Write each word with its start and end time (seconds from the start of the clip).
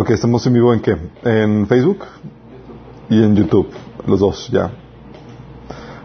Ok, 0.00 0.10
estamos 0.10 0.46
en 0.46 0.52
vivo 0.52 0.72
en 0.72 0.78
qué? 0.78 0.96
En 1.24 1.66
Facebook 1.66 2.04
y 3.10 3.20
en 3.20 3.34
YouTube, 3.34 3.68
los 4.06 4.20
dos, 4.20 4.48
ya. 4.48 4.70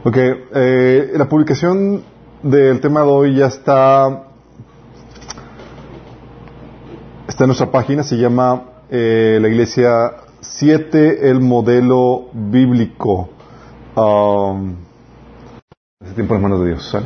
Ok, 0.04 0.18
eh, 0.18 1.12
la 1.16 1.30
publicación 1.30 2.02
del 2.42 2.82
tema 2.82 3.02
de 3.02 3.06
hoy 3.06 3.36
ya 3.36 3.46
está, 3.46 4.30
está 7.28 7.44
en 7.44 7.50
nuestra 7.50 7.70
página, 7.70 8.02
se 8.02 8.18
llama 8.18 8.64
eh, 8.90 9.38
la 9.40 9.48
iglesia 9.48 10.14
7, 10.42 11.30
el 11.30 11.40
modelo 11.40 12.30
bíblico. 12.34 13.30
Um, 13.96 14.74
ese 16.04 16.16
tiempo 16.16 16.34
en 16.34 16.42
manos 16.42 16.62
de 16.62 16.66
Dios. 16.70 16.90
¿sale? 16.90 17.06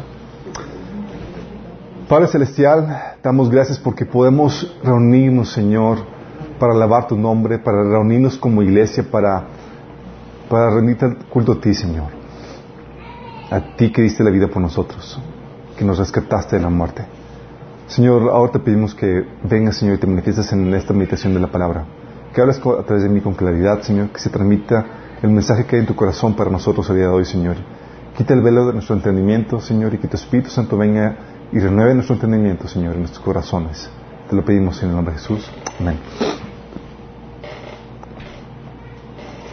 Padre 2.07 2.27
Celestial, 2.27 3.17
damos 3.21 3.49
gracias 3.49 3.77
porque 3.77 4.05
podemos 4.05 4.73
reunirnos, 4.81 5.51
Señor, 5.51 6.15
para 6.59 6.73
alabar 6.73 7.07
tu 7.07 7.17
nombre, 7.17 7.59
para 7.59 7.83
reunirnos 7.83 8.37
como 8.37 8.61
iglesia, 8.61 9.05
para, 9.09 9.45
para 10.49 10.69
rendirte 10.69 11.15
culto 11.29 11.53
a 11.53 11.61
ti, 11.61 11.73
Señor. 11.73 12.07
A 13.49 13.75
ti 13.75 13.91
que 13.91 14.01
diste 14.01 14.23
la 14.23 14.29
vida 14.29 14.47
por 14.47 14.61
nosotros, 14.61 15.19
que 15.77 15.85
nos 15.85 15.97
rescataste 15.97 16.57
de 16.57 16.61
la 16.61 16.69
muerte. 16.69 17.05
Señor, 17.87 18.29
ahora 18.33 18.51
te 18.51 18.59
pedimos 18.59 18.93
que 18.93 19.25
vengas, 19.43 19.77
Señor, 19.77 19.95
y 19.95 19.99
te 19.99 20.07
manifiestes 20.07 20.51
en 20.51 20.73
esta 20.73 20.93
meditación 20.93 21.33
de 21.33 21.39
la 21.39 21.47
palabra. 21.47 21.85
Que 22.33 22.41
hables 22.41 22.59
a 22.59 22.83
través 22.83 23.03
de 23.03 23.09
mí 23.09 23.21
con 23.21 23.33
claridad, 23.33 23.81
Señor, 23.81 24.09
que 24.09 24.19
se 24.19 24.29
transmita 24.29 24.85
el 25.21 25.29
mensaje 25.31 25.65
que 25.65 25.77
hay 25.77 25.81
en 25.81 25.87
tu 25.87 25.95
corazón 25.95 26.35
para 26.35 26.51
nosotros 26.51 26.89
el 26.89 26.97
día 26.97 27.05
de 27.05 27.13
hoy, 27.13 27.25
Señor. 27.25 27.55
Quita 28.17 28.33
el 28.33 28.41
velo 28.41 28.67
de 28.67 28.73
nuestro 28.73 28.95
entendimiento, 28.95 29.61
Señor, 29.61 29.93
y 29.93 29.99
que 29.99 30.07
tu 30.07 30.17
Espíritu 30.17 30.49
Santo 30.49 30.77
venga 30.77 31.15
y 31.51 31.59
renueve 31.59 31.93
nuestro 31.93 32.15
entendimiento, 32.15 32.67
Señor, 32.67 32.95
en 32.95 32.99
nuestros 32.99 33.23
corazones. 33.23 33.89
Te 34.29 34.35
lo 34.35 34.43
pedimos 34.43 34.81
en 34.83 34.89
el 34.89 34.95
nombre 34.95 35.13
de 35.13 35.19
Jesús. 35.21 35.49
Amén. 35.79 35.97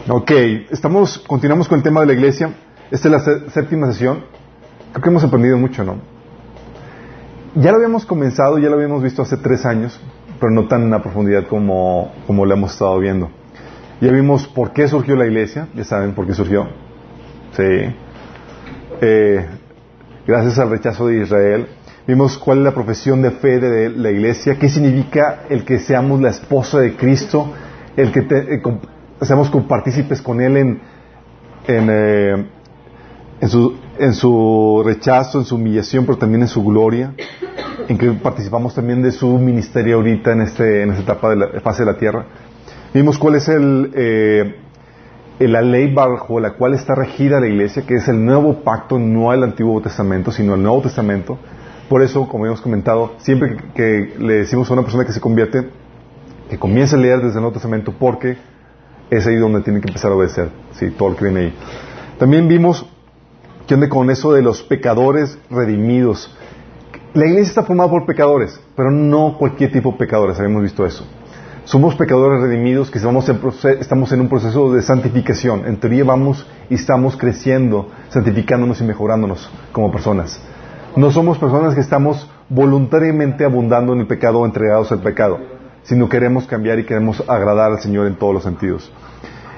Ok, 0.09 0.31
estamos, 0.69 1.17
continuamos 1.19 1.69
con 1.69 1.77
el 1.77 1.83
tema 1.83 2.01
de 2.01 2.07
la 2.07 2.13
iglesia. 2.13 2.53
Esta 2.91 3.07
es 3.07 3.11
la 3.11 3.49
séptima 3.49 3.87
sesión. 3.87 4.25
Creo 4.91 5.01
que 5.01 5.09
hemos 5.09 5.23
aprendido 5.23 5.57
mucho, 5.57 5.85
¿no? 5.85 5.95
Ya 7.55 7.71
lo 7.71 7.77
habíamos 7.77 8.05
comenzado, 8.05 8.57
ya 8.57 8.67
lo 8.67 8.75
habíamos 8.75 9.01
visto 9.01 9.21
hace 9.21 9.37
tres 9.37 9.65
años, 9.65 9.97
pero 10.41 10.51
no 10.51 10.67
tan 10.67 10.93
en 10.93 11.01
profundidad 11.01 11.47
como, 11.47 12.11
como 12.27 12.45
lo 12.45 12.53
hemos 12.53 12.73
estado 12.73 12.99
viendo. 12.99 13.29
Ya 14.01 14.11
vimos 14.11 14.45
por 14.45 14.73
qué 14.73 14.89
surgió 14.89 15.15
la 15.15 15.25
iglesia, 15.25 15.69
ya 15.73 15.85
saben 15.85 16.13
por 16.13 16.27
qué 16.27 16.33
surgió. 16.33 16.67
Sí. 17.53 17.95
Eh, 19.01 19.45
gracias 20.27 20.59
al 20.59 20.69
rechazo 20.69 21.07
de 21.07 21.21
Israel. 21.21 21.67
Vimos 22.07 22.37
cuál 22.37 22.59
es 22.59 22.63
la 22.65 22.73
profesión 22.73 23.23
de 23.23 23.31
fe 23.31 23.59
de 23.59 23.89
la 23.89 24.11
iglesia, 24.11 24.59
qué 24.59 24.69
significa 24.69 25.45
el 25.49 25.65
que 25.65 25.79
seamos 25.79 26.21
la 26.21 26.29
esposa 26.29 26.79
de 26.79 26.95
Cristo, 26.95 27.51
el 27.97 28.11
que 28.11 28.21
te, 28.21 28.55
eh, 28.55 28.61
seamos 29.21 29.49
compartícipes 29.49 30.21
con 30.21 30.39
Él 30.39 30.55
en, 30.55 30.81
eh, 31.67 32.45
en, 33.41 33.49
su, 33.49 33.75
en 33.97 34.13
su 34.13 34.83
rechazo, 34.85 35.39
en 35.39 35.45
su 35.45 35.55
humillación, 35.55 36.05
pero 36.05 36.19
también 36.19 36.43
en 36.43 36.47
su 36.47 36.63
gloria, 36.63 37.13
en 37.87 37.97
que 37.97 38.11
participamos 38.11 38.75
también 38.75 39.01
de 39.01 39.11
su 39.11 39.39
ministerio 39.39 39.95
ahorita 39.95 40.33
en, 40.33 40.41
este, 40.41 40.83
en 40.83 40.91
esta 40.91 41.01
etapa 41.01 41.31
de 41.31 41.35
la 41.37 41.47
fase 41.61 41.83
de 41.83 41.91
la 41.91 41.97
tierra. 41.97 42.25
Vimos 42.93 43.17
cuál 43.17 43.33
es 43.33 43.47
el, 43.47 43.91
eh, 43.95 44.55
la 45.39 45.63
ley 45.63 45.91
bajo 45.91 46.39
la 46.39 46.51
cual 46.51 46.75
está 46.75 46.93
regida 46.93 47.39
la 47.39 47.47
iglesia, 47.47 47.83
que 47.83 47.95
es 47.95 48.07
el 48.07 48.23
nuevo 48.23 48.61
pacto, 48.61 48.99
no 48.99 49.33
el 49.33 49.41
Antiguo 49.41 49.81
Testamento, 49.81 50.31
sino 50.31 50.53
el 50.53 50.61
Nuevo 50.61 50.83
Testamento. 50.83 51.39
Por 51.89 52.01
eso, 52.01 52.27
como 52.27 52.45
hemos 52.47 52.61
comentado, 52.61 53.13
siempre 53.19 53.57
que 53.75 54.15
le 54.17 54.33
decimos 54.35 54.69
a 54.69 54.73
una 54.73 54.81
persona 54.81 55.05
que 55.05 55.13
se 55.13 55.21
convierte, 55.21 55.69
que 56.49 56.57
comience 56.57 56.95
a 56.95 56.99
leer 56.99 57.17
desde 57.17 57.35
el 57.35 57.41
Nuevo 57.41 57.53
Testamento, 57.53 57.93
porque 57.97 58.37
es 59.09 59.27
ahí 59.27 59.35
donde 59.35 59.61
tiene 59.61 59.81
que 59.81 59.87
empezar 59.87 60.11
a 60.11 60.15
obedecer. 60.15 60.49
Sí, 60.73 60.89
todo 60.91 61.09
el 61.09 61.15
crimen 61.15 61.37
ahí. 61.37 61.53
También 62.17 62.47
vimos 62.47 62.85
que 63.67 63.75
ande 63.75 63.87
con 63.87 64.09
eso 64.09 64.33
de 64.33 64.41
los 64.41 64.63
pecadores 64.63 65.37
redimidos. 65.51 66.35
La 67.13 67.25
iglesia 67.25 67.49
está 67.49 67.63
formada 67.63 67.89
por 67.89 68.05
pecadores, 68.05 68.59
pero 68.75 68.89
no 68.89 69.37
cualquier 69.37 69.71
tipo 69.71 69.91
de 69.91 69.97
pecadores, 69.97 70.39
habíamos 70.39 70.63
visto 70.63 70.85
eso. 70.85 71.05
Somos 71.65 71.95
pecadores 71.95 72.41
redimidos 72.41 72.91
que 72.91 72.97
estamos 72.97 74.11
en 74.11 74.21
un 74.21 74.29
proceso 74.29 74.71
de 74.73 74.81
santificación. 74.81 75.65
En 75.65 75.79
teoría 75.79 76.03
vamos 76.03 76.45
y 76.69 76.75
estamos 76.75 77.15
creciendo, 77.17 77.89
santificándonos 78.09 78.81
y 78.81 78.83
mejorándonos 78.83 79.49
como 79.71 79.91
personas. 79.91 80.39
No 80.95 81.11
somos 81.11 81.37
personas 81.37 81.75
que 81.75 81.81
estamos 81.81 82.29
voluntariamente 82.47 83.43
abundando 83.43 83.91
en 83.93 83.99
el 83.99 84.07
pecado 84.07 84.39
o 84.39 84.45
entregados 84.45 84.91
al 84.93 84.99
pecado, 84.99 85.39
sino 85.83 86.07
queremos 86.07 86.47
cambiar 86.47 86.79
y 86.79 86.85
queremos 86.85 87.21
agradar 87.27 87.71
al 87.73 87.79
Señor 87.79 88.07
en 88.07 88.15
todos 88.15 88.33
los 88.33 88.43
sentidos. 88.43 88.91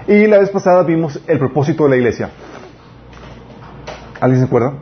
Y 0.07 0.25
la 0.25 0.39
vez 0.39 0.49
pasada 0.49 0.81
vimos 0.83 1.21
el 1.27 1.37
propósito 1.37 1.83
de 1.83 1.89
la 1.91 1.95
iglesia. 1.97 2.31
¿Alguien 4.19 4.41
se 4.41 4.47
acuerda? 4.47 4.73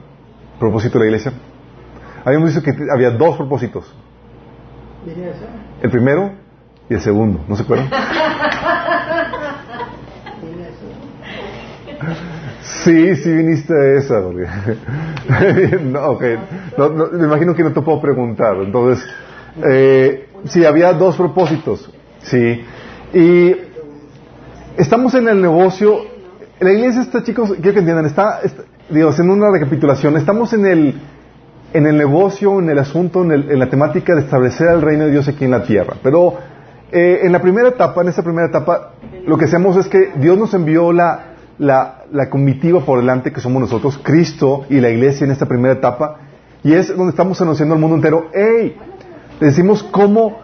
¿Propósito 0.57 0.97
de 0.97 1.05
la 1.05 1.11
iglesia? 1.11 1.33
Habíamos 2.23 2.53
dicho 2.53 2.63
que 2.63 2.73
había 2.89 3.11
dos 3.11 3.35
propósitos. 3.35 3.93
El 5.81 5.91
primero 5.91 6.31
y 6.89 6.93
el 6.93 7.01
segundo. 7.01 7.41
¿No 7.49 7.55
se 7.55 7.63
acuerdan? 7.63 7.89
Sí, 12.85 13.15
sí 13.15 13.31
viniste 13.31 13.73
a 13.73 13.97
esa. 13.97 14.21
no, 15.81 16.05
okay. 16.11 16.37
me 17.13 17.25
imagino 17.25 17.55
que 17.55 17.63
no 17.63 17.73
te 17.73 17.81
puedo 17.81 17.99
preguntar. 17.99 18.57
Entonces, 18.57 19.03
eh, 19.67 20.27
sí, 20.43 20.63
había 20.63 20.93
dos 20.93 21.17
propósitos. 21.17 21.91
Sí. 22.21 22.63
Y 23.11 23.55
estamos 24.77 25.15
en 25.15 25.29
el 25.29 25.41
negocio. 25.41 25.97
La 26.59 26.71
iglesia 26.73 27.01
está, 27.01 27.23
chicos, 27.23 27.53
quiero 27.53 27.73
que 27.73 27.79
entiendan, 27.79 28.05
está, 28.05 28.41
digo, 28.91 29.09
haciendo 29.09 29.33
una 29.33 29.49
recapitulación. 29.49 30.15
Estamos 30.17 30.53
en 30.53 30.67
el, 30.67 31.01
en 31.73 31.87
el 31.87 31.97
negocio, 31.97 32.59
en 32.59 32.69
el 32.69 32.77
asunto, 32.77 33.23
en, 33.23 33.31
en 33.31 33.57
la 33.57 33.67
temática 33.67 34.13
de 34.13 34.21
establecer 34.21 34.67
el 34.67 34.83
reino 34.83 35.05
de 35.05 35.11
Dios 35.11 35.27
aquí 35.27 35.45
en 35.45 35.51
la 35.51 35.63
tierra. 35.63 35.95
Pero 36.03 36.35
eh, 36.91 37.21
en 37.23 37.31
la 37.31 37.41
primera 37.41 37.69
etapa, 37.69 38.03
en 38.03 38.09
esta 38.09 38.21
primera 38.21 38.47
etapa, 38.47 38.91
lo 39.25 39.39
que 39.39 39.45
hacemos 39.45 39.75
es 39.75 39.87
que 39.87 40.11
Dios 40.17 40.37
nos 40.37 40.53
envió 40.53 40.93
la, 40.93 41.34
la, 41.57 42.03
la 42.11 42.29
comitiva 42.29 42.81
por 42.81 42.99
delante 42.99 43.31
que 43.31 43.41
somos 43.41 43.61
nosotros, 43.61 43.99
Cristo 44.03 44.65
y 44.69 44.79
la 44.79 44.89
iglesia 44.89 45.25
en 45.25 45.31
esta 45.31 45.45
primera 45.45 45.73
etapa, 45.73 46.17
y 46.63 46.73
es 46.73 46.95
donde 46.95 47.11
estamos 47.11 47.39
anunciando 47.41 47.75
al 47.75 47.81
mundo 47.81 47.95
entero, 47.95 48.27
¡hey! 48.33 48.75
Decimos 49.39 49.83
cómo 49.83 50.39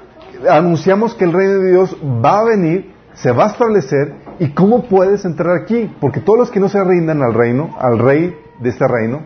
anunciamos 0.49 1.13
que 1.15 1.25
el 1.25 1.33
reino 1.33 1.53
de 1.59 1.71
Dios 1.71 1.97
va 2.03 2.39
a 2.39 2.43
venir, 2.43 2.91
se 3.13 3.31
va 3.31 3.45
a 3.45 3.47
establecer, 3.47 4.15
y 4.39 4.49
cómo 4.49 4.83
puedes 4.83 5.25
entrar 5.25 5.55
aquí, 5.55 5.93
porque 5.99 6.19
todos 6.19 6.39
los 6.39 6.51
que 6.51 6.59
no 6.59 6.69
se 6.69 6.83
rindan 6.83 7.21
al 7.21 7.33
reino, 7.33 7.75
al 7.79 7.99
rey 7.99 8.35
de 8.59 8.69
este 8.69 8.87
reino, 8.87 9.23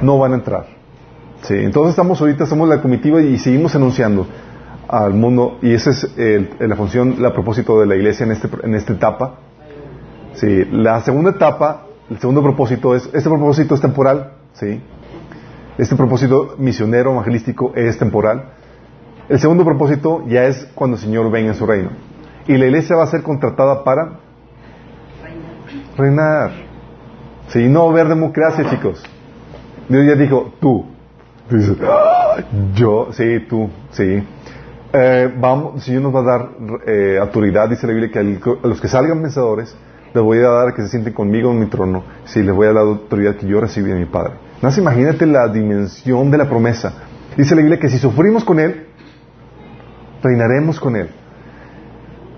no 0.00 0.18
van 0.18 0.32
a 0.32 0.36
entrar. 0.36 0.66
Sí, 1.42 1.54
entonces 1.54 1.90
estamos 1.90 2.20
ahorita, 2.20 2.46
somos 2.46 2.68
la 2.68 2.80
comitiva 2.80 3.20
y 3.20 3.38
seguimos 3.38 3.74
anunciando 3.74 4.26
al 4.88 5.12
mundo, 5.14 5.58
y 5.62 5.74
esa 5.74 5.90
es 5.90 6.08
la 6.58 6.76
función, 6.76 7.16
la 7.18 7.32
propósito 7.32 7.80
de 7.80 7.86
la 7.86 7.96
iglesia 7.96 8.24
en, 8.24 8.32
este, 8.32 8.48
en 8.62 8.74
esta 8.74 8.92
etapa, 8.92 9.40
Sí, 10.36 10.64
la 10.70 11.00
segunda 11.00 11.30
etapa, 11.30 11.86
el 12.10 12.18
segundo 12.18 12.42
propósito 12.42 12.94
es, 12.94 13.06
este 13.12 13.28
propósito 13.28 13.74
es 13.74 13.80
temporal, 13.80 14.32
¿sí? 14.52 14.80
Este 15.78 15.96
propósito 15.96 16.54
misionero, 16.58 17.12
evangelístico 17.12 17.72
es 17.74 17.98
temporal. 17.98 18.52
El 19.28 19.40
segundo 19.40 19.64
propósito 19.64 20.24
ya 20.26 20.44
es 20.44 20.68
cuando 20.74 20.96
el 20.96 21.02
Señor 21.02 21.30
venga 21.30 21.48
en 21.48 21.54
su 21.54 21.66
reino. 21.66 21.90
Y 22.46 22.56
la 22.56 22.66
iglesia 22.66 22.96
va 22.96 23.04
a 23.04 23.06
ser 23.08 23.22
contratada 23.22 23.82
para 23.82 24.20
reinar. 25.96 26.52
Sí, 27.48 27.68
no 27.68 27.90
ver 27.92 28.08
democracia, 28.08 28.68
chicos. 28.70 29.02
Dios 29.88 30.06
ya 30.06 30.14
dijo, 30.14 30.52
tú. 30.60 30.86
yo, 32.74 33.08
sí, 33.12 33.40
tú, 33.48 33.70
sí. 33.90 34.22
Eh, 34.92 35.34
vamos, 35.38 35.76
el 35.76 35.80
Señor 35.80 36.02
nos 36.02 36.14
va 36.14 36.20
a 36.20 36.22
dar 36.22 36.48
eh, 36.86 37.18
autoridad, 37.20 37.68
dice 37.68 37.86
la 37.86 37.92
Biblia, 37.92 38.10
que 38.12 38.18
a 38.18 38.66
los 38.66 38.80
que 38.80 38.88
salgan 38.88 39.22
vencedores, 39.22 39.76
les 40.16 40.24
voy 40.24 40.38
a 40.38 40.48
dar 40.48 40.74
que 40.74 40.82
se 40.82 40.88
sienten 40.88 41.12
conmigo 41.12 41.50
en 41.50 41.58
mi 41.60 41.66
trono, 41.66 42.02
si 42.24 42.42
les 42.42 42.54
voy 42.54 42.66
a 42.66 42.72
dar 42.72 42.76
la 42.76 42.90
autoridad 42.90 43.36
que 43.36 43.46
yo 43.46 43.60
recibí 43.60 43.90
de 43.90 43.98
mi 43.98 44.06
Padre. 44.06 44.32
Nada 44.56 44.68
más 44.68 44.78
imagínate 44.78 45.26
la 45.26 45.46
dimensión 45.48 46.30
de 46.30 46.38
la 46.38 46.48
promesa. 46.48 46.94
Dice 47.36 47.54
la 47.54 47.60
Biblia 47.60 47.78
que 47.78 47.90
si 47.90 47.98
sufrimos 47.98 48.42
con 48.42 48.58
Él, 48.58 48.86
reinaremos 50.22 50.80
con 50.80 50.96
Él. 50.96 51.10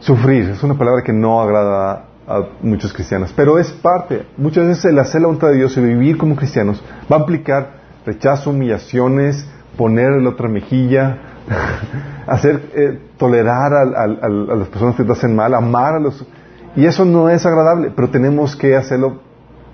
Sufrir 0.00 0.50
es 0.50 0.62
una 0.64 0.75
palabra 0.75 1.02
que 1.04 1.12
no 1.12 1.40
agrada 1.40 2.06
a 2.26 2.42
muchos 2.62 2.92
cristianos, 2.92 3.32
pero 3.34 3.58
es 3.58 3.70
parte. 3.70 4.26
Muchas 4.36 4.66
veces 4.66 4.86
el 4.86 4.98
hacer 4.98 5.20
la 5.20 5.28
voluntad 5.28 5.48
de 5.48 5.56
Dios 5.56 5.76
y 5.76 5.80
vivir 5.80 6.19
como 6.19 6.34
cristianos 6.34 6.82
va 7.10 7.16
a 7.16 7.20
implicar 7.20 7.78
rechazo, 8.04 8.50
humillaciones, 8.50 9.48
poner 9.76 10.20
la 10.20 10.30
otra 10.30 10.48
mejilla, 10.48 11.19
hacer 12.26 12.60
eh, 12.75 12.98
tolerar 13.16 13.72
a, 13.72 13.82
a, 14.02 14.28
las 14.28 14.69
personas 14.69 14.96
que 14.96 15.04
te 15.04 15.12
hacen 15.12 15.36
mal, 15.36 15.54
amar 15.54 15.94
a 15.94 16.00
los 16.00 16.26
y 16.76 16.86
eso 16.86 17.04
no 17.04 17.28
es 17.28 17.44
agradable, 17.46 17.92
pero 17.94 18.10
tenemos 18.10 18.56
que 18.56 18.76
hacerlo 18.76 19.20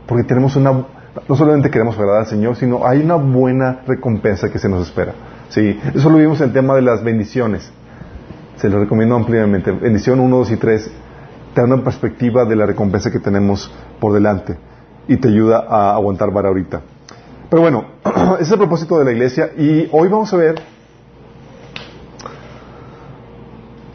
porque 0.07 0.25
tenemos 0.25 0.57
una, 0.57 0.73
no 1.29 1.37
solamente 1.37 1.71
queremos 1.71 1.97
agradar 1.99 2.21
al 2.21 2.27
Señor, 2.27 2.57
sino 2.57 2.87
hay 2.87 3.01
una 3.01 3.17
buena 3.17 3.81
recompensa 3.87 4.51
que 4.51 4.59
se 4.59 4.69
nos 4.69 4.87
espera. 4.87 5.15
¿sí? 5.49 5.79
Eso 5.95 6.11
lo 6.11 6.19
vimos 6.19 6.41
en 6.41 6.49
el 6.49 6.53
tema 6.53 6.75
de 6.75 6.83
las 6.83 7.03
bendiciones. 7.03 7.71
Se 8.57 8.69
lo 8.69 8.79
recomiendo 8.79 9.17
ampliamente. 9.17 9.73
Bendición 9.73 10.21
1, 10.21 10.37
2 10.37 10.51
y 10.53 10.57
3 10.57 10.91
te 11.55 11.61
da 11.61 11.67
una 11.67 11.83
perspectiva 11.85 12.45
de 12.45 12.57
la 12.57 12.67
recompensa 12.67 13.11
que 13.11 13.21
tenemos 13.21 13.73
por 14.01 14.13
delante 14.13 14.57
y 15.07 15.17
te 15.17 15.29
ayuda 15.29 15.65
a 15.69 15.95
aguantar 15.95 16.33
vara 16.33 16.49
ahorita. 16.49 16.81
Pero 17.49 17.63
bueno, 17.63 17.85
ese 18.35 18.43
es 18.43 18.51
el 18.51 18.59
propósito 18.59 18.99
de 18.99 19.05
la 19.05 19.13
iglesia 19.13 19.51
y 19.57 19.89
hoy 19.93 20.09
vamos 20.09 20.33
a 20.35 20.37
ver 20.37 20.57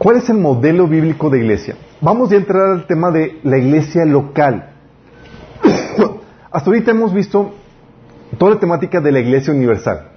cuál 0.00 0.16
es 0.16 0.30
el 0.30 0.38
modelo 0.38 0.86
bíblico 0.88 1.28
de 1.28 1.40
iglesia. 1.40 1.76
Vamos 2.00 2.32
a 2.32 2.36
entrar 2.36 2.70
al 2.70 2.86
tema 2.86 3.10
de 3.10 3.38
la 3.42 3.58
iglesia 3.58 4.06
local. 4.06 4.70
Hasta 6.50 6.70
ahorita 6.70 6.92
hemos 6.92 7.12
visto 7.12 7.52
toda 8.38 8.54
la 8.54 8.60
temática 8.60 9.02
de 9.02 9.12
la 9.12 9.20
iglesia 9.20 9.52
universal. 9.52 10.08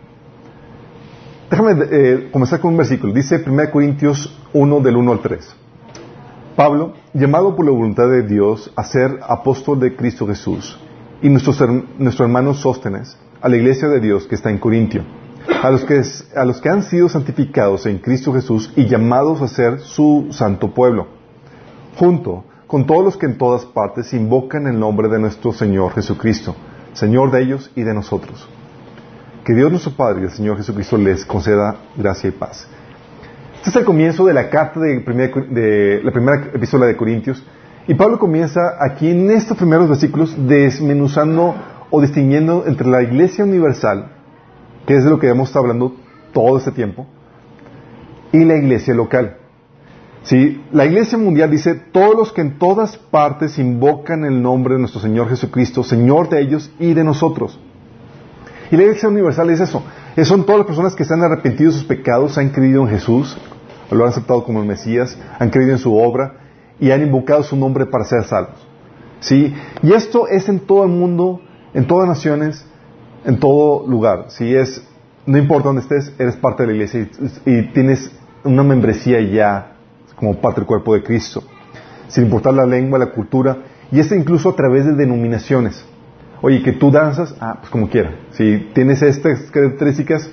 Déjame 1.52 1.76
eh, 1.92 2.30
comenzar 2.32 2.62
con 2.62 2.72
un 2.72 2.78
versículo. 2.78 3.12
Dice 3.12 3.44
1 3.46 3.72
Corintios 3.72 4.40
1 4.54 4.80
del 4.80 4.96
1 4.96 5.12
al 5.12 5.20
3. 5.20 5.56
Pablo, 6.56 6.94
llamado 7.14 7.54
por 7.54 7.66
la 7.66 7.72
voluntad 7.72 8.08
de 8.08 8.24
Dios 8.24 8.72
a 8.78 8.86
ser 8.86 9.20
apóstol 9.28 9.82
de 9.82 9.98
Cristo 9.98 10.26
Jesús, 10.26 10.80
y 11.22 11.28
nuestro 11.28 12.26
hermano 12.26 12.54
Sóstenes, 12.54 13.18
a 13.42 13.50
la 13.50 13.58
iglesia 13.58 13.90
de 13.90 14.00
Dios 14.00 14.28
que 14.28 14.36
está 14.36 14.50
en 14.50 14.60
Corintio, 14.60 15.04
a 15.48 15.70
los, 15.70 15.84
que, 15.86 16.02
a 16.36 16.46
los 16.46 16.62
que 16.62 16.70
han 16.70 16.84
sido 16.84 17.10
santificados 17.10 17.86
en 17.86 18.00
Cristo 18.00 18.34
Jesús 18.34 18.72
y 18.76 18.88
llamados 18.88 19.42
a 19.42 19.48
ser 19.48 19.80
su 19.80 20.28
santo 20.32 20.74
pueblo, 20.74 21.08
junto 21.98 22.46
con 22.68 22.86
todos 22.86 23.04
los 23.04 23.18
que 23.18 23.26
en 23.26 23.38
todas 23.38 23.66
partes 23.66 24.14
invocan 24.14 24.68
el 24.68 24.80
nombre 24.80 25.08
de 25.10 25.20
nuestro 25.20 25.54
Señor 25.54 25.94
Jesucristo, 25.94 26.56
Señor 26.94 27.32
de 27.32 27.44
ellos 27.44 27.72
y 27.76 27.84
de 27.84 27.94
nosotros. 27.94 28.48
Que 29.44 29.54
Dios 29.54 29.70
nuestro 29.70 29.92
Padre 29.92 30.22
y 30.22 30.26
el 30.26 30.32
Señor 30.32 30.58
Jesucristo 30.58 30.98
les 30.98 31.26
conceda 31.26 31.76
gracia 31.98 32.30
y 32.30 32.32
paz. 32.32 32.68
Este 33.56 33.70
es 33.70 33.76
el 33.76 33.86
comienzo 33.86 34.26
de 34.26 34.34
la 34.34 34.50
carta 34.50 34.80
de, 34.80 35.00
de 35.00 36.02
la 36.04 36.12
primera 36.12 36.50
epístola 36.54 36.86
de 36.86 36.96
Corintios. 36.96 37.44
Y 37.88 37.94
Pablo 37.94 38.18
comienza 38.18 38.60
aquí 38.80 39.10
en 39.10 39.30
estos 39.32 39.58
primeros 39.58 39.90
versículos 39.90 40.36
desmenuzando 40.48 41.56
o 41.90 42.02
distinguiendo 42.02 42.64
entre 42.66 42.88
la 42.88 43.04
iglesia 43.04 43.44
universal, 43.44 44.23
que 44.86 44.96
es 44.96 45.04
de 45.04 45.10
lo 45.10 45.20
que 45.20 45.30
hemos 45.30 45.50
estado 45.50 45.66
hablando 45.66 45.96
todo 46.34 46.58
este 46.58 46.72
tiempo, 46.72 47.08
y 48.32 48.44
la 48.44 48.58
iglesia 48.58 48.94
local. 48.94 49.38
¿Sí? 50.24 50.64
La 50.72 50.86
iglesia 50.86 51.18
mundial 51.18 51.52
dice, 51.52 51.76
todos 51.76 52.16
los 52.16 52.32
que 52.32 52.42
en 52.42 52.58
todas 52.58 52.98
partes 52.98 53.60
invocan 53.60 54.24
el 54.24 54.42
nombre 54.42 54.76
de 54.76 54.80
nuestro 54.80 55.02
Señor 55.02 55.30
Jesucristo, 55.30 55.84
Señor 55.84 56.30
de 56.30 56.42
ellos 56.42 56.72
y 56.80 56.94
de 56.94 57.04
nosotros. 57.04 57.60
Y 58.72 58.78
la 58.78 58.84
iglesia 58.84 59.10
universal 59.10 59.50
es 59.50 59.60
eso. 59.60 59.84
Son 60.24 60.46
todas 60.46 60.60
las 60.60 60.68
personas 60.68 60.96
que 60.96 61.04
se 61.04 61.14
han 61.14 61.22
arrepentido 61.22 61.72
de 61.72 61.78
sus 61.78 61.86
pecados, 61.86 62.38
han 62.38 62.50
creído 62.50 62.82
en 62.84 62.90
Jesús, 62.90 63.38
lo 63.92 64.04
han 64.04 64.10
aceptado 64.10 64.44
como 64.44 64.62
el 64.62 64.68
Mesías, 64.68 65.18
han 65.38 65.50
creído 65.50 65.74
en 65.74 65.78
su 65.78 65.96
obra 65.96 66.36
y 66.80 66.92
han 66.92 67.02
invocado 67.02 67.44
su 67.44 67.56
nombre 67.56 67.86
para 67.86 68.06
ser 68.06 68.24
salvos. 68.24 68.66
¿Sí? 69.20 69.54
Y 69.82 69.94
esto 69.94 70.28
es 70.28 70.50
en 70.50 70.60
todo 70.60 70.84
el 70.84 70.90
mundo, 70.90 71.42
en 71.74 71.86
todas 71.86 72.08
naciones, 72.08 72.66
en 73.26 73.40
todo 73.40 73.88
lugar. 73.88 74.26
Si 74.30 74.54
es, 74.56 74.86
no 75.26 75.38
importa 75.38 75.70
dónde 75.70 75.82
estés, 75.82 76.14
eres 76.20 76.36
parte 76.36 76.64
de 76.64 76.68
la 76.68 76.74
iglesia 76.74 77.08
y, 77.46 77.62
tienes 77.74 78.12
una 78.44 78.64
membresía 78.64 79.22
ya 79.22 79.76
como 80.16 80.36
parte 80.36 80.62
del 80.62 80.68
cuerpo 80.68 80.94
de 80.94 81.04
Cristo. 81.04 81.44
Sin 82.08 82.26
importar 82.26 82.54
la 82.54 82.66
lengua, 82.66 83.00
la 83.00 83.12
cultura, 83.12 83.58
y 83.92 84.00
esto 84.00 84.16
incluso 84.16 84.50
a 84.50 84.56
través 84.56 84.86
de 84.86 84.94
denominaciones. 84.94 85.84
Oye, 86.42 86.62
que 86.62 86.74
tú 86.74 86.92
danzas, 86.92 87.36
ah, 87.40 87.56
pues 87.60 87.70
como 87.70 87.90
quiera. 87.90 88.16
Si 88.32 88.70
tienes 88.74 89.02
estas 89.02 89.50
características, 89.50 90.30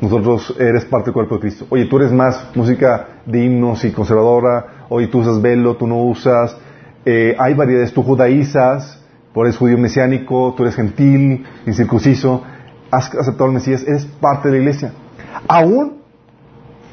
nosotros 0.00 0.56
eres 0.58 0.84
parte 0.84 1.06
del 1.06 1.14
cuerpo 1.14 1.36
de 1.36 1.42
Cristo. 1.42 1.66
Oye, 1.70 1.86
tú 1.86 1.96
eres 1.98 2.10
más 2.10 2.48
música 2.56 3.20
de 3.24 3.44
himnos 3.44 3.84
y 3.84 3.92
conservadora, 3.92 4.86
oye, 4.88 5.06
tú 5.06 5.20
usas 5.20 5.40
velo, 5.40 5.76
tú 5.76 5.86
no 5.86 6.02
usas, 6.02 6.56
eh, 7.04 7.36
hay 7.38 7.54
variedades, 7.54 7.92
tú 7.92 8.02
judaizas, 8.02 9.01
tú 9.32 9.42
eres 9.42 9.56
judío 9.56 9.78
mesiánico, 9.78 10.54
tú 10.56 10.62
eres 10.62 10.74
gentil, 10.74 11.44
incircunciso, 11.66 12.42
has 12.90 13.14
aceptado 13.14 13.46
al 13.46 13.52
Mesías, 13.52 13.84
eres 13.86 14.04
parte 14.04 14.48
de 14.48 14.56
la 14.56 14.60
iglesia. 14.60 14.92
Aún 15.48 16.02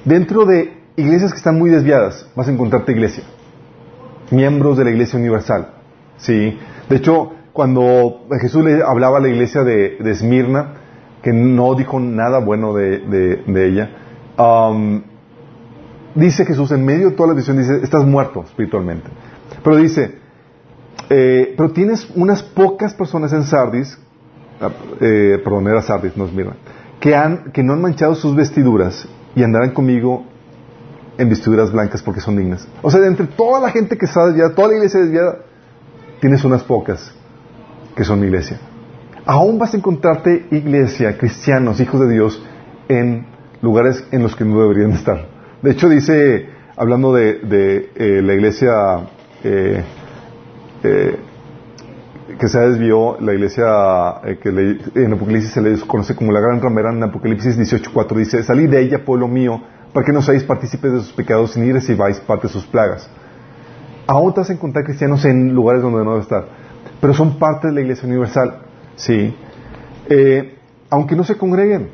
dentro 0.06 0.46
de 0.46 0.78
iglesias 0.96 1.32
que 1.32 1.38
están 1.38 1.58
muy 1.58 1.70
desviadas, 1.70 2.30
vas 2.36 2.48
a 2.48 2.52
encontrarte 2.52 2.92
iglesia. 2.92 3.24
Miembros 4.32 4.78
de 4.78 4.86
la 4.86 4.92
iglesia 4.92 5.20
universal. 5.20 5.70
Sí. 6.18 6.58
De 6.90 6.96
hecho, 6.96 7.32
cuando 7.54 8.28
Jesús 8.40 8.64
le 8.64 8.84
hablaba 8.84 9.18
a 9.18 9.22
la 9.22 9.30
iglesia 9.30 9.64
de, 9.64 9.98
de 10.00 10.12
Esmirna, 10.12 10.76
que 11.22 11.34
no 11.34 11.76
dijo 11.76 12.00
nada 12.00 12.40
bueno 12.40 12.74
de, 12.74 13.44
ella. 13.48 13.90
Dice 16.16 16.46
Jesús, 16.46 16.72
en 16.72 16.86
medio 16.86 17.10
de 17.10 17.16
toda 17.16 17.30
la 17.30 17.36
visión, 17.36 17.58
dice, 17.58 17.80
estás 17.84 18.06
muerto 18.06 18.44
espiritualmente. 18.44 19.10
Pero 19.64 19.76
dice, 19.78 20.19
eh, 21.10 21.54
pero 21.56 21.72
tienes 21.72 22.10
unas 22.16 22.44
pocas 22.44 22.94
personas 22.94 23.34
en 23.34 23.44
Sardis, 23.44 23.98
ah, 24.62 24.70
eh, 25.00 25.40
perdón, 25.44 25.68
era 25.68 25.82
Sardis, 25.82 26.16
no 26.18 26.26
es 26.26 26.34
mira, 26.34 26.54
que, 27.00 27.16
han, 27.16 27.52
que 27.52 27.64
no 27.64 27.74
han 27.74 27.82
manchado 27.82 28.16
sus 28.16 28.36
vestiduras 28.36 29.08
y 29.36 29.44
andarán 29.44 29.72
conmigo 29.72 30.26
en 31.18 31.30
vestiduras 31.30 31.72
blancas 31.72 32.02
porque 32.02 32.22
son 32.22 32.38
dignas. 32.38 32.68
O 32.82 32.90
sea, 32.90 33.06
entre 33.06 33.28
toda 33.28 33.60
la 33.60 33.70
gente 33.70 33.98
que 33.98 34.06
está 34.06 34.28
desviada, 34.28 34.56
toda 34.56 34.70
la 34.70 34.76
iglesia 34.76 35.02
desviada, 35.02 35.40
tienes 36.20 36.44
unas 36.44 36.64
pocas 36.64 37.14
que 37.96 38.04
son 38.04 38.20
mi 38.20 38.28
iglesia 38.28 38.60
aún 39.30 39.60
vas 39.60 39.76
a 39.76 39.78
encontrarte 39.78 40.48
iglesia, 40.50 41.16
cristianos, 41.16 41.80
hijos 41.80 42.00
de 42.02 42.12
Dios, 42.12 42.44
en 42.88 43.28
lugares 43.62 44.04
en 44.12 44.24
los 44.24 44.36
que 44.36 44.44
no 44.44 44.60
deberían 44.60 44.92
estar. 44.94 45.28
De 45.62 45.70
hecho, 45.70 45.88
dice, 45.88 46.50
hablando 46.76 47.14
de, 47.14 47.92
eh, 47.96 48.22
la 48.24 48.34
iglesia 48.34 48.72
eh, 49.44 49.84
eh, 50.84 51.20
que 52.40 52.48
se 52.48 52.60
desvió, 52.60 53.18
la 53.20 53.34
iglesia 53.34 53.66
que 54.42 54.50
en 54.50 55.14
Apocalipsis 55.14 55.52
se 55.52 55.62
le 55.62 55.78
conoce 55.82 56.16
como 56.16 56.32
la 56.32 56.40
gran 56.40 56.62
ramera, 56.62 56.92
en 56.92 57.04
Apocalipsis 57.04 57.58
18.4 57.58 58.16
dice, 58.16 58.44
salid 58.44 58.70
de 58.70 58.82
ella, 58.82 59.04
pueblo 59.04 59.28
mío, 59.28 59.62
para 59.94 60.06
que 60.06 60.14
no 60.14 60.22
seáis 60.22 60.44
partícipes 60.44 60.92
de 60.92 61.00
sus 61.00 61.12
pecados 61.12 61.58
ni 61.58 61.72
recibáis 61.72 62.20
parte 62.20 62.48
de 62.48 62.54
sus 62.54 62.66
plagas. 62.66 63.10
Aún 64.08 64.34
te 64.34 64.42
vas 64.42 64.50
a 64.50 64.54
encontrar 64.54 64.86
cristianos 64.86 65.26
en 65.26 65.54
lugares 65.54 65.82
donde 65.82 66.04
no 66.04 66.12
debe 66.12 66.22
estar, 66.22 66.46
pero 67.02 67.14
son 67.14 67.38
parte 67.38 67.68
de 67.68 67.74
la 67.74 67.82
iglesia 67.82 68.08
universal. 68.08 68.60
¿sí? 68.96 69.36
Eh, 70.10 70.56
aunque 70.90 71.16
no 71.16 71.24
se 71.24 71.38
congreguen. 71.38 71.90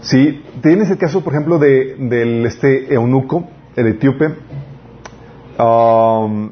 ¿sí? 0.00 0.42
Tienes 0.62 0.90
el 0.90 0.98
caso, 0.98 1.22
por 1.22 1.32
ejemplo, 1.32 1.58
de, 1.58 1.96
del 1.98 2.46
este 2.46 2.94
eunuco, 2.94 3.48
el 3.74 3.88
etíope. 3.88 4.34
Um, 5.58 6.50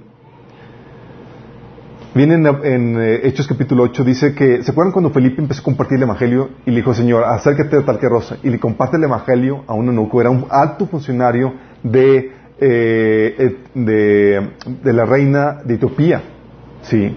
viene 2.14 2.34
en, 2.34 3.00
eh, 3.00 3.20
Hechos 3.24 3.46
capítulo 3.48 3.82
8, 3.84 4.04
dice 4.04 4.34
que, 4.34 4.62
¿se 4.62 4.70
acuerdan 4.70 4.92
cuando 4.92 5.10
Felipe 5.10 5.42
empezó 5.42 5.60
a 5.60 5.64
compartir 5.64 5.96
el 5.96 6.04
Evangelio 6.04 6.50
y 6.64 6.70
le 6.70 6.76
dijo, 6.76 6.94
Señor, 6.94 7.24
acércate 7.24 7.76
de 7.76 7.82
tal 7.82 7.98
que 7.98 8.08
rosa? 8.08 8.36
Y 8.42 8.50
le 8.50 8.60
comparte 8.60 8.96
el 8.96 9.04
Evangelio 9.04 9.64
a 9.66 9.74
un 9.74 9.88
eunuco, 9.88 10.20
era 10.20 10.30
un 10.30 10.46
alto 10.50 10.86
funcionario 10.86 11.52
de, 11.82 12.32
eh, 12.60 13.56
de, 13.74 14.50
de, 14.82 14.92
la 14.92 15.04
reina 15.04 15.58
de 15.64 15.74
Etiopía, 15.74 16.22
¿sí? 16.82 17.16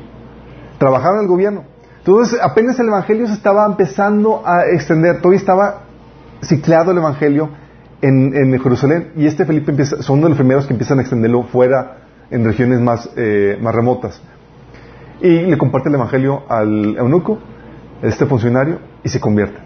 Trabajaba 0.80 1.18
en 1.18 1.22
el 1.22 1.28
gobierno. 1.28 1.64
Entonces, 2.00 2.40
apenas 2.42 2.80
el 2.80 2.88
Evangelio 2.88 3.28
se 3.28 3.34
estaba 3.34 3.66
empezando 3.66 4.42
a 4.46 4.66
extender, 4.66 5.18
todavía 5.18 5.40
estaba 5.40 5.82
ciclado 6.42 6.92
el 6.92 6.98
Evangelio 6.98 7.50
en, 8.02 8.60
Jerusalén, 8.60 9.12
y 9.16 9.26
este 9.26 9.46
Felipe 9.46 9.72
empieza, 9.72 10.02
son 10.02 10.20
uno 10.20 10.28
de 10.28 10.30
los 10.30 10.38
primeros 10.38 10.66
que 10.66 10.74
empiezan 10.74 11.00
a 11.00 11.02
extenderlo 11.02 11.44
fuera, 11.44 11.98
en 12.30 12.44
regiones 12.44 12.82
más, 12.82 13.10
eh, 13.16 13.58
más 13.62 13.74
remotas. 13.74 14.22
Y 15.22 15.42
le 15.42 15.58
comparte 15.58 15.90
el 15.90 15.96
Evangelio 15.96 16.44
al 16.48 16.96
eunuco, 16.98 17.40
este 18.02 18.26
funcionario, 18.26 18.80
y 19.04 19.10
se 19.10 19.20
convierte. 19.20 19.60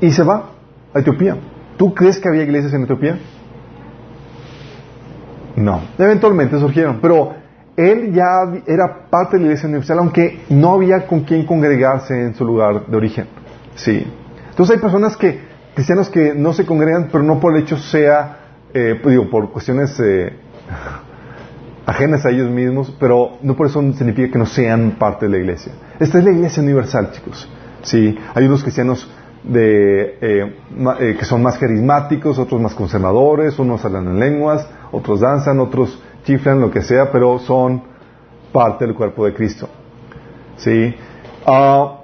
Y 0.00 0.10
se 0.10 0.22
va 0.22 0.50
a 0.92 0.98
Etiopía. 0.98 1.36
¿Tú 1.76 1.94
crees 1.94 2.18
que 2.18 2.28
había 2.28 2.42
iglesias 2.42 2.72
en 2.74 2.82
Etiopía? 2.82 3.18
No. 5.56 5.80
Eventualmente 5.98 6.58
surgieron, 6.58 6.98
pero 7.00 7.34
él 7.76 8.12
ya 8.12 8.52
era 8.66 9.08
parte 9.10 9.36
de 9.36 9.40
la 9.40 9.46
iglesia 9.46 9.68
universal, 9.68 9.98
aunque 9.98 10.44
no 10.50 10.74
había 10.74 11.06
con 11.06 11.20
quien 11.20 11.46
congregarse 11.46 12.14
en 12.14 12.34
su 12.34 12.44
lugar 12.44 12.86
de 12.86 12.96
origen. 12.96 13.26
Sí. 13.74 14.06
Entonces 14.50 14.76
hay 14.76 14.82
personas 14.82 15.16
que, 15.16 15.40
cristianos 15.74 16.08
que 16.08 16.34
no 16.34 16.52
se 16.52 16.64
congregan, 16.64 17.08
pero 17.10 17.24
no 17.24 17.40
por 17.40 17.56
el 17.56 17.62
hecho 17.62 17.76
sea, 17.76 18.38
eh, 18.72 18.98
pues 19.02 19.12
digo, 19.12 19.28
por 19.30 19.50
cuestiones 19.50 19.98
eh, 20.00 20.32
ajenas 21.86 22.24
a 22.24 22.30
ellos 22.30 22.50
mismos, 22.50 22.94
pero 22.98 23.38
no 23.42 23.54
por 23.56 23.66
eso 23.66 23.80
significa 23.92 24.32
que 24.32 24.38
no 24.38 24.46
sean 24.46 24.92
parte 24.98 25.26
de 25.26 25.32
la 25.32 25.38
iglesia. 25.38 25.72
Esta 25.98 26.18
es 26.18 26.24
la 26.24 26.30
iglesia 26.32 26.62
universal, 26.62 27.10
chicos. 27.12 27.48
Sí. 27.82 28.16
Hay 28.34 28.46
unos 28.46 28.62
cristianos 28.62 29.10
de, 29.42 30.18
eh, 30.20 31.16
que 31.18 31.24
son 31.24 31.42
más 31.42 31.58
carismáticos, 31.58 32.38
otros 32.38 32.60
más 32.60 32.74
conservadores, 32.74 33.58
unos 33.58 33.84
hablan 33.84 34.06
en 34.08 34.18
lenguas, 34.18 34.66
otros 34.90 35.20
danzan, 35.20 35.60
otros 35.60 36.02
chiflan, 36.24 36.60
lo 36.60 36.70
que 36.70 36.80
sea, 36.80 37.12
pero 37.12 37.38
son 37.38 37.82
parte 38.52 38.86
del 38.86 38.94
cuerpo 38.94 39.26
de 39.26 39.34
Cristo. 39.34 39.68
¿Sí? 40.56 40.94
Ah, 41.46 42.00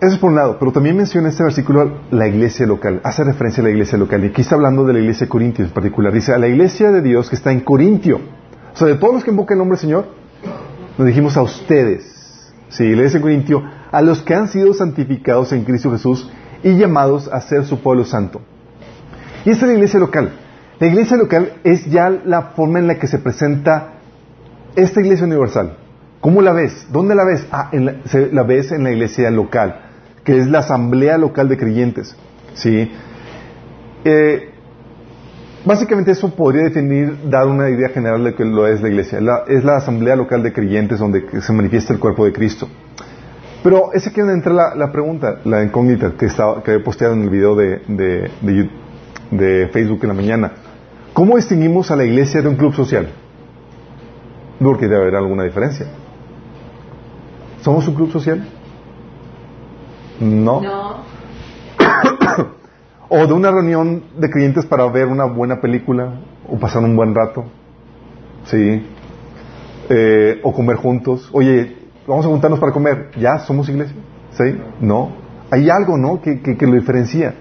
Eso 0.00 0.14
es 0.14 0.18
por 0.18 0.30
un 0.30 0.36
lado, 0.36 0.56
pero 0.58 0.72
también 0.72 0.96
menciona 0.96 1.28
este 1.28 1.42
versículo 1.44 1.98
la 2.10 2.26
iglesia 2.26 2.66
local, 2.66 3.00
hace 3.04 3.24
referencia 3.24 3.60
a 3.62 3.64
la 3.64 3.70
iglesia 3.70 3.98
local. 3.98 4.24
Y 4.24 4.28
aquí 4.28 4.40
está 4.40 4.54
hablando 4.54 4.84
de 4.84 4.94
la 4.94 4.98
iglesia 5.00 5.26
de 5.26 5.30
Corintios 5.30 5.68
en 5.68 5.74
particular. 5.74 6.12
Dice, 6.12 6.32
a 6.32 6.38
la 6.38 6.48
iglesia 6.48 6.90
de 6.90 7.02
Dios 7.02 7.28
que 7.28 7.36
está 7.36 7.52
en 7.52 7.60
Corintio. 7.60 8.20
O 8.74 8.76
sea, 8.76 8.88
de 8.88 8.96
todos 8.96 9.14
los 9.14 9.24
que 9.24 9.30
invocan 9.30 9.54
el 9.54 9.58
nombre 9.60 9.76
del 9.76 9.82
Señor, 9.82 10.06
nos 10.98 11.06
dijimos 11.06 11.36
a 11.36 11.42
ustedes. 11.42 12.52
Sí, 12.70 12.84
iglesia 12.84 13.18
de 13.18 13.22
Corintio, 13.22 13.62
a 13.92 14.02
los 14.02 14.22
que 14.22 14.34
han 14.34 14.48
sido 14.48 14.74
santificados 14.74 15.52
en 15.52 15.64
Cristo 15.64 15.92
Jesús 15.92 16.28
y 16.64 16.76
llamados 16.76 17.28
a 17.32 17.40
ser 17.40 17.64
su 17.66 17.80
pueblo 17.80 18.04
santo. 18.04 18.40
Y 19.44 19.50
esta 19.50 19.66
es 19.66 19.68
la 19.68 19.74
iglesia 19.74 20.00
local. 20.00 20.32
La 20.80 20.88
iglesia 20.88 21.16
local 21.16 21.52
es 21.62 21.86
ya 21.86 22.10
la 22.10 22.42
forma 22.56 22.80
en 22.80 22.88
la 22.88 22.98
que 22.98 23.06
se 23.06 23.18
presenta 23.18 23.92
esta 24.74 25.00
iglesia 25.00 25.26
universal. 25.26 25.76
¿Cómo 26.20 26.42
la 26.42 26.52
ves? 26.52 26.88
¿Dónde 26.90 27.14
la 27.14 27.24
ves? 27.24 27.46
Ah, 27.52 27.70
la 27.72 28.42
ves 28.42 28.72
en 28.72 28.82
la 28.82 28.90
iglesia 28.90 29.30
local, 29.30 29.82
que 30.24 30.38
es 30.38 30.48
la 30.48 30.60
asamblea 30.60 31.16
local 31.16 31.48
de 31.48 31.58
creyentes. 31.58 32.16
¿Sí? 32.54 32.90
Eh, 34.04 34.53
básicamente 35.64 36.10
eso 36.10 36.34
podría 36.34 36.64
definir, 36.64 37.28
dar 37.28 37.46
una 37.46 37.70
idea 37.70 37.88
general 37.88 38.24
de 38.24 38.34
que 38.34 38.44
lo 38.44 38.66
es 38.66 38.80
la 38.80 38.88
iglesia. 38.88 39.20
La, 39.20 39.44
es 39.46 39.64
la 39.64 39.76
asamblea 39.76 40.16
local 40.16 40.42
de 40.42 40.52
creyentes 40.52 40.98
donde 40.98 41.24
se 41.40 41.52
manifiesta 41.52 41.92
el 41.92 41.98
cuerpo 41.98 42.24
de 42.24 42.32
Cristo. 42.32 42.68
Pero 43.62 43.92
ese 43.92 44.12
que 44.12 44.20
donde 44.20 44.34
entra 44.34 44.52
la, 44.52 44.74
la, 44.74 44.92
pregunta, 44.92 45.40
la 45.44 45.62
incógnita 45.62 46.12
que, 46.18 46.26
estaba, 46.26 46.62
que 46.62 46.72
había 46.72 46.84
posteado 46.84 47.14
en 47.14 47.22
el 47.22 47.30
video 47.30 47.56
de, 47.56 47.80
de, 47.88 48.30
de, 48.42 48.70
de 49.30 49.68
Facebook 49.68 50.00
en 50.02 50.08
la 50.08 50.14
mañana. 50.14 50.52
¿Cómo 51.14 51.36
distinguimos 51.36 51.90
a 51.90 51.96
la 51.96 52.04
iglesia 52.04 52.42
de 52.42 52.48
un 52.48 52.56
club 52.56 52.74
social? 52.74 53.08
Porque 54.58 54.86
debe 54.86 55.02
haber 55.02 55.16
alguna 55.16 55.44
diferencia. 55.44 55.86
¿Somos 57.62 57.88
un 57.88 57.94
club 57.94 58.10
social? 58.10 58.46
No. 60.20 60.60
No. 60.60 61.04
o 63.08 63.26
de 63.26 63.32
una 63.32 63.50
reunión 63.50 64.04
de 64.16 64.30
clientes 64.30 64.64
para 64.66 64.86
ver 64.88 65.06
una 65.06 65.24
buena 65.24 65.60
película 65.60 66.20
o 66.48 66.58
pasar 66.58 66.82
un 66.82 66.96
buen 66.96 67.14
rato. 67.14 67.44
Sí. 68.44 68.86
Eh, 69.88 70.40
o 70.42 70.52
comer 70.52 70.76
juntos. 70.76 71.28
Oye, 71.32 71.76
vamos 72.06 72.24
a 72.24 72.28
juntarnos 72.28 72.58
para 72.58 72.72
comer. 72.72 73.10
¿Ya 73.18 73.38
somos 73.38 73.68
iglesia? 73.68 73.96
¿Sí? 74.32 74.58
No. 74.80 75.12
Hay 75.50 75.68
algo, 75.70 75.96
¿no? 75.98 76.20
Que, 76.20 76.40
que, 76.40 76.56
que 76.56 76.66
lo 76.66 76.74
diferencia. 76.74 77.34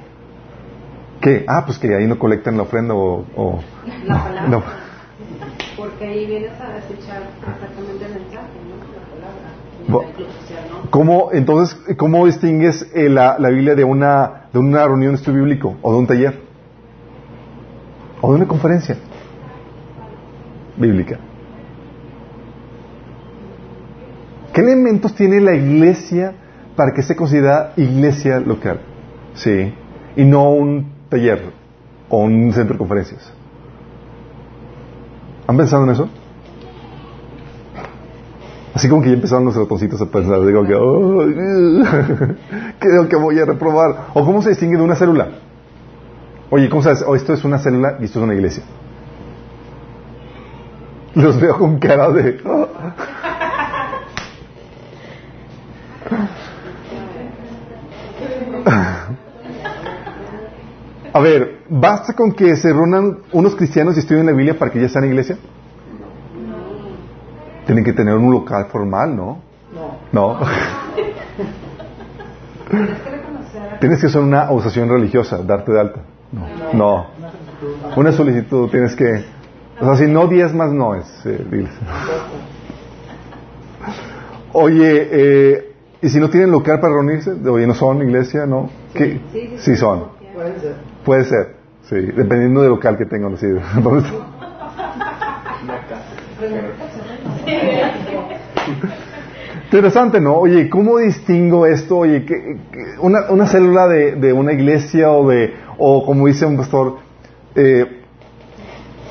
¿Qué? 1.21 1.45
Ah, 1.47 1.63
pues 1.65 1.79
que 1.79 1.95
ahí 1.95 2.05
no 2.05 2.19
colectan 2.19 2.57
la 2.57 2.63
ofrenda 2.63 2.93
o... 2.93 3.25
o 3.35 3.59
La 4.05 4.23
palabra. 4.23 4.47
no. 4.49 4.63
Porque 5.77 6.05
ahí 6.05 6.25
vienes 6.27 6.51
a 6.59 6.77
escuchar 6.77 7.23
exactamente 7.39 8.05
el 8.05 8.13
mensaje, 8.13 8.47
¿no? 8.67 8.75
La 9.87 10.01
palabra. 10.01 10.89
¿Cómo, 10.89 11.29
entonces, 11.31 11.77
cómo 11.97 12.25
distingues 12.25 12.89
eh, 12.93 13.09
la, 13.09 13.37
la 13.39 13.49
Biblia 13.49 13.75
de 13.75 13.83
una, 13.83 14.42
de 14.53 14.59
una 14.59 14.85
reunión 14.85 15.13
de 15.13 15.17
estudio 15.17 15.39
bíblico 15.39 15.75
o 15.81 15.91
de 15.91 15.97
un 15.97 16.07
taller? 16.07 16.39
O 18.21 18.31
de 18.31 18.37
una 18.37 18.47
conferencia 18.47 18.95
bíblica. 20.77 21.19
¿Qué 24.53 24.61
elementos 24.61 25.15
tiene 25.15 25.41
la 25.41 25.55
iglesia 25.55 26.33
para 26.75 26.93
que 26.93 27.01
se 27.01 27.15
considera 27.15 27.73
iglesia 27.75 28.39
local? 28.39 28.81
Sí. 29.33 29.73
Y 30.15 30.23
no 30.23 30.51
un 30.51 30.93
taller 31.09 31.51
o 32.09 32.19
un 32.19 32.53
centro 32.53 32.75
de 32.75 32.77
conferencias. 32.77 33.33
¿Han 35.47 35.57
pensado 35.57 35.83
en 35.83 35.89
eso? 35.89 36.09
Así 38.73 38.89
como 38.89 39.01
que 39.03 39.09
ya 39.09 39.15
empezaron 39.15 39.45
los 39.45 39.55
ratoncitos 39.55 40.01
a 40.01 40.07
pensar, 40.07 40.43
digo 40.45 40.65
que, 40.65 40.73
oh, 40.73 41.19
creo 42.79 43.07
que 43.07 43.15
voy 43.15 43.39
a 43.39 43.45
reprobar. 43.45 44.07
¿O 44.13 44.25
cómo 44.25 44.41
se 44.41 44.49
distingue 44.49 44.77
de 44.77 44.83
una 44.83 44.95
célula? 44.95 45.29
Oye, 46.49 46.69
¿cómo 46.69 46.81
sabes? 46.81 47.03
Oh, 47.05 47.15
esto 47.15 47.33
es 47.33 47.43
una 47.43 47.59
célula 47.59 47.97
y 47.99 48.05
esto 48.05 48.19
es 48.19 48.23
una 48.23 48.33
iglesia. 48.33 48.63
Los 51.13 51.39
veo 51.39 51.57
con 51.57 51.77
cara 51.77 52.09
de... 52.09 52.39
oh. 52.45 52.67
A 61.13 61.19
ver, 61.19 61.59
¿basta 61.69 62.13
con 62.13 62.31
que 62.31 62.55
se 62.55 62.73
reúnan 62.73 63.19
unos 63.31 63.55
cristianos 63.55 63.95
y 63.95 63.99
estudien 63.99 64.25
la 64.25 64.31
Biblia 64.31 64.57
para 64.57 64.71
que 64.71 64.81
ya 64.81 64.89
sean 64.89 65.05
iglesia? 65.05 65.37
Tienen 67.65 67.83
que 67.83 67.93
tener 67.93 68.15
un 68.15 68.31
local 68.31 68.67
formal, 68.71 69.15
¿no? 69.15 69.39
No. 70.11 70.39
Tienes 73.79 74.01
que 74.01 74.09
ser 74.09 74.21
una 74.21 74.43
asociación 74.43 74.89
religiosa, 74.89 75.37
darte 75.43 75.71
de 75.71 75.79
alta. 75.79 76.01
No. 76.31 76.73
No. 76.73 77.07
Una 77.95 78.11
solicitud, 78.11 78.69
tienes 78.69 78.95
que... 78.95 79.25
O 79.79 79.85
sea, 79.85 79.95
si 79.95 80.11
no 80.11 80.27
diezmas, 80.27 80.71
no 80.71 80.95
es. 80.95 81.25
eh, 81.25 81.45
diles. 81.49 81.71
Oye, 84.53 85.07
eh, 85.11 85.73
¿y 86.01 86.09
si 86.09 86.19
no 86.19 86.29
tienen 86.29 86.51
local 86.51 86.79
para 86.79 86.93
reunirse? 86.93 87.31
Oye, 87.31 87.65
¿no 87.65 87.73
son 87.73 88.01
iglesia? 88.01 88.45
¿No? 88.45 88.69
¿Qué? 88.93 89.19
Sí, 89.31 89.33
sí, 89.33 89.55
Sí 89.57 89.75
son. 89.75 90.05
Puede 90.33 90.59
ser. 90.59 90.75
Puede 91.03 91.23
ser, 91.25 91.55
sí, 91.83 91.95
dependiendo 91.95 92.61
del 92.61 92.69
local 92.69 92.97
que 92.97 93.05
tengan. 93.05 93.35
Sí. 93.37 93.47
Interesante, 99.65 100.21
¿no? 100.21 100.35
Oye, 100.35 100.69
¿cómo 100.69 100.99
distingo 100.99 101.65
esto? 101.65 101.97
Oye, 101.99 102.25
¿qué- 102.25 102.57
una, 103.01 103.29
una 103.31 103.47
célula 103.47 103.87
de, 103.87 104.15
de 104.15 104.31
una 104.33 104.53
iglesia 104.53 105.11
o 105.11 105.27
de, 105.29 105.53
o 105.77 106.05
como 106.05 106.27
dice 106.27 106.45
un 106.45 106.57
pastor, 106.57 106.97
eh, 107.55 108.01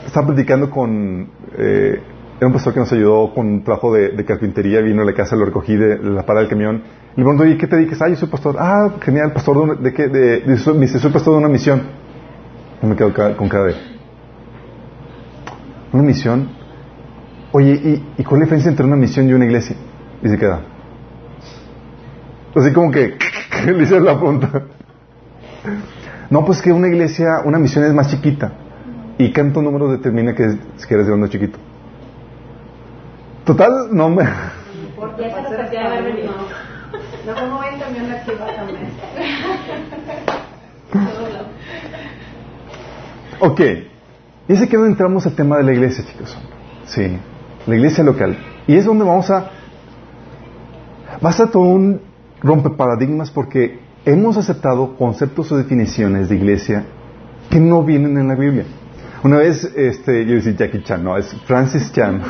estaba 0.07 0.29
platicando 0.29 0.71
con, 0.71 1.29
eh, 1.59 2.01
era 2.39 2.47
un 2.47 2.53
pastor 2.53 2.75
que 2.75 2.81
nos 2.81 2.93
ayudó 2.93 3.35
con 3.35 3.47
un 3.47 3.65
trabajo 3.65 3.93
de, 3.93 4.11
de 4.11 4.25
carpintería, 4.25 4.81
vino 4.81 5.03
a 5.03 5.05
la 5.05 5.15
casa, 5.15 5.35
lo 5.37 5.45
recogí 5.47 5.75
de, 5.77 5.99
la 5.99 6.23
parada 6.25 6.41
del 6.43 6.51
camión. 6.51 6.77
Le 7.17 7.23
pregunto, 7.25 7.43
oye, 7.43 7.57
¿qué 7.59 7.67
te 7.67 7.77
dedicas? 7.77 8.01
Ah, 8.03 8.09
yo 8.09 8.17
soy 8.17 8.29
pastor. 8.29 8.57
Ah, 8.59 8.89
genial, 9.01 9.33
pastor 9.33 9.57
de, 9.57 9.63
una- 9.63 9.75
de 9.75 9.93
qué? 9.93 10.07
De, 10.09 10.57
soy- 10.59 10.79
pastor 11.13 11.35
de 11.35 11.39
una 11.39 11.49
misión. 11.49 11.83
Y 12.83 12.87
me 12.87 12.95
quedo 12.97 13.13
con 13.37 13.49
cara 13.49 13.65
de, 13.65 13.75
¿una 15.93 16.03
misión? 16.05 16.62
Oye, 17.53 17.73
¿y, 17.73 18.21
¿y 18.21 18.25
cuál 18.25 18.41
es 18.43 18.49
la 18.51 18.57
diferencia 18.57 18.71
entre 18.71 18.87
una 18.87 18.97
misión 18.97 19.29
y 19.29 19.33
una 19.35 19.45
iglesia? 19.45 19.77
Y 20.23 20.29
se 20.29 20.39
queda. 20.39 20.61
Así 22.55 22.73
como 22.73 22.91
que 22.91 23.17
le 23.67 23.83
hice 23.83 24.01
la 24.01 24.17
pregunta. 24.19 24.51
No, 26.31 26.45
pues 26.45 26.63
que 26.63 26.73
una 26.73 26.89
iglesia, 26.89 27.41
una 27.45 27.59
misión 27.59 27.85
es 27.85 27.93
más 27.93 28.11
chiquita. 28.11 28.53
¿Y 29.19 29.33
cuánto 29.33 29.61
número 29.61 29.89
determina 29.91 30.35
que, 30.35 30.45
es- 30.45 30.87
que 30.87 30.95
eres 30.95 31.07
grande 31.07 31.27
o 31.27 31.29
chiquito? 31.31 31.59
Total, 33.45 33.89
no 33.93 34.09
me... 34.09 34.25
Porque 34.97 35.27
esa 35.27 35.41
es 35.41 35.51
la 35.51 35.69
de 35.69 35.79
haber 35.79 36.05
venido. 36.05 36.33
No 37.27 37.35
como 37.35 37.61
ven 37.61 37.79
también 37.79 38.11
aquí 38.11 38.31
va 38.41 38.47
también. 38.55 38.89
Ok. 43.41 43.61
Y 44.49 44.53
ese 44.53 44.69
que 44.69 44.77
entramos 44.77 45.27
al 45.27 45.35
tema 45.35 45.59
de 45.59 45.65
la 45.65 45.73
iglesia, 45.73 46.05
chicos. 46.05 46.37
Sí. 46.87 47.19
La 47.67 47.77
iglesia 47.77 48.05
local. 48.05 48.37
Y 48.67 48.77
es 48.77 48.85
donde 48.85 49.05
vamos 49.05 49.31
a... 49.31 49.51
Va 51.25 51.31
a 51.31 51.47
todo 51.51 51.63
un 51.63 52.01
rompeparadigmas 52.41 53.31
porque 53.31 53.79
hemos 54.05 54.37
aceptado 54.37 54.97
conceptos 54.97 55.53
o 55.53 55.57
definiciones 55.57 56.29
de 56.29 56.37
iglesia 56.37 56.85
que 57.51 57.61
no 57.61 57.85
vienen 57.85 58.19
en 58.19 58.29
la 58.29 58.35
Biblia. 58.35 58.65
Una 59.23 59.37
vez, 59.37 59.65
este, 59.77 60.27
yo 60.27 60.35
decía 60.35 60.53
Jackie 60.53 60.83
Chan, 60.83 61.05
no, 61.05 61.17
es 61.17 61.33
Francis 61.47 61.93
Chan, 61.93 62.21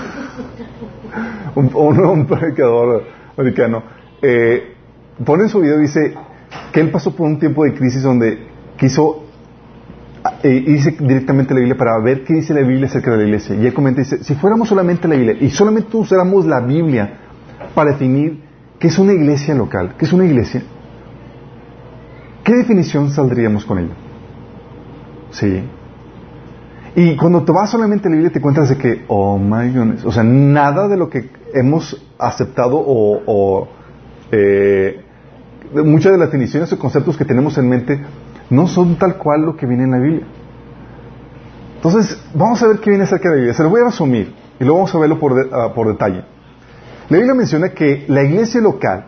un, 1.54 2.26
predicador 2.26 3.04
americano, 3.36 3.82
eh, 4.20 4.74
pone 5.24 5.44
en 5.44 5.48
su 5.48 5.60
video, 5.60 5.78
dice 5.78 6.14
que 6.70 6.80
él 6.80 6.90
pasó 6.90 7.16
por 7.16 7.26
un 7.26 7.38
tiempo 7.38 7.64
de 7.64 7.72
crisis 7.72 8.02
donde 8.02 8.46
quiso 8.76 9.21
y 9.21 9.21
dice 10.42 10.96
directamente 10.98 11.54
la 11.54 11.60
Biblia 11.60 11.76
para 11.76 11.98
ver 12.00 12.24
qué 12.24 12.34
dice 12.34 12.54
la 12.54 12.60
Biblia 12.60 12.86
acerca 12.86 13.10
de 13.12 13.18
la 13.18 13.22
iglesia. 13.24 13.56
Y 13.56 13.66
él 13.66 13.72
comenta, 13.72 14.00
dice, 14.00 14.22
si 14.22 14.34
fuéramos 14.34 14.68
solamente 14.68 15.08
la 15.08 15.16
Biblia 15.16 15.36
y 15.40 15.50
solamente 15.50 15.96
usáramos 15.96 16.46
la 16.46 16.60
Biblia 16.60 17.18
para 17.74 17.92
definir 17.92 18.40
qué 18.78 18.88
es 18.88 18.98
una 18.98 19.12
iglesia 19.12 19.54
local, 19.54 19.94
qué 19.98 20.04
es 20.04 20.12
una 20.12 20.24
iglesia, 20.24 20.62
¿qué 22.44 22.54
definición 22.54 23.10
saldríamos 23.10 23.64
con 23.64 23.78
ella? 23.78 23.94
Sí. 25.30 25.62
Y 26.94 27.16
cuando 27.16 27.42
te 27.42 27.52
vas 27.52 27.70
solamente 27.70 28.08
la 28.08 28.16
Biblia 28.16 28.32
te 28.32 28.38
encuentras 28.38 28.68
de 28.68 28.76
que, 28.76 29.04
oh 29.08 29.38
my 29.38 29.72
goodness, 29.72 30.04
o 30.04 30.12
sea, 30.12 30.22
nada 30.22 30.88
de 30.88 30.96
lo 30.96 31.08
que 31.08 31.30
hemos 31.54 32.04
aceptado 32.18 32.82
o, 32.84 33.68
eh, 34.30 35.00
muchas 35.84 36.12
de 36.12 36.18
las 36.18 36.28
definiciones 36.28 36.70
o 36.72 36.78
conceptos 36.78 37.16
que 37.16 37.24
tenemos 37.24 37.56
en 37.56 37.68
mente 37.68 38.00
no 38.52 38.66
son 38.68 38.96
tal 38.96 39.16
cual 39.16 39.42
lo 39.42 39.56
que 39.56 39.66
viene 39.66 39.84
en 39.84 39.90
la 39.90 39.98
Biblia. 39.98 40.26
Entonces, 41.76 42.22
vamos 42.34 42.62
a 42.62 42.68
ver 42.68 42.78
qué 42.78 42.90
viene 42.90 43.04
acerca 43.04 43.24
de 43.28 43.30
la 43.30 43.36
Biblia. 43.36 43.54
Se 43.54 43.62
lo 43.62 43.70
voy 43.70 43.80
a 43.80 43.84
resumir 43.86 44.32
y 44.60 44.64
luego 44.64 44.78
vamos 44.78 44.94
a 44.94 44.98
verlo 44.98 45.18
por, 45.18 45.34
de- 45.34 45.50
ah, 45.52 45.72
por 45.74 45.88
detalle. 45.88 46.22
La 47.08 47.16
Biblia 47.16 47.34
menciona 47.34 47.70
que 47.70 48.04
la 48.08 48.22
iglesia 48.22 48.60
local, 48.60 49.06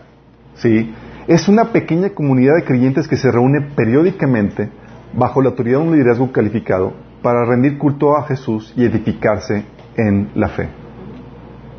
¿sí? 0.57 0.93
es 1.29 1.49
una 1.49 1.67
pequeña 1.73 2.11
comunidad 2.11 2.55
de 2.57 2.65
creyentes 2.65 3.07
que 3.09 3.17
se 3.17 3.31
reúne 3.31 3.61
periódicamente 3.77 4.69
bajo 5.15 5.41
la 5.41 5.51
autoridad 5.51 5.79
de 5.79 5.85
un 5.85 5.93
liderazgo 5.93 6.33
calificado 6.33 6.93
para 7.23 7.45
rendir 7.47 7.79
culto 7.79 8.17
a 8.17 8.25
Jesús 8.25 8.73
y 8.77 8.85
edificarse 8.85 9.65
en 9.97 10.31
la 10.35 10.49
fe. 10.49 10.69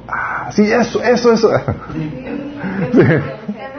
Ah, 0.08 0.50
sí, 0.52 0.64
eso, 0.72 1.02
eso, 1.04 1.34
eso. 1.34 1.50
Sí, 1.94 2.10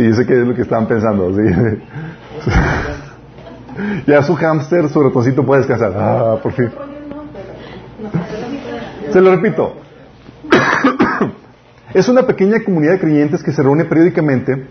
yo 0.00 0.14
sé 0.14 0.26
que 0.26 0.40
es 0.40 0.46
lo 0.46 0.54
que 0.54 0.62
estaban 0.62 0.86
pensando. 0.86 1.34
Sí. 1.34 1.42
ya 4.06 4.22
su 4.22 4.34
hámster, 4.34 4.88
su 4.88 5.02
ratoncito 5.02 5.44
puede 5.44 5.60
descansar. 5.60 5.92
Ah, 5.96 6.38
por 6.42 6.52
fin. 6.52 6.70
Se 9.12 9.20
lo 9.20 9.34
repito. 9.34 9.74
es 11.94 12.08
una 12.08 12.26
pequeña 12.26 12.64
comunidad 12.64 12.92
de 12.92 13.00
creyentes 13.00 13.42
que 13.42 13.52
se 13.52 13.62
reúne 13.62 13.84
periódicamente 13.84 14.66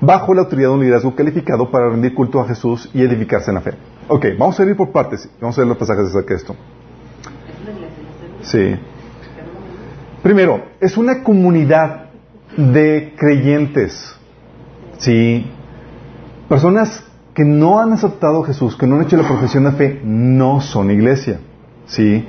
bajo 0.00 0.32
la 0.32 0.42
autoridad 0.42 0.68
de 0.68 0.74
un 0.74 0.80
liderazgo 0.80 1.14
calificado 1.14 1.70
para 1.70 1.90
rendir 1.90 2.14
culto 2.14 2.40
a 2.40 2.46
Jesús 2.46 2.88
y 2.94 3.02
edificarse 3.02 3.50
en 3.50 3.56
la 3.56 3.60
fe. 3.60 3.72
Ok, 4.08 4.26
vamos 4.38 4.58
a 4.58 4.64
ir 4.64 4.76
por 4.76 4.90
partes. 4.90 5.28
Vamos 5.40 5.58
a 5.58 5.60
ver 5.60 5.68
los 5.68 5.76
pasajes 5.76 6.06
acerca 6.06 6.30
de 6.30 6.36
esto. 6.36 6.56
Sí. 8.42 8.76
Primero, 10.22 10.62
es 10.80 10.96
una 10.96 11.22
comunidad 11.22 12.07
de 12.56 13.14
creyentes. 13.16 14.14
Sí. 14.98 15.50
Personas 16.48 17.04
que 17.34 17.44
no 17.44 17.78
han 17.78 17.92
aceptado 17.92 18.42
a 18.42 18.46
Jesús, 18.46 18.76
que 18.76 18.86
no 18.86 18.96
han 18.96 19.02
hecho 19.02 19.16
la 19.16 19.28
profesión 19.28 19.64
de 19.64 19.72
fe, 19.72 20.00
no 20.02 20.60
son 20.60 20.90
iglesia. 20.90 21.38
Sí. 21.86 22.26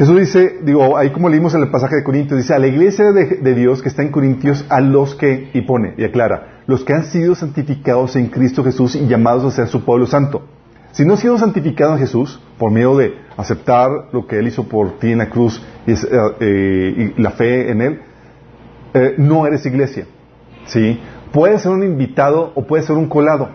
Jesús 0.00 0.18
dice, 0.18 0.58
digo, 0.62 0.96
ahí 0.96 1.10
como 1.10 1.28
leímos 1.28 1.54
en 1.54 1.62
el 1.62 1.70
pasaje 1.70 1.96
de 1.96 2.02
Corintios, 2.02 2.40
dice, 2.40 2.54
a 2.54 2.58
la 2.58 2.66
iglesia 2.66 3.12
de, 3.12 3.54
Dios 3.54 3.82
que 3.82 3.88
está 3.88 4.02
en 4.02 4.10
Corintios, 4.10 4.64
a 4.70 4.80
los 4.80 5.14
que, 5.14 5.50
y 5.52 5.60
pone, 5.60 5.94
y 5.98 6.04
aclara, 6.04 6.62
los 6.66 6.84
que 6.84 6.94
han 6.94 7.04
sido 7.04 7.34
santificados 7.34 8.16
en 8.16 8.28
Cristo 8.28 8.64
Jesús 8.64 8.94
y 8.96 9.06
llamados 9.06 9.44
a 9.44 9.50
ser 9.54 9.68
su 9.68 9.84
pueblo 9.84 10.06
santo. 10.06 10.42
Si 10.92 11.04
no 11.04 11.14
has 11.14 11.20
sido 11.20 11.38
santificado 11.38 11.92
en 11.92 11.98
Jesús, 11.98 12.40
por 12.58 12.70
medio 12.70 12.96
de 12.96 13.14
aceptar 13.36 13.90
lo 14.12 14.26
que 14.26 14.38
Él 14.38 14.48
hizo 14.48 14.64
por 14.64 14.98
ti 14.98 15.12
en 15.12 15.18
la 15.18 15.28
cruz 15.28 15.62
y, 15.86 15.92
eh, 15.92 17.12
y 17.16 17.22
la 17.22 17.30
fe 17.32 17.70
en 17.70 17.82
Él, 17.82 18.00
eh, 18.94 19.14
no 19.18 19.46
eres 19.46 19.64
iglesia. 19.66 20.06
¿Sí? 20.66 21.00
Puedes 21.32 21.62
ser 21.62 21.72
un 21.72 21.82
invitado 21.82 22.52
o 22.54 22.66
puedes 22.66 22.86
ser 22.86 22.96
un 22.96 23.08
colado. 23.08 23.48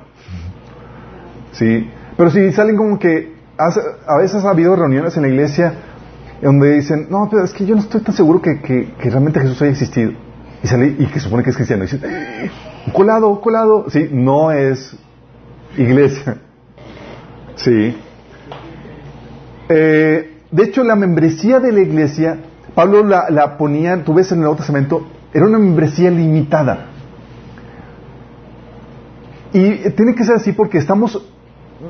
¿Sí? 1.53 1.89
Pero 2.17 2.29
si 2.31 2.51
salen 2.51 2.77
como 2.77 2.99
que, 2.99 3.35
a 3.57 4.17
veces 4.17 4.43
ha 4.43 4.49
habido 4.49 4.75
reuniones 4.75 5.15
en 5.15 5.23
la 5.23 5.29
iglesia 5.29 5.73
donde 6.41 6.75
dicen, 6.75 7.07
no, 7.09 7.27
pero 7.29 7.43
es 7.43 7.53
que 7.53 7.65
yo 7.65 7.75
no 7.75 7.81
estoy 7.81 8.01
tan 8.01 8.15
seguro 8.15 8.41
que, 8.41 8.93
realmente 8.99 9.39
Jesús 9.39 9.61
haya 9.61 9.71
existido. 9.71 10.11
Y 10.63 10.67
sale, 10.67 10.95
y 10.97 11.05
que 11.07 11.19
supone 11.19 11.43
que 11.43 11.51
es 11.51 11.55
cristiano. 11.55 11.83
Y 11.83 11.87
dicen, 11.87 12.01
eh, 12.03 12.51
colado, 12.93 13.39
colado. 13.41 13.89
Sí, 13.89 14.09
no 14.11 14.51
es 14.51 14.95
iglesia. 15.77 16.37
Sí. 17.55 17.95
Eh, 19.69 20.39
de 20.51 20.63
hecho, 20.63 20.83
la 20.83 20.97
membresía 20.97 21.61
de 21.61 21.71
la 21.71 21.79
iglesia, 21.79 22.37
Pablo 22.75 23.03
la, 23.05 23.29
la, 23.29 23.57
ponía, 23.57 24.03
tú 24.03 24.13
ves 24.13 24.31
en 24.31 24.39
el 24.39 24.41
Nuevo 24.41 24.57
Testamento, 24.57 25.07
era 25.33 25.45
una 25.45 25.57
membresía 25.57 26.11
limitada. 26.11 26.87
Y 29.53 29.89
tiene 29.91 30.13
que 30.13 30.25
ser 30.25 30.35
así 30.35 30.51
porque 30.51 30.77
estamos, 30.77 31.25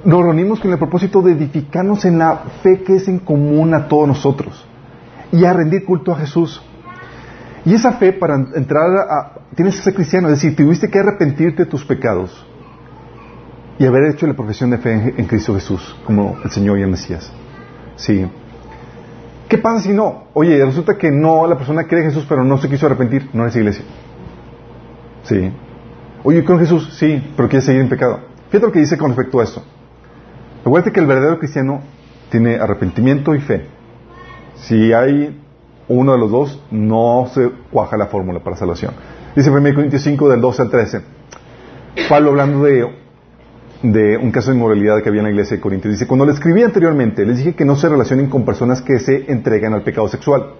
nos 0.03 0.21
reunimos 0.21 0.59
con 0.59 0.71
el 0.71 0.77
propósito 0.77 1.23
de 1.23 1.31
edificarnos 1.31 2.05
en 2.05 2.19
la 2.19 2.37
fe 2.61 2.83
que 2.83 2.97
es 2.97 3.07
en 3.07 3.17
común 3.17 3.73
a 3.73 3.87
todos 3.87 4.07
nosotros 4.07 4.67
y 5.31 5.43
a 5.43 5.53
rendir 5.53 5.83
culto 5.83 6.11
a 6.11 6.17
Jesús. 6.17 6.61
Y 7.65 7.73
esa 7.73 7.93
fe 7.93 8.13
para 8.13 8.35
entrar 8.35 8.85
a, 8.95 9.33
tienes 9.55 9.77
que 9.77 9.81
ser 9.81 9.95
cristiano, 9.95 10.29
es 10.29 10.35
decir, 10.35 10.55
tuviste 10.55 10.87
que 10.89 10.99
arrepentirte 10.99 11.63
de 11.63 11.69
tus 11.69 11.83
pecados 11.83 12.45
y 13.79 13.85
haber 13.87 14.11
hecho 14.11 14.27
la 14.27 14.35
profesión 14.35 14.69
de 14.69 14.77
fe 14.77 14.93
en, 14.93 15.13
en, 15.17 15.25
Cristo 15.25 15.55
Jesús 15.55 15.95
como 16.05 16.37
el 16.43 16.51
Señor 16.51 16.77
y 16.77 16.83
el 16.83 16.89
Mesías. 16.89 17.33
Sí. 17.95 18.27
¿Qué 19.47 19.57
pasa 19.57 19.81
si 19.81 19.93
no? 19.93 20.25
Oye, 20.33 20.63
resulta 20.65 20.97
que 20.97 21.11
no, 21.11 21.45
la 21.47 21.57
persona 21.57 21.85
cree 21.85 22.03
en 22.03 22.09
Jesús 22.09 22.25
pero 22.27 22.43
no 22.43 22.57
se 22.57 22.69
quiso 22.69 22.85
arrepentir, 22.85 23.29
no 23.33 23.45
es 23.45 23.55
iglesia. 23.55 23.85
Sí. 25.23 25.51
Oye, 26.23 26.43
creo 26.43 26.55
en 26.55 26.61
Jesús, 26.61 26.95
sí, 26.97 27.33
pero 27.35 27.47
quiere 27.47 27.63
seguir 27.63 27.81
en 27.81 27.89
pecado. 27.89 28.19
Fíjate 28.49 28.65
lo 28.65 28.71
que 28.71 28.79
dice 28.79 28.97
con 28.97 29.09
respecto 29.09 29.39
a 29.39 29.43
esto. 29.43 29.61
Recuerda 30.63 30.91
que 30.91 30.99
el 30.99 31.05
verdadero 31.05 31.37
cristiano 31.37 31.81
tiene 32.31 32.55
arrepentimiento 32.55 33.35
y 33.35 33.39
fe. 33.39 33.67
Si 34.55 34.93
hay 34.93 35.39
uno 35.87 36.13
de 36.13 36.17
los 36.17 36.31
dos, 36.31 36.63
no 36.71 37.27
se 37.31 37.51
cuaja 37.71 37.97
la 37.97 38.07
fórmula 38.07 38.39
para 38.39 38.55
salvación. 38.55 38.93
Dice 39.35 39.51
1 39.51 39.75
Corintios 39.75 40.01
5 40.01 40.29
del 40.29 40.41
12 40.41 40.61
al 40.63 40.69
13. 40.69 41.01
Pablo 42.09 42.31
hablando 42.31 42.63
de, 42.63 42.87
de 43.91 44.17
un 44.17 44.31
caso 44.31 44.51
de 44.51 44.57
inmoralidad 44.57 45.01
que 45.01 45.09
había 45.09 45.21
en 45.21 45.25
la 45.25 45.31
iglesia 45.31 45.57
de 45.57 45.61
Corintios. 45.61 45.93
Dice, 45.93 46.07
cuando 46.07 46.25
le 46.25 46.31
escribí 46.31 46.63
anteriormente, 46.63 47.25
les 47.25 47.37
dije 47.37 47.55
que 47.55 47.65
no 47.65 47.75
se 47.75 47.89
relacionen 47.89 48.29
con 48.29 48.45
personas 48.45 48.81
que 48.81 48.99
se 48.99 49.31
entregan 49.31 49.73
al 49.73 49.83
pecado 49.83 50.07
sexual. 50.07 50.53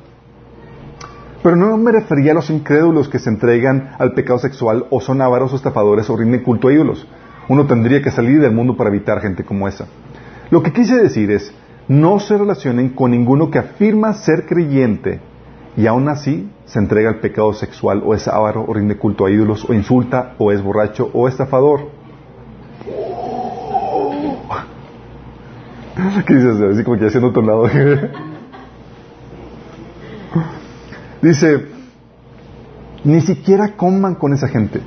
Pero 1.42 1.56
no 1.56 1.78
me 1.78 1.92
refería 1.92 2.32
a 2.32 2.36
los 2.36 2.50
incrédulos 2.50 3.08
que 3.08 3.20
se 3.20 3.30
entregan 3.30 3.92
al 4.00 4.14
pecado 4.14 4.40
sexual 4.40 4.86
o 4.90 5.00
son 5.00 5.22
avaros 5.22 5.54
o 5.54 5.56
estafadores 5.56 6.10
o 6.10 6.18
rinden 6.18 6.44
culto 6.44 6.68
a 6.68 6.74
ídolos. 6.74 7.08
Uno 7.48 7.68
tendría 7.68 8.02
que 8.02 8.12
salir 8.12 8.42
del 8.42 8.52
mundo 8.52 8.76
para 8.76 8.90
evitar 8.90 9.22
gente 9.22 9.44
como 9.44 9.68
esa. 9.68 9.86
Lo 10.50 10.64
que 10.64 10.74
quise 10.74 10.96
decir 10.96 11.32
es, 11.32 11.54
no 11.88 12.20
se 12.20 12.38
relacionen 12.38 12.90
con 12.90 13.12
ninguno 13.12 13.52
que 13.52 13.60
afirma 13.60 14.14
ser 14.14 14.46
creyente 14.48 15.20
y 15.78 15.88
aún 15.88 16.10
así 16.10 16.50
se 16.66 16.80
entrega 16.80 17.10
al 17.10 17.20
pecado 17.20 17.54
sexual 17.54 18.02
o 18.06 18.16
es 18.16 18.28
avaro 18.28 18.66
o 18.68 18.74
rinde 18.74 18.98
culto 18.98 19.26
a 19.26 19.32
ídolos 19.32 19.70
o 19.70 19.74
insulta 19.74 20.34
o 20.40 20.52
es 20.52 20.64
borracho 20.64 21.10
o 21.14 21.28
estafador. 21.28 21.95
Así 25.98 26.84
como 26.84 26.98
que 26.98 27.06
haciendo 27.06 27.42
lado. 27.42 27.70
Dice, 31.22 31.66
ni 33.04 33.22
siquiera 33.22 33.76
coman 33.76 34.16
con 34.16 34.34
esa 34.34 34.48
gente. 34.48 34.82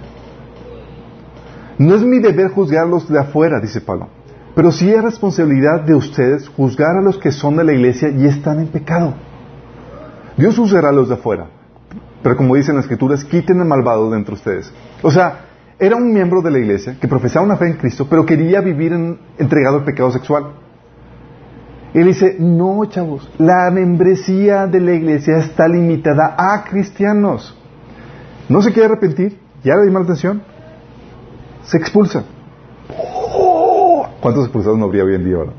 No 1.78 1.94
es 1.94 2.02
mi 2.02 2.18
deber 2.18 2.50
juzgarlos 2.50 3.08
de 3.08 3.18
afuera, 3.18 3.60
dice 3.60 3.80
Pablo, 3.80 4.08
pero 4.54 4.72
sí 4.72 4.92
es 4.92 5.02
responsabilidad 5.02 5.82
de 5.82 5.94
ustedes 5.94 6.48
juzgar 6.48 6.96
a 6.96 7.02
los 7.02 7.18
que 7.18 7.32
son 7.32 7.56
de 7.56 7.64
la 7.64 7.72
iglesia 7.72 8.10
y 8.10 8.26
están 8.26 8.58
en 8.60 8.66
pecado. 8.68 9.14
Dios 10.36 10.56
juzgará 10.56 10.90
a 10.90 10.92
los 10.92 11.08
de 11.08 11.14
afuera, 11.14 11.46
pero 12.22 12.36
como 12.36 12.56
dicen 12.56 12.76
las 12.76 12.84
escrituras, 12.84 13.24
quiten 13.24 13.60
al 13.60 13.66
malvado 13.66 14.10
de 14.10 14.18
entre 14.18 14.34
ustedes. 14.34 14.72
O 15.02 15.10
sea, 15.10 15.47
era 15.78 15.96
un 15.96 16.12
miembro 16.12 16.42
de 16.42 16.50
la 16.50 16.58
iglesia 16.58 16.96
que 17.00 17.06
profesaba 17.06 17.46
una 17.46 17.56
fe 17.56 17.66
en 17.66 17.74
Cristo, 17.74 18.06
pero 18.08 18.26
quería 18.26 18.60
vivir 18.60 18.92
en, 18.92 19.18
entregado 19.38 19.78
al 19.78 19.84
pecado 19.84 20.10
sexual. 20.10 20.52
Él 21.94 22.06
dice, 22.06 22.36
no, 22.38 22.84
chavos, 22.86 23.30
la 23.38 23.70
membresía 23.70 24.66
de 24.66 24.80
la 24.80 24.92
iglesia 24.92 25.38
está 25.38 25.68
limitada 25.68 26.34
a 26.36 26.64
cristianos. 26.64 27.56
No 28.48 28.60
se 28.60 28.72
quiere 28.72 28.86
arrepentir, 28.86 29.38
ya 29.62 29.74
le 29.76 29.86
di 29.86 29.90
mala 29.90 30.04
atención, 30.04 30.42
se 31.62 31.78
expulsa. 31.78 32.24
¿Cuántos 34.20 34.44
expulsados 34.44 34.78
no 34.78 34.86
habría 34.86 35.04
hoy 35.04 35.14
en 35.14 35.24
día 35.24 35.36
ahora? 35.36 35.52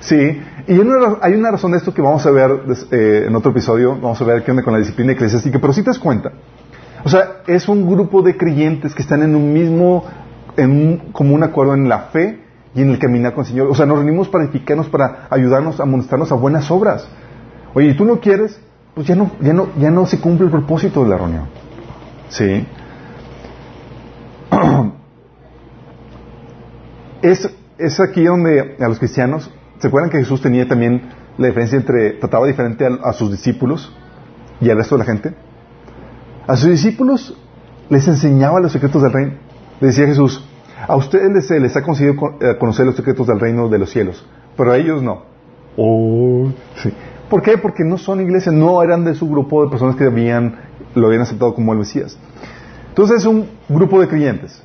Sí, 0.00 0.40
y 0.66 0.72
hay 0.72 1.34
una 1.34 1.50
razón 1.50 1.72
de 1.72 1.78
esto 1.78 1.92
que 1.92 2.00
vamos 2.00 2.24
a 2.24 2.30
ver 2.30 2.50
eh, 2.90 3.24
en 3.26 3.36
otro 3.36 3.50
episodio, 3.50 3.92
vamos 3.92 4.20
a 4.20 4.24
ver 4.24 4.42
qué 4.42 4.50
onda 4.50 4.62
con 4.62 4.72
la 4.72 4.78
disciplina 4.78 5.12
eclesiástica, 5.12 5.58
pero 5.58 5.72
si 5.72 5.82
te 5.82 5.90
das 5.90 5.98
cuenta, 5.98 6.32
o 7.04 7.08
sea, 7.08 7.42
es 7.46 7.68
un 7.68 7.86
grupo 7.88 8.22
de 8.22 8.36
creyentes 8.36 8.94
que 8.94 9.02
están 9.02 9.22
en 9.22 9.36
un 9.36 9.52
mismo, 9.52 10.04
en 10.56 10.70
un, 10.70 10.98
como 11.12 11.34
un 11.34 11.42
acuerdo 11.42 11.74
en 11.74 11.88
la 11.88 12.04
fe 12.04 12.40
y 12.74 12.80
en 12.80 12.90
el 12.90 12.98
caminar 12.98 13.34
con 13.34 13.44
el 13.44 13.50
Señor. 13.50 13.68
O 13.68 13.74
sea, 13.74 13.84
nos 13.84 13.98
reunimos 13.98 14.28
para 14.28 14.44
edificarnos, 14.44 14.88
para 14.88 15.26
ayudarnos, 15.28 15.80
a 15.80 15.82
amonestarnos 15.82 16.32
a 16.32 16.34
buenas 16.34 16.70
obras. 16.70 17.06
Oye, 17.74 17.88
¿y 17.88 17.94
tú 17.94 18.06
no 18.06 18.20
quieres? 18.20 18.58
Pues 18.94 19.06
ya 19.06 19.16
no, 19.16 19.32
ya 19.40 19.52
no, 19.52 19.68
ya 19.78 19.90
no 19.90 20.06
se 20.06 20.18
cumple 20.18 20.46
el 20.46 20.50
propósito 20.50 21.04
de 21.04 21.10
la 21.10 21.18
reunión. 21.18 21.44
¿Sí? 22.30 22.66
es, 27.22 27.50
es 27.76 28.00
aquí 28.00 28.24
donde 28.24 28.76
a 28.80 28.88
los 28.88 28.98
cristianos, 28.98 29.50
¿se 29.84 29.88
acuerdan 29.88 30.08
que 30.08 30.16
Jesús 30.16 30.40
tenía 30.40 30.66
también 30.66 31.02
la 31.36 31.48
diferencia 31.48 31.76
entre, 31.76 32.12
trataba 32.12 32.46
diferente 32.46 32.86
a, 32.86 33.12
sus 33.12 33.30
discípulos 33.30 33.94
y 34.58 34.70
al 34.70 34.78
resto 34.78 34.94
de 34.94 34.98
la 35.00 35.04
gente? 35.04 35.34
A 36.46 36.56
sus 36.56 36.70
discípulos 36.70 37.36
les 37.90 38.08
enseñaba 38.08 38.60
los 38.60 38.72
secretos 38.72 39.02
del 39.02 39.12
reino. 39.12 39.32
Le 39.82 39.88
decía 39.88 40.06
Jesús, 40.06 40.42
a 40.88 40.96
ustedes 40.96 41.30
les, 41.30 41.50
les 41.60 41.76
ha 41.76 41.82
conseguido 41.82 42.14
conocer 42.58 42.86
los 42.86 42.96
secretos 42.96 43.26
del 43.26 43.38
reino 43.38 43.68
de 43.68 43.78
los 43.78 43.90
cielos, 43.90 44.26
pero 44.56 44.72
a 44.72 44.78
ellos 44.78 45.02
no. 45.02 45.24
Oh, 45.76 46.50
sí. 46.82 46.90
¿Por 47.28 47.42
qué? 47.42 47.58
Porque 47.58 47.84
no 47.84 47.98
son 47.98 48.22
iglesias, 48.22 48.54
no 48.54 48.82
eran 48.82 49.04
de 49.04 49.14
su 49.14 49.28
grupo 49.28 49.64
de 49.64 49.70
personas 49.70 49.96
que 49.96 50.04
habían, 50.04 50.60
lo 50.94 51.08
habían 51.08 51.20
aceptado 51.20 51.54
como 51.54 51.74
el 51.74 51.80
Mesías. 51.80 52.16
Entonces 52.88 53.18
es 53.18 53.26
un 53.26 53.50
grupo 53.68 54.00
de 54.00 54.08
creyentes. 54.08 54.62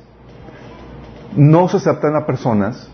No 1.36 1.68
se 1.68 1.76
aceptan 1.76 2.16
a 2.16 2.24
personas, 2.24 2.88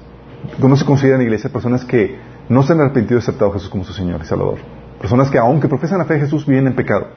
no 0.59 0.77
se 0.77 0.85
consideran 0.85 1.23
iglesia, 1.23 1.51
personas 1.51 1.85
que 1.85 2.19
no 2.49 2.63
se 2.63 2.73
han 2.73 2.81
arrepentido 2.81 3.19
y 3.19 3.23
aceptado 3.23 3.51
a 3.51 3.55
Jesús 3.55 3.69
como 3.69 3.85
su 3.85 3.93
Señor 3.93 4.21
y 4.23 4.27
Salvador. 4.27 4.59
Personas 5.01 5.31
que 5.31 5.39
aunque 5.39 5.69
profesan 5.69 5.99
la 5.99 6.05
fe 6.05 6.15
de 6.15 6.21
Jesús 6.21 6.47
viven 6.47 6.67
en 6.67 6.75
pecado. 6.75 7.09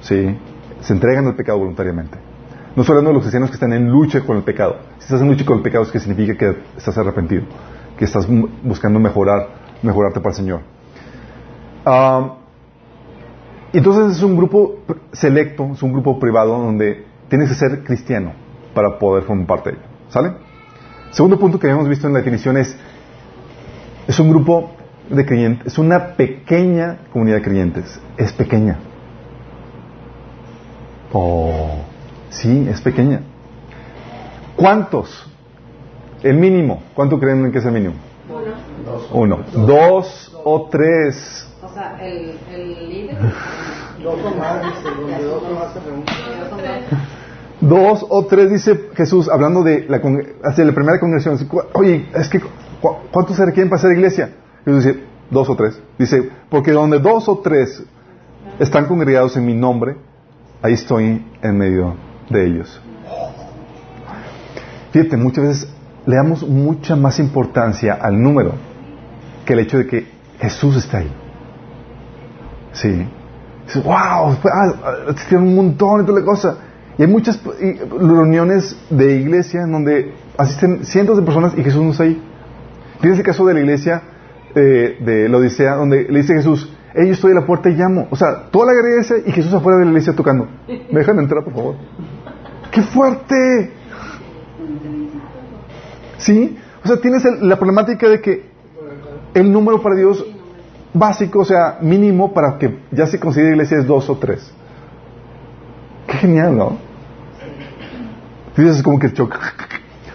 Sí, 0.00 0.38
se 0.80 0.92
entregan 0.92 1.26
al 1.26 1.34
pecado 1.34 1.58
voluntariamente. 1.58 2.18
No 2.74 2.82
estoy 2.82 2.94
hablando 2.94 3.10
de 3.10 3.14
los 3.14 3.22
cristianos 3.22 3.50
que 3.50 3.54
están 3.54 3.72
en 3.72 3.90
lucha 3.90 4.20
con 4.20 4.36
el 4.36 4.42
pecado. 4.42 4.76
Si 4.98 5.04
estás 5.04 5.20
en 5.20 5.28
lucha 5.28 5.44
con 5.44 5.58
el 5.58 5.62
pecado 5.62 5.84
es 5.84 5.90
que 5.90 5.98
significa 5.98 6.36
que 6.36 6.62
estás 6.76 6.96
arrepentido, 6.96 7.42
que 7.96 8.04
estás 8.04 8.26
buscando 8.62 9.00
mejorar, 9.00 9.48
mejorarte 9.82 10.20
para 10.20 10.30
el 10.30 10.36
Señor. 10.36 10.60
Ah, 11.84 12.34
entonces 13.72 14.16
es 14.16 14.22
un 14.22 14.36
grupo 14.36 14.78
selecto, 15.12 15.70
es 15.72 15.82
un 15.82 15.92
grupo 15.92 16.18
privado 16.18 16.58
donde 16.58 17.04
tienes 17.28 17.48
que 17.50 17.54
ser 17.54 17.84
cristiano 17.84 18.32
para 18.74 18.98
poder 18.98 19.24
formar 19.24 19.46
parte 19.46 19.70
de 19.70 19.76
ello. 19.76 19.86
¿Sale? 20.08 20.47
Segundo 21.10 21.38
punto 21.38 21.58
que 21.58 21.66
habíamos 21.66 21.88
visto 21.88 22.06
en 22.06 22.12
la 22.12 22.18
definición 22.20 22.56
es, 22.56 22.76
es 24.06 24.18
un 24.18 24.30
grupo 24.30 24.70
de 25.08 25.24
creyentes, 25.24 25.68
es 25.68 25.78
una 25.78 26.14
pequeña 26.14 26.98
comunidad 27.12 27.36
de 27.36 27.42
creyentes, 27.42 28.00
es 28.16 28.32
pequeña. 28.32 28.78
Oh, 31.12 31.78
sí, 32.28 32.66
es 32.70 32.80
pequeña. 32.82 33.22
¿Cuántos? 34.56 35.26
El 36.22 36.36
mínimo. 36.36 36.82
¿Cuánto 36.94 37.18
creen 37.18 37.50
que 37.52 37.58
es 37.58 37.64
el 37.64 37.72
mínimo? 37.72 37.94
Uno. 38.28 39.36
Uno. 39.36 39.66
Dos 39.66 40.36
o 40.44 40.68
tres. 40.68 41.48
O 41.62 41.68
sea, 41.72 41.96
el, 42.04 42.38
el 42.52 42.88
líder. 42.88 43.16
Dos 44.02 44.20
o 44.24 44.30
tres, 48.28 48.50
dice 48.50 48.90
Jesús, 48.94 49.28
hablando 49.28 49.62
de 49.62 49.86
la, 49.88 50.00
hacia 50.44 50.64
la 50.64 50.72
primera 50.72 51.00
congregación. 51.00 51.38
Oye, 51.74 52.08
es 52.14 52.28
que, 52.28 52.40
¿cuántos 53.10 53.36
se 53.36 53.44
requieren 53.44 53.68
para 53.68 53.82
ser 53.82 53.92
iglesia? 53.92 54.30
Jesús 54.64 54.84
dice, 54.84 55.00
dos 55.30 55.48
o 55.48 55.56
tres. 55.56 55.80
Dice, 55.98 56.30
porque 56.48 56.72
donde 56.72 56.98
dos 56.98 57.28
o 57.28 57.38
tres 57.38 57.82
están 58.58 58.86
congregados 58.86 59.36
en 59.36 59.46
mi 59.46 59.54
nombre, 59.54 59.96
ahí 60.62 60.74
estoy 60.74 61.24
en 61.42 61.58
medio 61.58 61.96
de 62.30 62.46
ellos. 62.46 62.80
Fíjate, 64.92 65.16
muchas 65.16 65.44
veces 65.44 65.74
le 66.06 66.16
damos 66.16 66.46
mucha 66.46 66.96
más 66.96 67.18
importancia 67.18 67.94
al 67.94 68.20
número 68.20 68.52
que 69.44 69.52
el 69.52 69.58
hecho 69.60 69.78
de 69.78 69.86
que 69.86 70.06
Jesús 70.40 70.76
está 70.76 70.98
ahí. 70.98 71.12
Sí. 72.72 73.06
Dice, 73.66 73.80
wow, 73.80 73.94
ah, 73.94 75.14
tiene 75.28 75.44
un 75.44 75.54
montón 75.54 76.00
de 76.00 76.04
toda 76.06 76.20
la 76.20 76.24
cosa. 76.24 76.58
Y 76.98 77.02
hay 77.02 77.08
muchas 77.08 77.40
reuniones 77.44 78.76
de 78.90 79.20
iglesia 79.20 79.62
en 79.62 79.70
donde 79.70 80.14
asisten 80.36 80.84
cientos 80.84 81.16
de 81.16 81.22
personas 81.22 81.54
y 81.56 81.62
Jesús 81.62 81.80
no 81.80 81.92
está 81.92 82.02
ahí. 82.02 82.20
Fíjense 83.00 83.20
el 83.20 83.26
caso 83.26 83.46
de 83.46 83.54
la 83.54 83.60
iglesia 83.60 84.02
eh, 84.56 84.98
de 85.00 85.28
la 85.28 85.36
Odisea, 85.36 85.76
donde 85.76 86.08
le 86.08 86.18
dice 86.18 86.34
Jesús, 86.34 86.74
hey, 86.94 87.06
yo 87.06 87.12
estoy 87.12 87.30
a 87.30 87.36
la 87.36 87.46
puerta 87.46 87.70
y 87.70 87.74
llamo. 87.74 88.08
O 88.10 88.16
sea, 88.16 88.50
toda 88.50 88.66
la 88.66 88.80
iglesia 88.80 89.18
y 89.24 89.30
Jesús 89.30 89.54
afuera 89.54 89.78
de 89.78 89.84
la 89.84 89.90
iglesia 89.92 90.12
tocando. 90.12 90.48
¿Me 90.66 90.98
dejan 90.98 91.20
entrar, 91.20 91.44
por 91.44 91.52
favor? 91.52 91.76
¡Qué 92.72 92.82
fuerte! 92.82 93.72
¿Sí? 96.16 96.58
O 96.82 96.88
sea, 96.88 96.96
tienes 96.96 97.22
la 97.40 97.56
problemática 97.56 98.08
de 98.08 98.20
que 98.20 98.44
el 99.34 99.52
número 99.52 99.80
para 99.80 99.94
Dios 99.94 100.26
básico, 100.92 101.40
o 101.40 101.44
sea, 101.44 101.78
mínimo 101.80 102.32
para 102.34 102.58
que 102.58 102.76
ya 102.90 103.06
se 103.06 103.20
considere 103.20 103.50
iglesia 103.50 103.78
es 103.78 103.86
dos 103.86 104.10
o 104.10 104.16
tres. 104.16 104.52
Qué 106.08 106.14
genial, 106.14 106.56
¿no? 106.56 106.87
Dices 108.58 108.82
como 108.82 108.98
que 108.98 109.12
choca. 109.12 109.38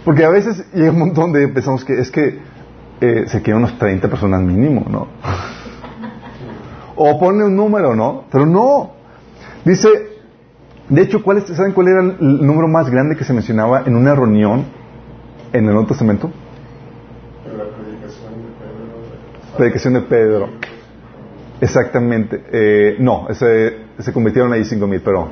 Porque 0.05 0.23
a 0.23 0.29
veces 0.29 0.65
llega 0.73 0.91
un 0.91 0.99
montón 0.99 1.31
de 1.31 1.47
pensamos 1.47 1.83
que 1.85 1.99
es 1.99 2.11
que 2.11 2.39
eh, 3.01 3.23
se 3.27 3.41
quedan 3.41 3.59
unos 3.59 3.79
30 3.79 4.07
personas 4.09 4.41
mínimo, 4.41 4.85
¿no? 4.89 5.07
o 6.95 7.19
pone 7.19 7.43
un 7.43 7.55
número, 7.55 7.95
¿no? 7.95 8.25
Pero 8.31 8.45
no. 8.45 8.91
Dice, 9.65 9.89
de 10.89 11.01
hecho, 11.01 11.23
¿cuál 11.23 11.41
¿saben 11.41 11.73
cuál 11.73 11.87
era 11.87 12.01
el 12.01 12.45
número 12.45 12.67
más 12.67 12.89
grande 12.89 13.15
que 13.15 13.23
se 13.23 13.33
mencionaba 13.33 13.83
en 13.85 13.95
una 13.95 14.13
reunión 14.13 14.65
en 15.51 15.65
el 15.65 15.71
Nuevo 15.73 15.87
Testamento? 15.87 16.29
La 17.45 17.63
predicación 17.63 18.33
de 18.33 18.49
Pedro. 18.59 19.57
Predicación 19.57 19.93
de 19.93 20.01
Pedro. 20.01 20.49
Exactamente. 21.61 22.43
Eh, 22.51 22.95
no, 22.99 23.27
ese, 23.29 23.77
se 23.99 24.13
convirtieron 24.13 24.51
ahí 24.53 24.65
cinco 24.65 24.87
mil, 24.87 25.01
pero 25.01 25.29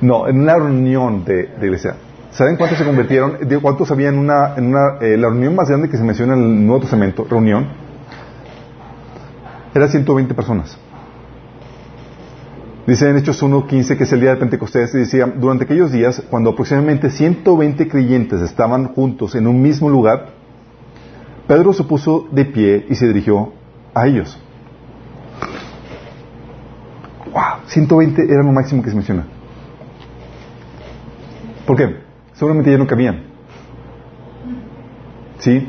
no, 0.00 0.26
en 0.28 0.40
una 0.40 0.56
reunión 0.56 1.24
de, 1.24 1.48
de 1.58 1.66
iglesia. 1.66 1.96
¿Saben 2.32 2.56
cuántos 2.56 2.78
se 2.78 2.84
convirtieron? 2.84 3.38
¿Cuántos 3.60 3.90
había 3.90 4.08
en 4.08 4.18
una, 4.18 4.54
en 4.56 4.66
una 4.68 4.96
eh, 5.00 5.18
la 5.18 5.28
reunión 5.28 5.54
más 5.54 5.68
grande 5.68 5.90
que 5.90 5.98
se 5.98 6.02
menciona 6.02 6.32
en 6.34 6.40
el 6.40 6.66
Nuevo 6.66 6.80
Testamento, 6.80 7.26
reunión? 7.28 7.68
Era 9.74 9.86
120 9.86 10.32
personas. 10.32 10.78
Dice 12.86 13.08
en 13.08 13.18
Hechos 13.18 13.42
1.15 13.42 13.96
que 13.96 14.04
es 14.04 14.12
el 14.12 14.20
día 14.20 14.30
de 14.30 14.36
Pentecostés 14.36 14.94
y 14.94 14.98
decía, 14.98 15.26
durante 15.26 15.64
aquellos 15.64 15.92
días, 15.92 16.22
cuando 16.30 16.50
aproximadamente 16.50 17.10
120 17.10 17.86
creyentes 17.88 18.40
estaban 18.40 18.88
juntos 18.88 19.34
en 19.34 19.46
un 19.46 19.60
mismo 19.60 19.90
lugar, 19.90 20.30
Pedro 21.46 21.72
se 21.74 21.84
puso 21.84 22.26
de 22.32 22.46
pie 22.46 22.86
y 22.88 22.94
se 22.94 23.06
dirigió 23.06 23.52
a 23.94 24.06
ellos. 24.06 24.38
¡Wow! 27.30 27.66
120 27.66 28.22
era 28.24 28.42
lo 28.42 28.52
máximo 28.52 28.82
que 28.82 28.88
se 28.88 28.96
menciona. 28.96 29.26
¿Por 31.66 31.76
qué? 31.76 32.01
Seguramente 32.42 32.72
ya 32.72 32.78
no 32.78 32.88
cabían. 32.88 33.22
¿Sí? 35.38 35.64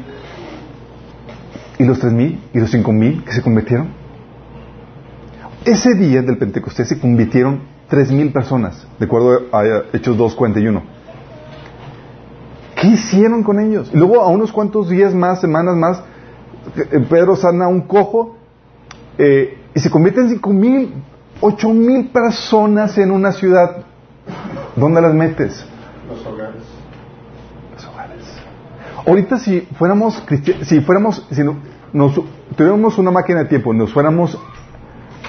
¿Y 1.77 1.83
los 1.85 2.03
3.000? 2.03 2.39
¿Y 2.51 2.59
los 2.59 2.73
5.000 2.73 3.23
que 3.25 3.31
se 3.31 3.43
convirtieron? 3.43 3.89
Ese 5.65 5.93
día 5.93 6.23
del 6.23 6.39
Pentecostés 6.39 6.87
se 6.87 6.99
convirtieron 6.99 7.61
3.000 7.91 8.33
personas, 8.33 8.87
de 8.97 9.05
acuerdo 9.05 9.49
a 9.51 9.83
Hechos 9.93 10.17
2.41. 10.17 10.81
¿Qué 12.81 12.87
hicieron 12.87 13.43
con 13.43 13.59
ellos? 13.59 13.91
Y 13.93 13.97
luego 13.97 14.21
a 14.21 14.29
unos 14.29 14.51
cuantos 14.51 14.89
días 14.89 15.13
más, 15.13 15.41
semanas 15.41 15.75
más, 15.75 16.03
eh, 16.75 17.05
Pedro 17.07 17.35
sana 17.35 17.67
un 17.67 17.81
cojo 17.81 18.37
eh, 19.19 19.59
y 19.75 19.79
se 19.79 19.91
convierten 19.91 20.41
5.000, 20.41 20.89
8.000 21.39 22.11
personas 22.11 22.97
en 22.97 23.11
una 23.11 23.31
ciudad. 23.31 23.83
¿Dónde 24.75 25.01
las 25.01 25.13
metes? 25.13 25.67
Los 26.07 26.25
hogares. 26.25 26.63
Los 27.73 27.85
hogares. 27.85 28.23
Ahorita 29.05 29.37
si 29.37 29.61
fuéramos 29.77 30.23
si 30.63 30.81
fuéramos, 30.81 31.27
si 31.29 31.43
nos, 31.43 32.21
tuviéramos 32.55 32.97
una 32.97 33.11
máquina 33.11 33.39
de 33.39 33.45
tiempo, 33.45 33.73
nos 33.73 33.91
fuéramos 33.91 34.37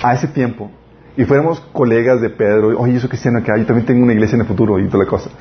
a 0.03 0.15
ese 0.15 0.29
tiempo 0.29 0.71
y 1.17 1.25
fuéramos 1.25 1.61
colegas 1.73 2.21
de 2.21 2.31
Pedro, 2.31 2.79
oye, 2.79 2.97
eso 2.97 3.09
cristiano 3.09 3.39
acá, 3.39 3.57
yo 3.57 3.67
también 3.67 3.87
tengo 3.87 4.03
una 4.03 4.13
iglesia 4.13 4.37
en 4.37 4.43
el 4.43 4.47
futuro 4.47 4.79
y 4.79 4.89
toda 4.89 5.05
la 5.05 5.11
cosa. 5.11 5.31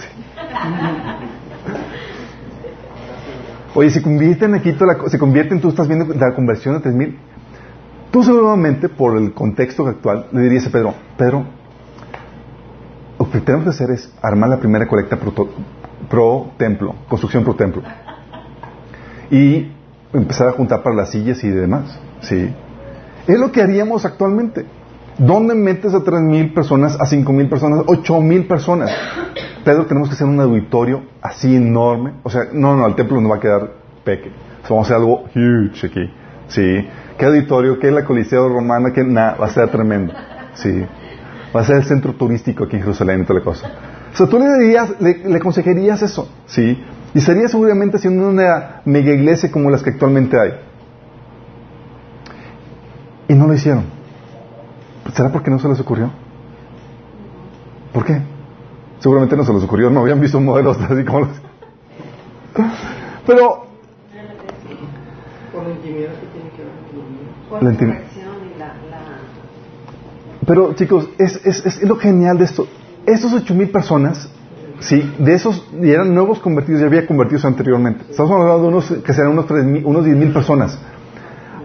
Oye, 3.75 3.89
se 3.89 4.03
convierten 4.03 4.53
aquí, 4.53 4.71
toda 4.73 4.93
la, 4.93 5.09
se 5.09 5.17
convierten, 5.17 5.59
tú 5.59 5.69
estás 5.69 5.87
viendo 5.87 6.05
la 6.13 6.35
conversión 6.35 6.75
de 6.75 6.81
3000. 6.81 7.17
Tú 8.11 8.21
seguramente, 8.21 8.87
por 8.87 9.17
el 9.17 9.33
contexto 9.33 9.87
actual, 9.87 10.27
le 10.31 10.41
dirías 10.41 10.67
a 10.67 10.69
Pedro, 10.69 10.93
Pedro, 11.17 11.43
lo 13.17 13.31
que 13.31 13.39
tenemos 13.39 13.63
que 13.63 13.71
hacer 13.71 13.89
es 13.89 14.13
armar 14.21 14.49
la 14.49 14.59
primera 14.59 14.87
colecta 14.87 15.17
pro, 16.07 16.51
templo, 16.57 16.93
construcción 17.09 17.43
pro 17.43 17.55
templo. 17.55 17.81
Y 19.33 19.71
empezar 20.13 20.47
a 20.49 20.51
juntar 20.51 20.83
para 20.83 20.95
las 20.95 21.09
sillas 21.09 21.43
y 21.43 21.49
demás. 21.49 21.99
¿sí? 22.21 22.53
Es 23.27 23.39
lo 23.39 23.51
que 23.51 23.63
haríamos 23.63 24.05
actualmente. 24.05 24.63
¿Dónde 25.17 25.55
metes 25.55 25.93
a 25.93 25.99
3.000 25.99 26.53
personas, 26.53 26.95
a 26.99 27.05
5.000 27.05 27.49
personas, 27.49 27.79
8.000 27.79 28.47
personas? 28.47 28.91
Pedro, 29.65 29.87
tenemos 29.87 30.09
que 30.09 30.15
hacer 30.15 30.27
un 30.27 30.39
auditorio 30.39 31.03
así 31.21 31.55
enorme. 31.55 32.13
O 32.21 32.29
sea, 32.29 32.43
no, 32.53 32.75
no, 32.75 32.85
el 32.85 32.95
templo 32.95 33.19
no 33.21 33.29
va 33.29 33.37
a 33.37 33.39
quedar 33.39 33.71
peque. 34.03 34.31
vamos 34.69 34.89
a 34.89 34.93
hacer 34.93 34.97
algo 34.97 35.23
huge 35.35 35.87
aquí. 35.87 36.11
¿Sí? 36.47 36.87
¿Qué 37.17 37.25
auditorio? 37.25 37.79
¿Qué 37.79 37.89
la 37.89 38.05
Coliseo 38.05 38.49
Romana? 38.49 38.91
¿Qué? 38.93 39.03
Nada, 39.03 39.35
va 39.35 39.47
a 39.47 39.49
ser 39.49 39.69
tremendo. 39.69 40.13
¿Sí? 40.53 40.85
Va 41.55 41.61
a 41.61 41.63
ser 41.63 41.77
el 41.77 41.85
centro 41.85 42.13
turístico 42.13 42.65
aquí 42.65 42.75
en 42.75 42.83
Jerusalén 42.83 43.21
y 43.21 43.23
toda 43.23 43.39
la 43.39 43.45
cosa. 43.45 43.67
O 44.13 44.15
sea, 44.15 44.27
tú 44.27 44.37
le 44.37 44.45
dirías, 44.59 44.93
le, 44.99 45.27
le 45.27 45.39
eso. 46.03 46.29
¿Sí? 46.45 46.83
Y 47.13 47.21
sería 47.21 47.47
seguramente 47.47 47.97
haciendo 47.97 48.29
una 48.29 48.81
mega 48.85 49.11
iglesia 49.11 49.51
como 49.51 49.69
las 49.69 49.83
que 49.83 49.91
actualmente 49.91 50.39
hay. 50.39 50.51
Y 53.27 53.33
no 53.35 53.47
lo 53.47 53.53
hicieron. 53.53 53.85
¿Será 55.13 55.31
porque 55.31 55.51
no 55.51 55.59
se 55.59 55.67
les 55.67 55.79
ocurrió? 55.79 56.11
¿Por 57.93 58.05
qué? 58.05 58.19
Seguramente 58.99 59.37
no 59.37 59.43
se 59.43 59.53
les 59.53 59.63
ocurrió, 59.63 59.89
no 59.89 59.99
habían 59.99 60.19
visto 60.19 60.39
modelos 60.39 60.77
así 60.79 61.03
como 61.03 61.19
los... 61.21 61.29
Pero... 63.27 63.65
Por 65.51 65.63
la 65.63 65.69
intimidad 65.69 66.09
que 66.19 66.27
tiene 66.27 66.49
que 66.49 66.63
ver 66.63 66.71
con 67.49 68.59
la 68.59 68.71
Pero 70.47 70.73
chicos, 70.73 71.09
es, 71.19 71.45
es, 71.45 71.65
es 71.65 71.83
lo 71.83 71.97
genial 71.97 72.37
de 72.37 72.45
esto. 72.45 72.67
Estos 73.05 73.33
ocho 73.33 73.53
mil 73.53 73.69
personas, 73.69 74.29
sí, 74.83 75.13
de 75.19 75.33
esos 75.33 75.67
eran 75.81 76.13
nuevos 76.13 76.39
convertidos, 76.39 76.81
ya 76.81 76.87
había 76.87 77.05
convertidos 77.05 77.45
anteriormente. 77.45 78.05
Estamos 78.09 78.31
hablando 78.31 78.61
de 78.61 78.67
unos 78.67 78.85
que 79.03 79.13
serán 79.13 79.31
unos, 79.31 79.47
tres 79.47 79.65
mil, 79.65 79.85
unos 79.85 80.05
diez 80.05 80.17
mil 80.17 80.31
personas. 80.31 80.79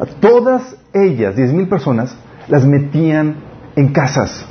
A 0.01 0.07
todas 0.07 0.77
ellas, 0.93 1.35
10.000 1.35 1.69
personas, 1.69 2.17
las 2.47 2.65
metían 2.65 3.37
en 3.75 3.93
casas. 3.93 4.45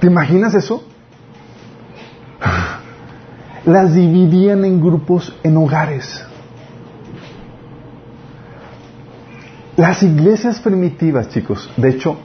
¿Te 0.00 0.06
imaginas 0.06 0.54
eso? 0.54 0.84
Las 3.64 3.94
dividían 3.94 4.64
en 4.66 4.80
grupos 4.80 5.34
en 5.42 5.56
hogares. 5.56 6.22
Las 9.76 10.02
iglesias 10.02 10.60
primitivas, 10.60 11.30
chicos, 11.30 11.72
de 11.76 11.88
hecho, 11.88 12.18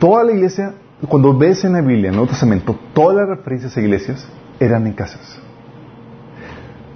toda 0.00 0.24
la 0.24 0.32
iglesia, 0.32 0.74
cuando 1.08 1.36
ves 1.36 1.64
en 1.64 1.72
la 1.72 1.80
Biblia, 1.80 2.08
en 2.08 2.14
el 2.14 2.16
Nuevo 2.16 2.30
Testamento, 2.30 2.78
todas 2.92 3.16
las 3.16 3.38
referencias 3.38 3.76
a 3.76 3.80
iglesias 3.80 4.28
eran 4.58 4.86
en 4.86 4.92
casas. 4.92 5.40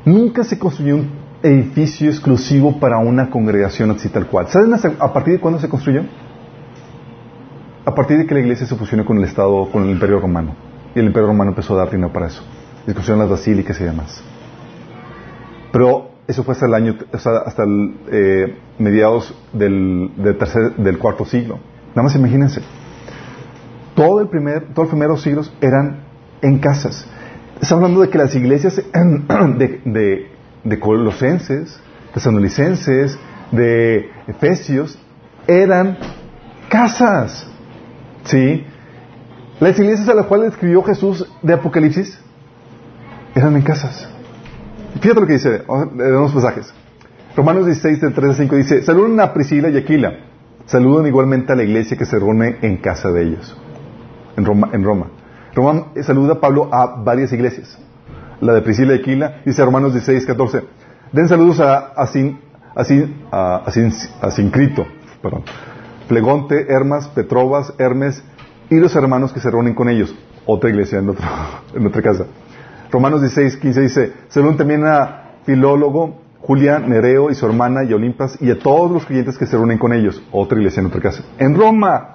Nunca 0.04 0.44
se 0.44 0.58
construyó 0.58 0.96
un 0.96 1.10
edificio 1.42 2.10
exclusivo 2.10 2.78
para 2.78 2.98
una 2.98 3.30
congregación 3.30 3.90
así 3.90 4.08
tal 4.08 4.26
cual. 4.26 4.48
¿Saben 4.48 4.74
a 4.98 5.12
partir 5.12 5.34
de 5.34 5.40
cuándo 5.40 5.58
se 5.58 5.68
construyó? 5.68 6.02
A 7.86 7.94
partir 7.94 8.18
de 8.18 8.26
que 8.26 8.34
la 8.34 8.40
iglesia 8.40 8.66
se 8.66 8.76
fusionó 8.76 9.04
con 9.04 9.18
el 9.18 9.24
Estado, 9.24 9.70
con 9.70 9.84
el 9.84 9.90
Imperio 9.90 10.20
Romano. 10.20 10.54
Y 10.94 10.98
el 10.98 11.06
Imperio 11.06 11.28
Romano 11.28 11.50
empezó 11.50 11.74
a 11.74 11.78
dar 11.78 11.90
dinero 11.90 12.12
para 12.12 12.26
eso. 12.26 12.42
Y 12.86 12.92
construyeron 12.92 13.20
las 13.20 13.30
basílicas 13.30 13.80
y 13.80 13.84
demás. 13.84 14.22
Pero 15.72 16.10
eso 16.26 16.44
fue 16.44 16.52
hasta 16.52 16.66
el 16.66 16.74
año, 16.74 16.96
hasta 17.12 17.62
el, 17.64 17.96
eh, 18.10 18.58
mediados 18.78 19.34
del, 19.52 20.10
tercer, 20.38 20.76
del 20.76 20.98
cuarto 20.98 21.24
siglo. 21.24 21.58
Nada 21.90 22.04
más 22.04 22.14
imagínense. 22.16 22.62
Todo 23.94 24.20
el 24.20 24.28
primer, 24.28 24.74
todos 24.74 24.86
los 24.86 24.88
primeros 24.88 25.22
siglos 25.22 25.52
eran 25.60 26.04
en 26.42 26.58
casas. 26.58 27.06
Está 27.60 27.76
hablando 27.76 28.00
de 28.00 28.10
que 28.10 28.18
las 28.18 28.34
iglesias 28.34 28.76
de, 29.58 29.80
de, 29.84 30.30
de 30.64 30.80
colosenses, 30.80 31.80
de 32.14 32.20
sanolicenses, 32.20 33.18
de 33.52 34.10
efesios, 34.26 34.98
eran 35.46 35.96
casas. 36.68 37.46
¿Sí? 38.24 38.64
Las 39.60 39.78
iglesias 39.78 40.08
a 40.08 40.14
las 40.14 40.26
cuales 40.26 40.52
escribió 40.52 40.82
Jesús 40.82 41.26
de 41.42 41.52
Apocalipsis 41.52 42.18
eran 43.34 43.54
en 43.56 43.62
casas. 43.62 44.08
Fíjate 45.00 45.20
lo 45.20 45.26
que 45.26 45.34
dice, 45.34 45.50
de 45.50 46.16
unos 46.16 46.32
pasajes. 46.32 46.72
Romanos 47.36 47.66
16, 47.66 48.00
del 48.00 48.14
3 48.14 48.30
al 48.30 48.36
5 48.36 48.56
dice, 48.56 48.82
saluden 48.82 49.18
a 49.20 49.32
Priscila 49.32 49.68
y 49.68 49.76
Aquila. 49.76 50.12
Saluden 50.66 51.06
igualmente 51.06 51.52
a 51.52 51.56
la 51.56 51.62
iglesia 51.62 51.96
que 51.96 52.06
se 52.06 52.18
reúne 52.18 52.56
en 52.62 52.78
casa 52.78 53.10
de 53.10 53.22
ellos. 53.22 53.56
En 54.36 54.44
Roma. 54.44 54.70
En 54.72 54.84
Roma. 54.84 55.06
Saluda 56.02 56.34
a 56.34 56.40
Pablo 56.40 56.68
a 56.72 57.02
varias 57.02 57.32
iglesias. 57.32 57.78
La 58.40 58.54
de 58.54 58.62
Priscila 58.62 58.94
y 58.94 58.98
Aquila, 58.98 59.40
dice 59.44 59.64
Romanos 59.64 59.92
16, 59.92 60.26
14. 60.26 60.64
Den 61.12 61.28
saludos 61.28 61.60
a, 61.60 61.92
a, 61.94 62.08
a, 63.30 63.70
a, 64.20 64.30
Sincrito, 64.30 64.84
perdón. 65.22 65.44
Flegonte, 66.08 66.66
Hermas, 66.68 67.08
Petrovas, 67.08 67.72
Hermes 67.78 68.22
y 68.68 68.76
los 68.76 68.94
hermanos 68.96 69.32
que 69.32 69.40
se 69.40 69.50
reúnen 69.50 69.74
con 69.74 69.88
ellos. 69.88 70.14
Otra 70.44 70.70
iglesia 70.70 70.98
en, 70.98 71.08
otro, 71.08 71.24
en 71.74 71.86
otra 71.86 72.02
casa. 72.02 72.26
Romanos 72.90 73.20
16, 73.20 73.56
15 73.56 73.80
dice, 73.80 74.12
saluden 74.28 74.56
también 74.56 74.84
a 74.84 75.36
Filólogo, 75.44 76.20
Julián, 76.40 76.90
Nereo 76.90 77.30
y 77.30 77.34
su 77.34 77.46
hermana 77.46 77.84
y 77.84 77.92
Olimpas 77.92 78.36
y 78.42 78.50
a 78.50 78.58
todos 78.58 78.90
los 78.90 79.06
creyentes 79.06 79.38
que 79.38 79.46
se 79.46 79.56
reúnen 79.56 79.78
con 79.78 79.92
ellos. 79.92 80.20
Otra 80.32 80.58
iglesia 80.58 80.80
en 80.80 80.86
otra 80.86 81.00
casa. 81.00 81.22
En 81.38 81.54
Roma. 81.54 82.12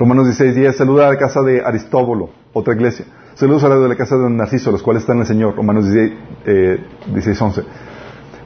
Romanos 0.00 0.24
16, 0.28 0.54
10, 0.54 0.76
saluda 0.78 1.08
a 1.08 1.10
la 1.10 1.18
casa 1.18 1.42
de 1.42 1.62
Aristóbulo, 1.62 2.30
otra 2.54 2.72
iglesia. 2.72 3.04
Saludos 3.34 3.64
a 3.64 3.68
la 3.68 3.76
de 3.76 3.86
la 3.86 3.96
casa 3.96 4.16
de 4.16 4.30
Narciso, 4.30 4.70
los 4.72 4.82
cuales 4.82 5.02
están 5.02 5.16
en 5.16 5.20
el 5.20 5.26
Señor. 5.26 5.54
Romanos 5.54 5.92
16, 5.92 6.12
eh, 6.46 7.44
11. 7.44 7.62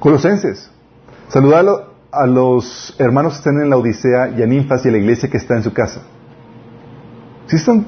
Colosenses. 0.01 0.69
Saluda 1.29 1.87
a, 2.11 2.27
los 2.27 2.97
hermanos 2.99 3.35
que 3.35 3.39
están 3.39 3.63
en 3.63 3.71
la 3.71 3.77
Odisea 3.77 4.31
y 4.37 4.43
a 4.43 4.47
Ninfas 4.47 4.85
y 4.85 4.89
a 4.89 4.91
la 4.91 4.99
iglesia 4.99 5.31
que 5.31 5.37
está 5.37 5.55
en 5.55 5.63
su 5.63 5.73
casa. 5.73 6.03
¿Sí 7.47 7.55
están 7.55 7.87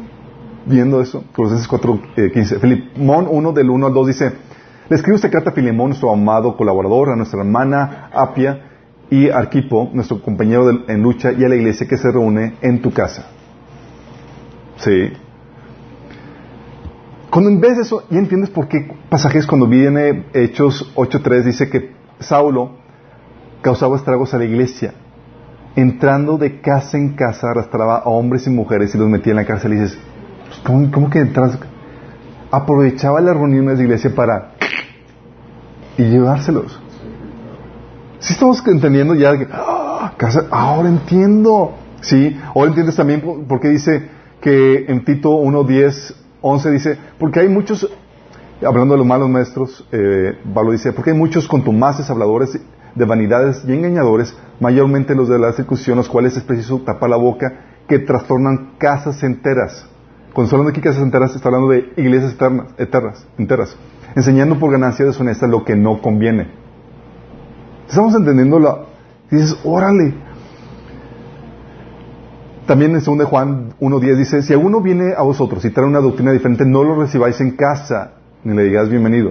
viendo 0.65 1.01
eso, 1.01 1.25
Colosenses 1.35 1.67
4, 1.67 2.01
15. 2.33 2.61
Filimón 2.61 3.27
1 3.29 3.53
del 3.53 3.69
1 3.69 3.85
al 3.85 3.95
2 3.95 4.07
dice, 4.07 4.33
le 4.89 4.95
escribe 4.95 5.17
esta 5.17 5.29
carta 5.29 5.51
a 5.51 5.53
Filemón, 5.53 5.89
nuestro 5.89 6.13
amado 6.13 6.57
colaborador, 6.57 7.11
a 7.11 7.17
nuestra 7.17 7.41
hermana 7.41 8.11
Apia 8.15 8.61
y 9.11 9.29
Arquipo, 9.29 9.91
nuestro 9.93 10.23
compañero 10.23 10.71
en 10.87 11.03
lucha, 11.03 11.33
y 11.33 11.45
a 11.45 11.49
la 11.49 11.57
iglesia 11.57 11.89
que 11.89 11.97
se 11.97 12.13
reúne 12.13 12.55
en 12.63 12.81
tu 12.81 12.93
casa. 12.93 13.31
Sí. 14.79 15.13
Cuando 17.31 17.61
ves 17.61 17.79
eso, 17.79 18.05
ya 18.11 18.19
entiendes 18.19 18.51
por 18.51 18.69
qué 18.69 18.91
pasajes 19.09 19.47
cuando 19.47 19.67
viene 19.67 20.27
Hechos 20.33 20.93
8.3 20.95 21.43
dice 21.43 21.69
que 21.69 21.95
Saulo 22.21 22.77
causaba 23.63 23.97
estragos 23.97 24.33
a 24.33 24.39
la 24.39 24.45
iglesia. 24.45 24.95
Entrando 25.75 26.39
de 26.39 26.61
casa 26.61 26.97
en 26.97 27.15
casa 27.15 27.51
arrastraba 27.51 27.99
a 27.99 28.09
hombres 28.09 28.47
y 28.47 28.51
mujeres 28.51 28.95
y 28.95 28.99
los 28.99 29.09
metía 29.09 29.33
en 29.33 29.37
la 29.37 29.45
cárcel 29.45 29.75
y 29.75 29.81
dices, 29.81 29.99
¿Cómo, 30.65 31.11
que 31.11 31.19
entras? 31.19 31.59
Aprovechaba 32.51 33.21
las 33.21 33.37
reuniones 33.37 33.79
de 33.79 33.85
iglesia 33.85 34.15
para 34.15 34.53
y 35.99 36.05
llevárselos. 36.05 36.81
Si 38.19 38.33
estamos 38.33 38.67
entendiendo 38.67 39.15
ya 39.15 39.33
¡ah! 39.53 40.13
ahora 40.51 40.89
entiendo. 40.89 41.75
Sí, 42.01 42.39
ahora 42.55 42.69
entiendes 42.69 42.97
también 42.97 43.21
por, 43.21 43.61
qué 43.61 43.69
dice 43.69 44.09
que 44.47 44.85
en 44.87 45.05
Tito 45.05 45.31
1, 45.31 45.65
10, 45.65 46.15
11 46.41 46.71
dice, 46.71 46.99
porque 47.19 47.41
hay 47.41 47.49
muchos, 47.49 47.91
hablando 48.65 48.95
de 48.95 48.99
los 48.99 49.07
malos 49.07 49.29
maestros, 49.29 49.85
eh, 49.91 50.39
Pablo 50.55 50.71
dice, 50.71 50.93
porque 50.93 51.11
hay 51.11 51.17
muchos 51.17 51.49
contumaces 51.49 52.09
habladores 52.11 52.57
de 52.95 53.05
vanidades 53.05 53.65
y 53.67 53.73
engañadores, 53.73 54.37
mayormente 54.61 55.17
los 55.17 55.29
de 55.29 55.41
la 55.41 55.53
circuncisión, 55.53 55.97
los 55.97 56.09
cuales 56.09 56.37
es 56.37 56.45
preciso 56.45 56.79
tapar 56.83 57.11
la 57.11 57.17
boca, 57.17 57.49
que 57.89 57.99
trastornan 57.99 58.75
casas 58.79 59.21
enteras. 59.25 59.85
Cuando 60.33 60.45
está 60.45 60.55
hablando 60.55 60.71
aquí 60.71 60.81
casas 60.81 61.03
enteras, 61.03 61.35
está 61.35 61.49
hablando 61.49 61.71
de 61.71 61.93
iglesias 61.97 62.35
eternas, 62.35 62.69
eternas, 62.79 63.27
enteras, 63.39 63.77
enseñando 64.15 64.61
por 64.61 64.71
ganancia 64.71 65.05
deshonesta 65.05 65.49
lo 65.49 65.65
que 65.65 65.75
no 65.75 66.01
conviene. 66.01 66.53
Estamos 67.89 68.15
entendiendo 68.15 68.61
la... 68.61 68.79
Dices, 69.29 69.59
órale. 69.65 70.15
También 72.67 72.97
en 72.97 73.03
2 73.03 73.25
Juan 73.27 73.75
1.10 73.81 74.17
dice, 74.17 74.43
si 74.43 74.53
alguno 74.53 74.81
viene 74.81 75.15
a 75.17 75.23
vosotros 75.23 75.65
y 75.65 75.71
trae 75.71 75.87
una 75.87 76.01
doctrina 76.01 76.33
diferente, 76.33 76.65
no 76.67 76.83
lo 76.83 77.01
recibáis 77.01 77.41
en 77.41 77.53
casa, 77.53 78.15
ni 78.43 78.55
le 78.55 78.65
digáis 78.65 78.89
bienvenido. 78.89 79.31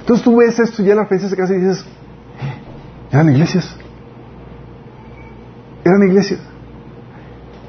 Entonces 0.00 0.24
tú 0.24 0.36
ves 0.36 0.58
esto 0.58 0.82
ya 0.82 0.94
la 0.94 1.02
referencias 1.02 1.32
de 1.32 1.36
casa 1.36 1.54
y 1.54 1.58
dices, 1.58 1.84
eran 3.10 3.30
iglesias. 3.30 3.76
Eran 5.84 6.02
iglesias. 6.08 6.40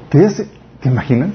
¿Te 0.08 0.88
imaginas? 0.88 1.32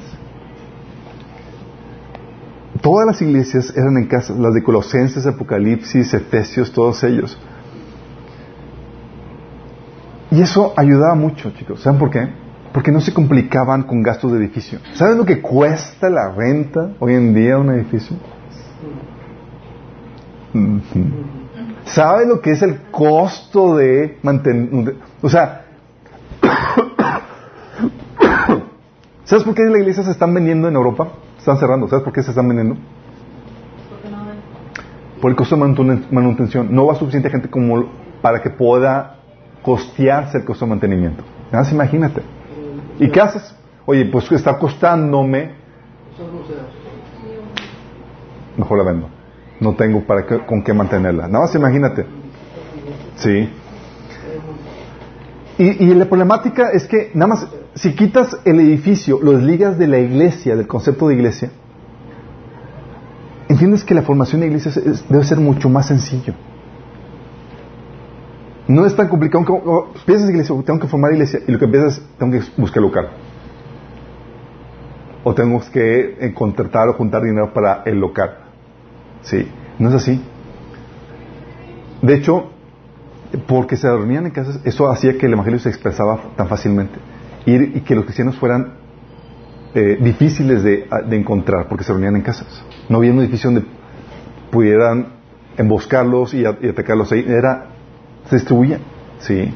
Todas 2.81 3.05
las 3.05 3.21
iglesias 3.21 3.71
eran 3.75 3.97
en 3.97 4.07
casa, 4.07 4.33
las 4.33 4.53
de 4.53 4.63
Colosenses, 4.63 5.25
Apocalipsis, 5.25 6.13
Efesios, 6.13 6.71
todos 6.71 7.03
ellos. 7.03 7.37
Y 10.31 10.41
eso 10.41 10.73
ayudaba 10.75 11.13
mucho, 11.15 11.51
chicos. 11.51 11.81
¿Saben 11.81 11.99
por 11.99 12.09
qué? 12.09 12.43
Porque 12.73 12.91
no 12.91 13.01
se 13.01 13.13
complicaban 13.13 13.83
con 13.83 14.01
gastos 14.01 14.31
de 14.31 14.39
edificio. 14.39 14.79
¿Saben 14.93 15.17
lo 15.17 15.25
que 15.25 15.41
cuesta 15.41 16.09
la 16.09 16.31
renta 16.31 16.93
hoy 16.99 17.13
en 17.13 17.35
día 17.35 17.57
un 17.57 17.71
edificio? 17.71 18.17
¿Saben 21.85 22.29
lo 22.29 22.41
que 22.41 22.51
es 22.51 22.61
el 22.61 22.81
costo 22.91 23.77
de 23.77 24.17
mantener... 24.23 24.95
O 25.21 25.29
sea, 25.29 25.65
¿sabes 29.23 29.43
por 29.43 29.53
qué 29.53 29.63
las 29.63 29.79
iglesias 29.79 30.07
se 30.07 30.11
están 30.11 30.33
vendiendo 30.33 30.67
en 30.67 30.75
Europa? 30.75 31.09
Están 31.37 31.57
cerrando. 31.57 31.87
¿Sabes 31.87 32.03
por 32.03 32.13
qué 32.13 32.23
se 32.23 32.31
están 32.31 32.47
vendiendo? 32.47 32.77
Por 35.21 35.29
el 35.29 35.37
costo 35.37 35.55
de 35.55 36.01
manutención. 36.11 36.73
No 36.73 36.87
va 36.87 36.95
suficiente 36.95 37.29
gente 37.29 37.49
como 37.49 37.85
para 38.21 38.41
que 38.41 38.49
pueda 38.49 39.17
costearse 39.61 40.39
el 40.39 40.45
costo 40.45 40.65
de 40.65 40.69
mantenimiento. 40.69 41.23
Nada 41.51 41.63
más 41.63 41.71
imagínate. 41.71 42.21
¿Y 42.99 43.09
qué 43.09 43.21
haces? 43.21 43.55
Oye, 43.85 44.05
pues 44.05 44.31
está 44.31 44.57
costándome. 44.57 45.51
Mejor 48.57 48.77
la 48.77 48.83
vendo. 48.83 49.09
No 49.59 49.73
tengo 49.75 50.01
para 50.05 50.25
con 50.45 50.63
qué 50.63 50.73
mantenerla. 50.73 51.27
Nada 51.27 51.45
más 51.45 51.55
imagínate. 51.55 52.05
Sí. 53.15 53.49
Y, 55.57 55.85
y, 55.85 55.93
la 55.93 56.05
problemática 56.05 56.71
es 56.71 56.87
que 56.87 57.11
nada 57.13 57.27
más 57.27 57.47
si 57.75 57.95
quitas 57.95 58.37
el 58.45 58.59
edificio, 58.59 59.19
los 59.21 59.41
ligas 59.41 59.77
de 59.77 59.87
la 59.87 59.99
iglesia, 59.99 60.55
del 60.55 60.67
concepto 60.67 61.07
de 61.07 61.15
iglesia, 61.15 61.51
entiendes 63.47 63.83
que 63.83 63.93
la 63.93 64.01
formación 64.01 64.41
de 64.41 64.47
iglesias 64.47 64.79
debe 65.09 65.23
ser 65.23 65.39
mucho 65.39 65.69
más 65.69 65.87
sencillo. 65.87 66.33
No 68.67 68.85
es 68.85 68.95
tan 68.95 69.09
complicado 69.09 69.45
como 69.45 69.93
piensas 70.05 70.29
iglesia, 70.29 70.55
tengo 70.65 70.79
que 70.79 70.87
formar 70.87 71.11
iglesia 71.13 71.41
y 71.47 71.51
lo 71.51 71.59
que 71.59 71.65
empiezas, 71.65 72.01
tengo 72.17 72.31
que 72.31 72.43
buscar 72.57 72.81
local. 72.81 73.09
O 75.23 75.33
tengo 75.33 75.61
que 75.71 76.31
contratar 76.33 76.89
o 76.89 76.93
juntar 76.93 77.23
dinero 77.23 77.53
para 77.53 77.83
el 77.85 77.99
local. 77.99 78.37
Sí, 79.21 79.47
no 79.79 79.89
es 79.89 79.95
así. 79.95 80.21
De 82.01 82.15
hecho, 82.15 82.51
porque 83.47 83.77
se 83.77 83.87
reunían 83.87 84.25
en 84.25 84.31
casas, 84.31 84.59
eso 84.63 84.89
hacía 84.89 85.17
que 85.17 85.25
el 85.25 85.33
Evangelio 85.33 85.59
se 85.59 85.69
expresaba 85.69 86.19
tan 86.35 86.47
fácilmente 86.47 86.99
y, 87.45 87.77
y 87.77 87.81
que 87.81 87.95
los 87.95 88.05
cristianos 88.05 88.37
fueran 88.37 88.73
eh, 89.75 89.97
difíciles 89.99 90.63
de, 90.63 90.87
encontrar 91.11 91.67
porque 91.67 91.83
se 91.83 91.91
reunían 91.91 92.15
en 92.15 92.21
casas. 92.21 92.63
No 92.89 92.97
había 92.97 93.11
un 93.11 93.19
edificio 93.19 93.49
donde 93.51 93.65
pudieran 94.51 95.07
emboscarlos 95.57 96.33
y, 96.33 96.41
y 96.41 96.69
atacarlos 96.69 97.11
ahí. 97.11 97.25
Era, 97.27 97.72
se 98.29 98.35
distribuían. 98.35 98.81
Sí. 99.19 99.53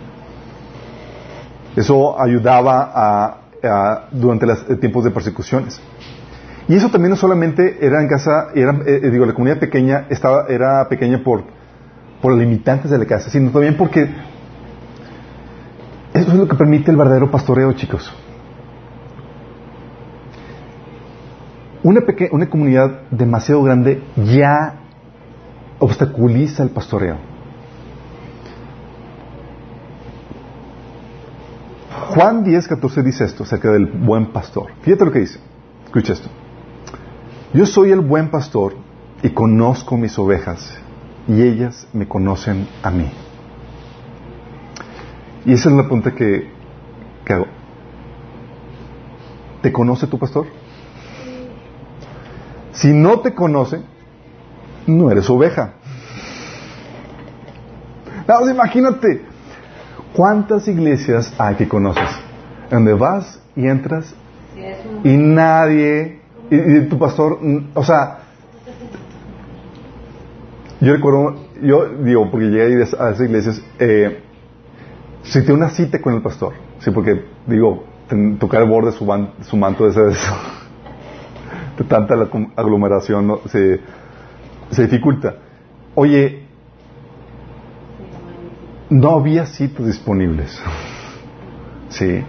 Eso 1.76 2.20
ayudaba 2.20 2.92
a, 2.94 3.38
durante 4.12 4.46
los 4.46 4.66
tiempos 4.80 5.04
de 5.04 5.12
persecuciones. 5.12 5.80
Y 6.68 6.76
eso 6.76 6.90
también 6.90 7.12
no 7.12 7.16
solamente 7.16 7.78
era 7.86 8.02
en 8.02 8.08
casa, 8.10 8.48
era, 8.54 8.72
eh, 8.86 9.00
eh, 9.04 9.10
digo, 9.10 9.26
la 9.26 9.34
comunidad 9.34 9.60
pequeña 9.60 10.06
estaba, 10.10 10.48
era 10.50 10.88
pequeña 10.90 11.24
por, 11.24 11.44
por 12.22 12.34
limitantes 12.34 12.92
de 12.92 12.98
la 12.98 13.06
casa, 13.06 13.30
sino 13.30 13.52
también 13.52 13.78
porque 13.78 14.10
eso 16.14 16.32
es 16.32 16.38
lo 16.38 16.48
que 16.48 16.56
permite 16.56 16.92
el 16.92 16.98
verdadero 16.98 17.32
pastoreo, 17.32 17.72
chicos. 17.74 18.14
Una, 21.84 22.02
peque- 22.02 22.30
una 22.32 22.50
comunidad 22.50 23.04
demasiado 23.12 23.64
grande 23.64 24.04
ya 24.16 24.74
obstaculiza 25.80 26.64
el 26.64 26.70
pastoreo. 26.72 27.16
Juan 32.18 32.44
10, 32.44 32.68
14 32.68 33.04
dice 33.04 33.26
esto 33.26 33.44
acerca 33.44 33.72
del 33.72 33.86
buen 33.86 34.32
pastor. 34.32 34.72
Fíjate 34.82 35.06
lo 35.06 35.12
que 35.12 35.20
dice. 35.20 35.40
Escucha 35.86 36.14
esto. 36.14 36.30
Yo 37.54 37.64
soy 37.68 37.92
el 37.92 38.00
buen 38.00 38.32
pastor 38.32 38.74
y 39.22 39.30
conozco 39.30 39.98
mis 39.98 40.18
ovejas 40.18 40.80
y 41.28 41.44
ellas 41.44 41.88
me 41.94 42.08
conocen 42.08 42.68
a 42.82 42.90
mí. 42.90 43.08
Y 45.46 45.54
esa 45.54 45.70
es 45.70 45.76
la 45.76 45.84
pregunta 45.84 46.16
que, 46.16 46.50
que 47.24 47.34
hago. 47.34 47.46
¿Te 49.62 49.72
conoce 49.72 50.08
tu 50.08 50.18
pastor? 50.18 50.48
Si 52.72 52.94
no 52.94 53.20
te 53.20 53.36
conoce, 53.36 53.84
no 54.88 55.12
eres 55.12 55.30
oveja. 55.30 55.74
No, 58.28 58.50
imagínate, 58.50 59.24
¿cuántas 60.18 60.68
iglesias 60.68 61.34
hay 61.38 61.56
que 61.56 61.68
conoces? 61.70 62.10
Donde 62.72 62.94
vas 62.94 63.40
y 63.56 63.68
entras 63.68 64.14
y 65.08 65.18
nadie, 65.18 66.20
y, 66.50 66.56
y 66.78 66.90
tu 66.90 66.98
pastor, 66.98 67.40
o 67.76 67.84
sea, 67.84 68.18
yo 70.82 70.94
recuerdo, 70.94 71.36
yo 71.62 71.88
digo, 72.04 72.30
porque 72.30 72.48
llegué 72.48 72.82
a 72.82 72.84
esas 72.84 73.20
iglesias, 73.22 73.62
eh, 73.80 74.22
cité 75.24 75.52
una 75.54 75.70
cita 75.70 76.00
con 76.02 76.14
el 76.16 76.22
pastor, 76.22 76.54
sí, 76.80 76.92
porque 76.92 77.26
digo, 77.48 77.84
ten- 78.10 78.38
tocar 78.38 78.62
el 78.64 78.70
borde 78.70 78.92
de 78.92 78.98
su, 78.98 79.06
su 79.42 79.58
manto 79.58 79.86
de, 79.86 79.92
ese- 79.92 80.02
de 81.78 81.84
tanta 81.86 82.16
aglomeración 82.56 83.28
¿no? 83.28 83.40
se, 83.48 83.80
se 84.72 84.82
dificulta. 84.84 85.36
Oye, 85.96 86.47
no 88.90 89.12
había 89.12 89.46
citas 89.46 89.86
disponibles. 89.86 90.60
Sí. 91.90 92.24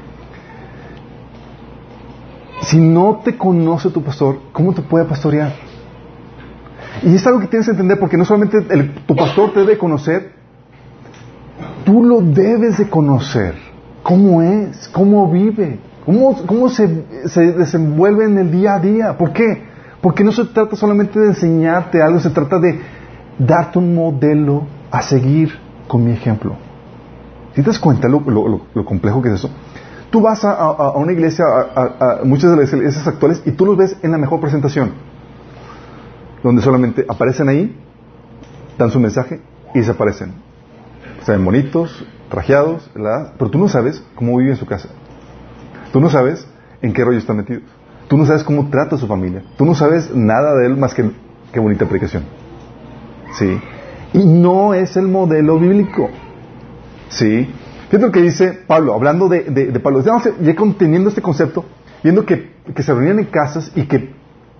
Si 2.63 2.79
no 2.79 3.21
te 3.25 3.37
conoce 3.37 3.91
tu 3.91 4.03
pastor, 4.03 4.41
¿cómo 4.53 4.75
te 4.75 4.83
puede 4.83 5.05
pastorear? 5.05 5.53
Y 7.03 7.15
es 7.15 7.27
algo 7.27 7.41
que 7.41 7.47
tienes 7.47 7.67
que 7.67 7.73
entender 7.73 7.99
porque 7.99 8.17
no 8.17 8.25
solamente 8.25 8.59
el- 8.71 8.93
tu 9.07 9.15
pastor 9.15 9.53
te 9.53 9.61
debe 9.61 9.79
conocer, 9.79 10.33
tú 11.85 12.03
lo 12.03 12.21
debes 12.21 12.79
de 12.79 12.89
conocer. 12.89 13.55
¿Cómo 14.03 14.43
es? 14.43 14.89
¿Cómo 14.89 15.31
vive? 15.31 15.79
¿Cómo, 16.05 16.35
cómo 16.47 16.69
se, 16.69 17.05
se 17.29 17.53
desenvuelve 17.53 18.25
en 18.25 18.39
el 18.39 18.51
día 18.51 18.75
a 18.75 18.81
día? 18.81 19.17
¿Por 19.17 19.33
qué? 19.33 19.63
Porque 20.01 20.25
no 20.25 20.33
se 20.33 20.45
trata 20.47 20.75
solamente 20.77 21.19
de 21.21 21.29
enseñarte 21.29 22.03
algo, 22.03 22.19
se 22.19 22.31
trata 22.31 22.59
de 22.59 22.81
darte 23.39 23.79
un 23.79 23.95
modelo 23.95 24.67
a 24.91 25.03
seguir 25.03 25.53
con 25.89 26.05
mi 26.05 26.13
ejemplo. 26.13 26.55
¿Si 27.55 27.63
te 27.63 27.69
das 27.71 27.79
cuenta 27.79 28.07
lo, 28.09 28.21
lo- 28.21 28.61
lo- 28.75 28.85
complejo 28.85 29.21
que 29.23 29.31
es 29.31 29.35
eso? 29.37 29.51
Tú 30.11 30.21
vas 30.21 30.45
a, 30.45 30.93
una 30.93 31.13
iglesia, 31.13 31.45
a, 31.75 32.21
muchas 32.25 32.51
de 32.53 32.57
las 32.57 32.73
iglesias 32.73 33.07
actuales, 33.07 33.43
y 33.45 33.53
tú 33.53 33.67
los 33.67 33.77
ves 33.77 33.97
en 34.03 34.13
la 34.13 34.19
mejor 34.19 34.41
presentación, 34.41 34.93
donde 36.43 36.63
solamente 36.63 37.05
aparecen 37.09 37.49
ahí, 37.49 37.77
dan 38.79 38.91
su 38.91 39.01
mensaje 39.01 39.41
y 39.75 39.81
desaparecen. 39.81 40.35
Se 41.25 41.33
ven 41.33 41.45
bonitos, 41.45 42.07
trajeados, 42.31 42.89
pero 43.39 43.51
tú 43.51 43.59
no 43.59 43.69
sabes 43.69 44.03
cómo 44.15 44.37
vive 44.39 44.53
en 44.53 44.57
su 44.57 44.67
casa. 44.67 44.89
Tú 45.93 46.01
no 46.01 46.09
sabes 46.11 46.47
en 46.81 46.93
qué 46.93 47.05
rollo 47.05 47.19
están 47.19 47.37
metidos. 47.39 47.65
Tú 48.09 48.17
no 48.17 48.25
sabes 48.25 48.45
cómo 48.45 48.69
trata 48.71 48.97
su 48.97 49.07
familia. 49.07 49.43
Tú 49.59 49.65
no 49.67 49.75
sabes 49.75 50.15
nada 50.15 50.55
de 50.55 50.67
él 50.67 50.77
más 50.77 50.95
que 50.95 51.11
qué 51.53 51.61
bonita 51.61 51.85
aplicación. 51.85 52.23
Sí. 53.39 53.61
Y 54.13 54.25
no 54.25 54.75
es 54.75 54.97
el 54.97 55.09
modelo 55.09 55.59
bíblico. 55.59 56.09
Sí. 57.09 57.49
Fíjate 57.89 58.07
lo 58.07 58.13
que 58.13 58.23
dice 58.23 58.53
Pablo, 58.67 58.95
hablando 58.95 59.29
de, 59.29 59.45
de, 59.45 59.67
de 59.67 59.81
Pablo. 59.81 60.01
Estamos 60.01 60.29
ya 60.41 60.55
conteniendo 60.55 61.09
este 61.09 61.23
concepto, 61.23 61.65
viendo 62.03 62.25
que, 62.27 62.53
que 62.75 62.83
se 62.83 62.93
reunían 62.93 63.19
en 63.19 63.27
casas 63.27 63.73
y 63.75 63.85
que, 63.85 64.11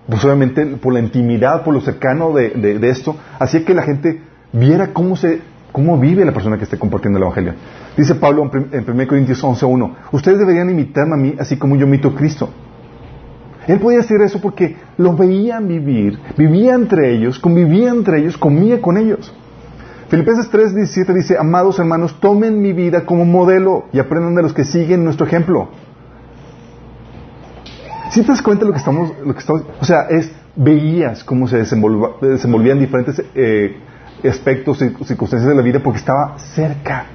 pues 0.07 0.23
obviamente, 0.25 0.65
por 0.65 0.93
la 0.93 0.99
intimidad, 0.99 1.63
por 1.63 1.73
lo 1.73 1.81
cercano 1.81 2.33
de, 2.33 2.49
de- 2.49 2.89
esto, 2.89 3.15
hacía 3.39 3.63
que 3.65 3.73
la 3.75 3.83
gente 3.83 4.21
viera 4.51 4.93
cómo 4.93 5.15
se 5.15 5.41
cómo 5.71 5.99
vive 5.99 6.25
la 6.25 6.33
persona 6.33 6.57
que 6.57 6.63
esté 6.63 6.79
compartiendo 6.79 7.17
el 7.19 7.23
Evangelio. 7.23 7.53
Dice 7.95 8.15
Pablo 8.15 8.49
en 8.51 8.83
1 8.89 9.07
Corintios 9.07 9.43
11.1, 9.43 9.93
ustedes 10.11 10.39
deberían 10.39 10.67
imitarme 10.71 11.13
a 11.13 11.17
mí 11.17 11.35
así 11.37 11.57
como 11.57 11.75
yo 11.75 11.85
imito 11.85 12.07
a 12.07 12.15
Cristo. 12.15 12.49
Él 13.69 13.79
podía 13.79 13.99
hacer 13.99 14.21
eso 14.21 14.41
porque 14.41 14.77
lo 14.97 15.15
veían 15.15 15.67
vivir, 15.67 16.17
vivía 16.37 16.73
entre 16.73 17.13
ellos, 17.13 17.37
convivía 17.39 17.89
entre 17.89 18.19
ellos, 18.19 18.37
comía 18.37 18.81
con 18.81 18.97
ellos. 18.97 19.33
Filipenses 20.09 20.49
3:17 20.51 21.13
dice, 21.13 21.37
amados 21.37 21.77
hermanos, 21.77 22.19
tomen 22.19 22.61
mi 22.61 22.73
vida 22.73 23.05
como 23.05 23.25
modelo 23.25 23.85
y 23.93 23.99
aprendan 23.99 24.33
de 24.35 24.41
los 24.41 24.53
que 24.53 24.63
siguen 24.63 25.03
nuestro 25.03 25.25
ejemplo. 25.27 25.69
Si 28.09 28.21
te 28.23 28.27
das 28.27 28.41
cuenta 28.41 28.61
de 28.65 28.67
lo 28.69 28.73
que 28.73 28.79
estamos, 28.79 29.13
lo 29.23 29.33
que 29.33 29.39
estamos, 29.39 29.63
o 29.79 29.85
sea, 29.85 30.07
es 30.09 30.31
veías 30.55 31.23
cómo 31.23 31.47
se 31.47 31.57
desenvolvían 31.57 32.79
diferentes 32.79 33.23
eh, 33.35 33.77
aspectos 34.27 34.81
y 34.81 34.89
circunstancias 35.05 35.47
de 35.47 35.55
la 35.55 35.61
vida 35.61 35.79
porque 35.83 35.99
estaba 35.99 36.39
cerca. 36.39 37.05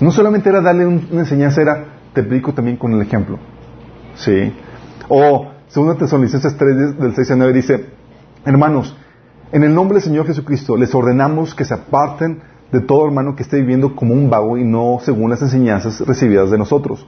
No 0.00 0.10
solamente 0.10 0.48
era 0.48 0.60
darle 0.60 0.84
un- 0.84 1.06
una 1.12 1.20
enseñanza, 1.20 1.62
era 1.62 1.84
te 2.12 2.20
explico 2.22 2.52
también 2.52 2.76
con 2.76 2.92
el 2.92 3.02
ejemplo. 3.02 3.38
Sí. 4.16 4.52
O 5.08 5.46
2 5.74 5.98
Tesalonicenses 5.98 6.56
3 6.56 6.98
del 6.98 7.14
6 7.14 7.30
al 7.30 7.38
9 7.38 7.52
dice, 7.52 7.86
hermanos, 8.44 8.96
en 9.52 9.64
el 9.64 9.74
nombre 9.74 9.96
del 9.96 10.02
Señor 10.02 10.26
Jesucristo 10.26 10.76
les 10.76 10.94
ordenamos 10.94 11.54
que 11.54 11.64
se 11.64 11.74
aparten 11.74 12.42
de 12.70 12.80
todo 12.80 13.06
hermano 13.06 13.34
que 13.34 13.42
esté 13.42 13.58
viviendo 13.58 13.96
como 13.96 14.12
un 14.12 14.28
vago 14.28 14.58
y 14.58 14.64
no 14.64 14.98
según 15.02 15.30
las 15.30 15.40
enseñanzas 15.40 16.00
recibidas 16.00 16.50
de 16.50 16.58
nosotros. 16.58 17.06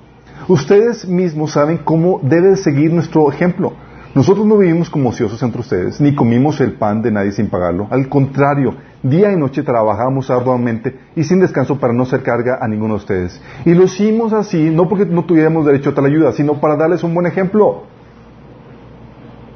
Ustedes 0.48 1.06
mismos 1.06 1.52
saben 1.52 1.78
cómo 1.78 2.20
debe 2.22 2.56
seguir 2.56 2.92
nuestro 2.92 3.30
ejemplo. 3.30 3.74
Nosotros 4.12 4.44
no 4.44 4.59
vivimos 4.59 4.90
como 4.90 5.11
ociosos 5.11 5.40
entre 5.44 5.61
ustedes, 5.61 6.01
ni 6.01 6.16
comimos 6.16 6.61
el 6.61 6.73
pan 6.73 7.01
de 7.01 7.12
nadie 7.12 7.31
sin 7.31 7.49
pagarlo. 7.49 7.87
Al 7.90 8.09
contrario, 8.09 8.75
día 9.05 9.31
y 9.31 9.37
noche 9.37 9.62
trabajamos 9.62 10.29
arduamente 10.31 10.99
y 11.14 11.23
sin 11.23 11.38
descanso 11.38 11.79
para 11.79 11.92
no 11.92 12.05
ser 12.07 12.25
carga 12.25 12.59
a 12.61 12.66
ninguno 12.66 12.94
de 12.94 13.01
ustedes. 13.01 13.40
Y 13.64 13.73
lo 13.73 13.85
hicimos 13.85 14.33
así, 14.33 14.68
no 14.70 14.88
porque 14.88 15.07
no 15.07 15.25
tuviéramos 15.25 15.64
derecho 15.64 15.90
a 15.90 15.94
tal 15.94 16.07
ayuda, 16.07 16.33
sino 16.33 16.61
para 16.61 16.77
darles 16.77 17.05
un 17.05 17.14
buen 17.14 17.27
ejemplo. 17.27 17.85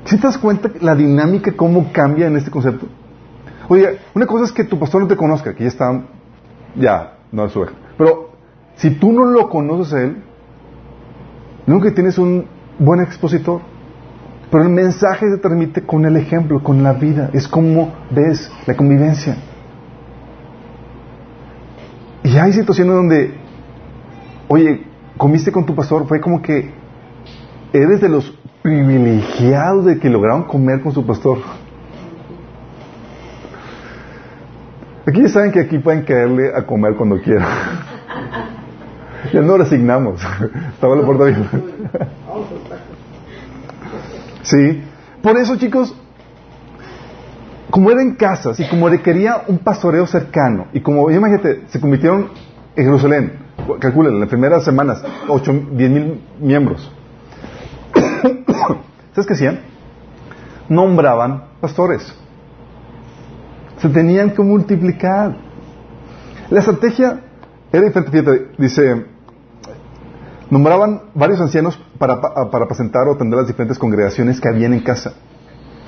¿Sí 0.04 0.18
te 0.18 0.22
das 0.22 0.38
cuenta 0.38 0.70
la 0.80 0.94
dinámica, 0.94 1.52
cómo 1.56 1.90
cambia 1.92 2.28
en 2.28 2.36
este 2.36 2.52
concepto? 2.52 2.86
Oye, 3.68 3.98
una 4.14 4.26
cosa 4.26 4.44
es 4.44 4.52
que 4.52 4.62
tu 4.62 4.78
pastor 4.78 5.02
no 5.02 5.08
te 5.08 5.16
conozca, 5.16 5.52
que 5.54 5.64
ya 5.64 5.68
está, 5.68 6.02
ya, 6.76 7.18
no 7.32 7.46
es 7.46 7.52
su. 7.52 7.66
Pero 7.98 8.30
si 8.76 8.90
tú 8.90 9.10
no 9.10 9.24
lo 9.24 9.48
conoces 9.48 9.94
a 9.94 10.02
él, 10.02 10.22
nunca 11.66 11.92
tienes 11.92 12.18
un 12.18 12.46
buen 12.78 13.00
expositor. 13.00 13.73
Pero 14.50 14.64
el 14.64 14.70
mensaje 14.70 15.26
se 15.30 15.38
transmite 15.38 15.82
con 15.82 16.04
el 16.04 16.16
ejemplo, 16.16 16.62
con 16.62 16.82
la 16.82 16.92
vida. 16.92 17.30
Es 17.32 17.48
como 17.48 17.92
ves 18.10 18.50
la 18.66 18.76
convivencia. 18.76 19.36
Y 22.22 22.36
hay 22.36 22.52
situaciones 22.52 22.94
donde, 22.94 23.34
oye, 24.48 24.84
comiste 25.16 25.52
con 25.52 25.66
tu 25.66 25.74
pastor, 25.74 26.06
fue 26.06 26.20
como 26.20 26.40
que 26.40 26.72
eres 27.72 28.00
de 28.00 28.08
los 28.08 28.32
privilegiados 28.62 29.84
de 29.84 29.98
que 29.98 30.08
lograron 30.08 30.44
comer 30.44 30.80
con 30.80 30.92
su 30.92 31.04
pastor. 31.04 31.38
Aquí 35.06 35.20
ya 35.20 35.28
saben 35.28 35.52
que 35.52 35.60
aquí 35.60 35.78
pueden 35.78 36.02
caerle 36.02 36.50
a 36.56 36.64
comer 36.64 36.94
cuando 36.96 37.20
quieran. 37.20 37.46
ya 39.32 39.42
no 39.42 39.58
resignamos. 39.58 40.22
Estaba 40.72 40.96
la 40.96 41.04
puerta 41.04 41.24
abierta. 41.24 41.60
Sí. 44.44 44.82
Por 45.22 45.38
eso, 45.38 45.56
chicos, 45.56 45.94
como 47.70 47.90
era 47.90 48.02
en 48.02 48.14
casas 48.14 48.60
y 48.60 48.68
como 48.68 48.88
requería 48.88 49.42
un 49.48 49.58
pastoreo 49.58 50.06
cercano, 50.06 50.66
y 50.72 50.80
como, 50.80 51.10
imagínate, 51.10 51.62
se 51.68 51.80
convirtieron 51.80 52.28
en 52.76 52.84
Jerusalén, 52.84 53.32
calculen, 53.80 54.14
en 54.14 54.20
las 54.20 54.28
primeras 54.28 54.64
semanas, 54.64 55.02
8, 55.28 55.52
10 55.72 55.90
mil 55.90 56.20
miembros. 56.40 56.92
¿Sabes 59.12 59.26
qué 59.26 59.32
hacían? 59.32 59.60
Nombraban 60.68 61.44
pastores. 61.60 62.14
Se 63.78 63.88
tenían 63.88 64.30
que 64.30 64.42
multiplicar. 64.42 65.36
La 66.50 66.60
estrategia 66.60 67.20
era 67.72 67.82
diferente, 67.86 68.50
dice, 68.58 69.06
nombraban 70.50 71.02
varios 71.14 71.40
ancianos 71.40 71.80
para, 71.98 72.20
para 72.20 72.64
apacentar 72.64 73.08
o 73.08 73.14
atender 73.14 73.38
las 73.38 73.46
diferentes 73.46 73.78
congregaciones 73.78 74.40
que 74.40 74.48
habían 74.48 74.72
en 74.72 74.80
casa. 74.80 75.14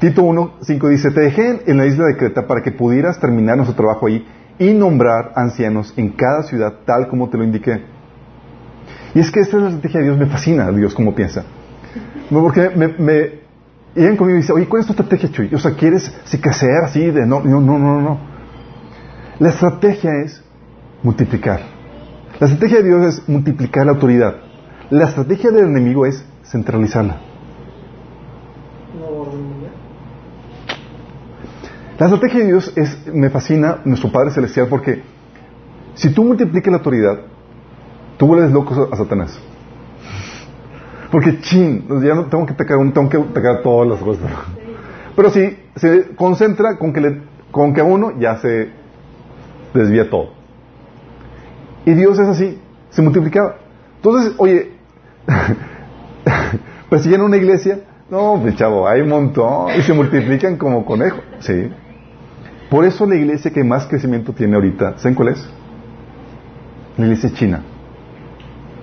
Tito 0.00 0.22
1, 0.22 0.56
5 0.60 0.88
dice, 0.88 1.10
te 1.10 1.20
dejé 1.20 1.62
en 1.66 1.78
la 1.78 1.86
isla 1.86 2.06
de 2.06 2.16
Creta 2.16 2.46
para 2.46 2.62
que 2.62 2.72
pudieras 2.72 3.18
terminar 3.18 3.56
nuestro 3.56 3.76
trabajo 3.76 4.06
ahí 4.06 4.26
y 4.58 4.72
nombrar 4.74 5.32
ancianos 5.34 5.94
en 5.96 6.10
cada 6.10 6.42
ciudad 6.42 6.80
tal 6.84 7.08
como 7.08 7.30
te 7.30 7.38
lo 7.38 7.44
indiqué. 7.44 7.82
Y 9.14 9.20
es 9.20 9.30
que 9.30 9.40
esta 9.40 9.56
es 9.56 9.62
la 9.62 9.68
estrategia 9.70 10.00
de 10.00 10.06
Dios, 10.06 10.18
me 10.18 10.26
fascina 10.26 10.70
Dios 10.70 10.94
cómo 10.94 11.14
piensa. 11.14 11.44
Porque 12.30 12.70
me, 12.76 12.88
me 12.88 13.40
llegan 13.94 14.16
conmigo 14.16 14.38
y 14.38 14.42
dicen, 14.42 14.56
oye, 14.56 14.68
¿cuál 14.68 14.80
es 14.80 14.86
tu 14.86 14.92
estrategia, 14.92 15.30
Chuy? 15.30 15.54
O 15.54 15.58
sea, 15.58 15.72
¿quieres 15.72 16.12
si 16.24 16.38
crecer 16.38 16.84
así 16.84 17.10
de 17.10 17.26
no, 17.26 17.40
no, 17.42 17.60
no, 17.60 17.78
no, 17.78 18.00
no? 18.00 18.18
La 19.38 19.48
estrategia 19.48 20.10
es 20.22 20.42
multiplicar. 21.02 21.60
La 22.38 22.46
estrategia 22.46 22.78
de 22.78 22.84
Dios 22.84 23.04
es 23.06 23.28
multiplicar 23.28 23.86
la 23.86 23.92
autoridad. 23.92 24.34
La 24.90 25.06
estrategia 25.06 25.50
del 25.50 25.66
enemigo 25.66 26.06
es 26.06 26.24
centralizarla. 26.44 27.16
La 31.98 32.06
estrategia 32.06 32.40
de 32.40 32.46
Dios 32.46 32.72
es, 32.76 33.06
me 33.12 33.30
fascina, 33.30 33.78
nuestro 33.84 34.12
Padre 34.12 34.30
Celestial, 34.30 34.68
porque 34.68 35.02
si 35.94 36.10
tú 36.10 36.24
multiplicas 36.24 36.70
la 36.70 36.78
autoridad, 36.78 37.18
tú 38.16 38.28
vuelves 38.28 38.52
loco 38.52 38.88
a 38.92 38.96
Satanás. 38.96 39.40
Porque, 41.10 41.40
chin, 41.40 41.86
ya 42.02 42.14
no 42.14 42.26
tengo 42.26 42.46
que 42.46 42.52
atacar 42.52 42.76
tengo 42.92 43.08
que 43.08 43.16
atacar 43.16 43.62
todas 43.62 43.88
las 43.88 44.00
cosas. 44.00 44.30
Pero 45.16 45.30
si 45.30 45.56
se 45.74 46.14
concentra 46.14 46.76
con 46.78 46.92
que, 46.92 47.00
le, 47.00 47.22
con 47.50 47.72
que 47.72 47.80
a 47.80 47.84
uno 47.84 48.12
ya 48.20 48.36
se 48.36 48.70
desvía 49.74 50.08
todo. 50.10 50.30
Y 51.86 51.94
Dios 51.94 52.18
es 52.18 52.28
así, 52.28 52.60
se 52.90 53.02
multiplicaba. 53.02 53.56
Entonces, 53.96 54.34
oye, 54.36 54.75
pues 56.88 57.02
si 57.02 57.14
en 57.14 57.20
una 57.20 57.36
iglesia, 57.36 57.80
no, 58.10 58.42
chavo, 58.54 58.88
hay 58.88 59.00
un 59.00 59.08
montón 59.08 59.68
y 59.76 59.82
se 59.82 59.92
multiplican 59.92 60.56
como 60.56 60.84
conejos. 60.84 61.20
Sí. 61.40 61.70
Por 62.70 62.84
eso 62.84 63.06
la 63.06 63.14
iglesia 63.14 63.52
que 63.52 63.62
más 63.62 63.86
crecimiento 63.86 64.32
tiene 64.32 64.56
ahorita, 64.56 64.98
¿saben 64.98 65.14
cuál 65.14 65.28
es? 65.28 65.48
La 66.96 67.06
iglesia 67.06 67.30
china. 67.32 67.62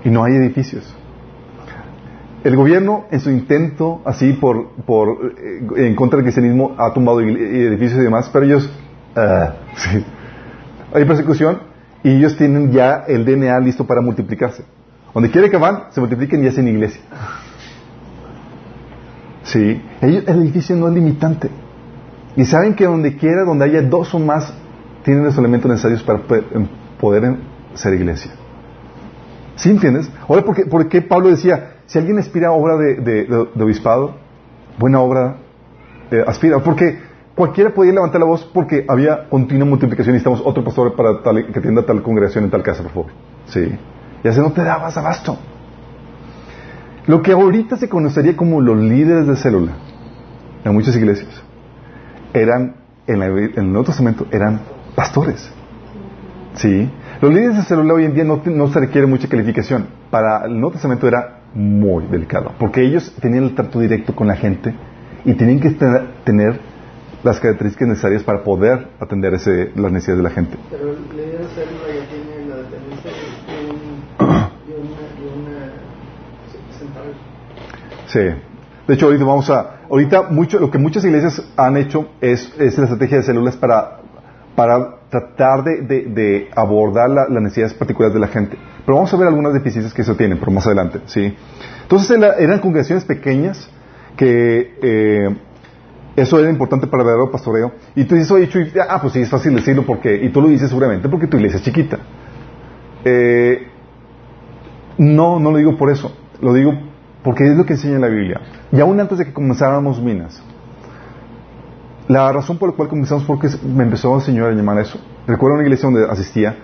Y 0.04 0.10
no 0.10 0.24
hay 0.24 0.36
edificios. 0.36 0.96
El 2.44 2.58
gobierno, 2.58 3.06
en 3.10 3.22
su 3.22 3.30
intento, 3.30 4.02
así 4.04 4.34
por, 4.34 4.72
por 4.86 5.34
eh, 5.38 5.88
en 5.88 5.96
contra 5.96 6.18
del 6.18 6.26
cristianismo, 6.26 6.76
ha 6.78 6.94
tumbado 6.94 7.22
edificios 7.22 8.02
y 8.02 8.04
demás, 8.04 8.30
pero 8.34 8.46
ellos, 8.46 8.70
ah, 9.16 9.54
sí. 9.76 10.04
hay 10.94 11.06
persecución 11.06 11.60
y 12.04 12.18
ellos 12.18 12.36
tienen 12.36 12.72
ya 12.72 13.06
el 13.08 13.26
DNA 13.26 13.60
listo 13.62 13.88
para 13.88 14.02
multiplicarse. 14.02 14.66
Donde 15.14 15.30
quiere 15.30 15.50
que 15.50 15.58
van, 15.58 15.86
se 15.92 16.00
multipliquen 16.00 16.44
y 16.44 16.48
hacen 16.48 16.68
iglesia. 16.68 17.02
Sí, 19.44 19.82
el 20.02 20.28
edificio 20.28 20.76
no 20.76 20.88
es 20.88 20.94
limitante. 20.94 21.50
Y 22.36 22.46
saben 22.46 22.74
que 22.76 22.86
donde 22.86 23.16
quiera, 23.18 23.44
donde 23.44 23.66
haya 23.66 23.82
dos 23.82 24.14
o 24.16 24.20
más, 24.20 24.54
tienen 25.04 25.24
los 25.24 25.38
elementos 25.38 25.70
necesarios 25.70 26.02
para 26.04 26.22
poder 27.00 27.36
ser 27.76 27.94
iglesia. 27.94 28.32
¿Sí 29.56 29.70
entiendes? 29.70 30.10
Ahora, 30.28 30.44
¿por 30.44 30.56
qué, 30.56 30.66
por 30.66 30.90
qué 30.90 31.02
Pablo 31.02 31.30
decía, 31.30 31.76
si 31.86 32.00
alguien 32.00 32.18
aspira 32.18 32.48
a 32.48 32.52
obra 32.52 32.76
de, 32.78 33.48
obispado, 33.60 34.16
buena 34.80 35.00
obra 35.00 35.38
eh, 36.10 36.24
aspira? 36.26 36.60
Porque 36.60 37.00
cualquiera 37.36 37.72
podía 37.74 37.94
levantar 37.94 38.20
la 38.20 38.26
voz 38.26 38.50
porque 38.52 38.86
había 38.88 39.30
continua 39.30 39.68
multiplicación 39.68 40.16
y 40.16 40.18
estamos 40.18 40.42
otro 40.44 40.64
pastor 40.64 40.96
para 40.96 41.22
tal, 41.22 41.46
que 41.52 41.60
atienda 41.60 41.86
tal 41.86 42.02
congregación 42.02 42.46
en 42.46 42.50
tal 42.50 42.64
casa, 42.64 42.82
por 42.82 42.92
favor. 42.92 43.12
Sí. 43.46 43.78
Y 44.24 44.28
así 44.28 44.40
no 44.40 44.52
te 44.52 44.64
dabas 44.64 44.98
abasto. 44.98 45.38
Lo 47.08 47.22
que 47.22 47.34
ahorita 47.34 47.76
se 47.78 47.90
conocería 47.90 48.38
como 48.38 48.62
los 48.62 48.78
líderes 48.78 49.28
de 49.28 49.36
célula 49.36 49.74
en 50.64 50.74
muchas 50.74 50.96
iglesias 50.96 51.44
eran, 52.34 52.76
en, 53.08 53.22
el 53.22 53.72
Nuevo 53.72 53.84
Testamento, 53.84 54.26
eran 54.32 54.62
pastores. 54.96 55.52
¿Sí? 56.56 56.90
Los 57.22 57.34
líderes 57.34 57.58
de 57.58 57.64
célula 57.64 57.94
hoy 57.96 58.06
en 58.06 58.14
día 58.14 58.24
no, 58.24 58.42
no, 58.46 58.68
se 58.72 58.80
requiere 58.80 59.08
mucha 59.08 59.28
calificación. 59.28 59.88
Para 60.10 60.46
el 60.46 60.54
Nuevo 60.54 60.72
Testamento 60.72 61.08
era 61.08 61.42
muy 61.54 62.06
delicado, 62.08 62.54
porque 62.58 62.82
ellos 62.82 63.14
tenían 63.22 63.44
el 63.44 63.56
trato 63.56 63.80
directo 63.80 64.16
con 64.16 64.28
la 64.28 64.36
gente 64.36 64.74
y 65.26 65.34
tenían 65.34 65.60
que 65.60 65.72
tener 66.24 66.60
las 67.24 67.40
características 67.40 67.88
necesarias 67.88 68.24
para 68.24 68.44
poder 68.44 68.90
atender 69.00 69.34
ese, 69.34 69.72
las 69.76 69.92
necesidades 69.92 70.18
de 70.18 70.24
la 70.24 70.30
gente. 70.30 70.58
Pero 70.70 70.92
el 70.92 70.98
líder 71.16 71.40
de 71.40 71.48
célula 71.48 71.88
ya 71.88 72.10
tiene 72.10 72.50
la 72.50 72.56
dependencia 72.58 73.12
de, 73.12 73.64
una, 74.20 75.72
Sí. 78.14 78.20
De 78.88 78.94
hecho, 78.94 79.08
ahorita 79.08 79.26
vamos 79.26 79.50
a, 79.50 79.80
ahorita 79.90 80.24
mucho, 80.30 80.60
lo 80.60 80.70
que 80.70 80.78
muchas 80.78 81.04
iglesias 81.04 81.42
han 81.58 81.78
hecho 81.78 82.10
es, 82.22 82.54
es 82.60 82.78
la 82.78 82.84
estrategia 82.84 83.18
de 83.18 83.24
células 83.24 83.56
para, 83.56 84.02
para 84.56 84.98
tratar 85.10 85.64
de, 85.64 85.82
de, 85.82 86.50
abordar 86.56 87.10
las 87.10 87.42
necesidades 87.42 87.74
particulares 87.74 88.14
de 88.14 88.20
la 88.20 88.28
gente. 88.28 88.56
Pero 88.86 88.98
vamos 88.98 89.12
a 89.12 89.18
ver 89.18 89.28
algunas 89.28 89.54
deficiencias 89.54 89.94
que 89.96 90.04
eso 90.04 90.16
tienen, 90.16 90.38
pero 90.38 90.52
más 90.52 90.68
adelante, 90.68 91.00
¿sí? 91.06 91.36
Entonces 91.82 92.12
eran 92.12 92.60
congregaciones 92.60 93.04
pequeñas 93.04 93.68
que 94.16 94.78
eh, 94.82 95.36
eso 96.16 96.40
era 96.40 96.52
importante 96.52 96.86
para 96.86 97.02
el 97.02 97.08
verdadero 97.08 97.32
pastoreo. 97.32 97.72
Y 97.96 98.04
tú 98.04 98.14
dices, 98.14 98.30
oye, 98.30 98.48
Chuy, 98.48 98.72
ah, 98.88 99.00
pues 99.02 99.14
sí, 99.14 99.22
es 99.22 99.30
fácil 99.30 99.56
decirlo 99.56 99.86
porque, 99.88 100.14
y 100.24 100.30
tú 100.30 100.40
lo 100.40 100.50
dices 100.50 100.70
seguramente 100.70 101.10
porque 101.10 101.26
tu 101.26 101.38
iglesia 101.38 101.58
es 101.58 101.64
chiquita. 101.64 101.98
Eh, 103.06 103.68
no, 105.00 105.40
no 105.40 105.50
lo 105.50 105.58
digo 105.58 105.78
por 105.78 105.90
eso. 105.90 106.16
Lo 106.42 106.54
digo 106.54 106.93
porque 107.24 107.46
es 107.46 107.58
lo 107.58 107.66
que 107.66 107.74
enseña 107.74 108.00
la 108.00 108.08
Biblia. 108.08 108.42
Y 108.72 108.80
aún 108.80 109.00
antes 109.00 109.18
de 109.18 109.26
que 109.26 109.34
comenzáramos 109.34 110.02
Minas, 110.02 110.42
la 112.08 112.32
razón 112.32 112.58
por 112.58 112.70
la 112.70 112.76
cual 112.76 112.90
comenzamos 112.90 113.24
fue 113.26 113.40
que 113.40 113.48
me 113.66 113.84
empezó 113.84 114.16
el 114.16 114.22
Señor 114.22 114.52
a 114.52 114.56
llamar 114.56 114.78
a 114.78 114.82
eso. 114.82 115.00
Recuerdo 115.26 115.56
una 115.56 115.64
iglesia 115.64 115.90
donde 115.90 116.06
asistía, 116.10 116.56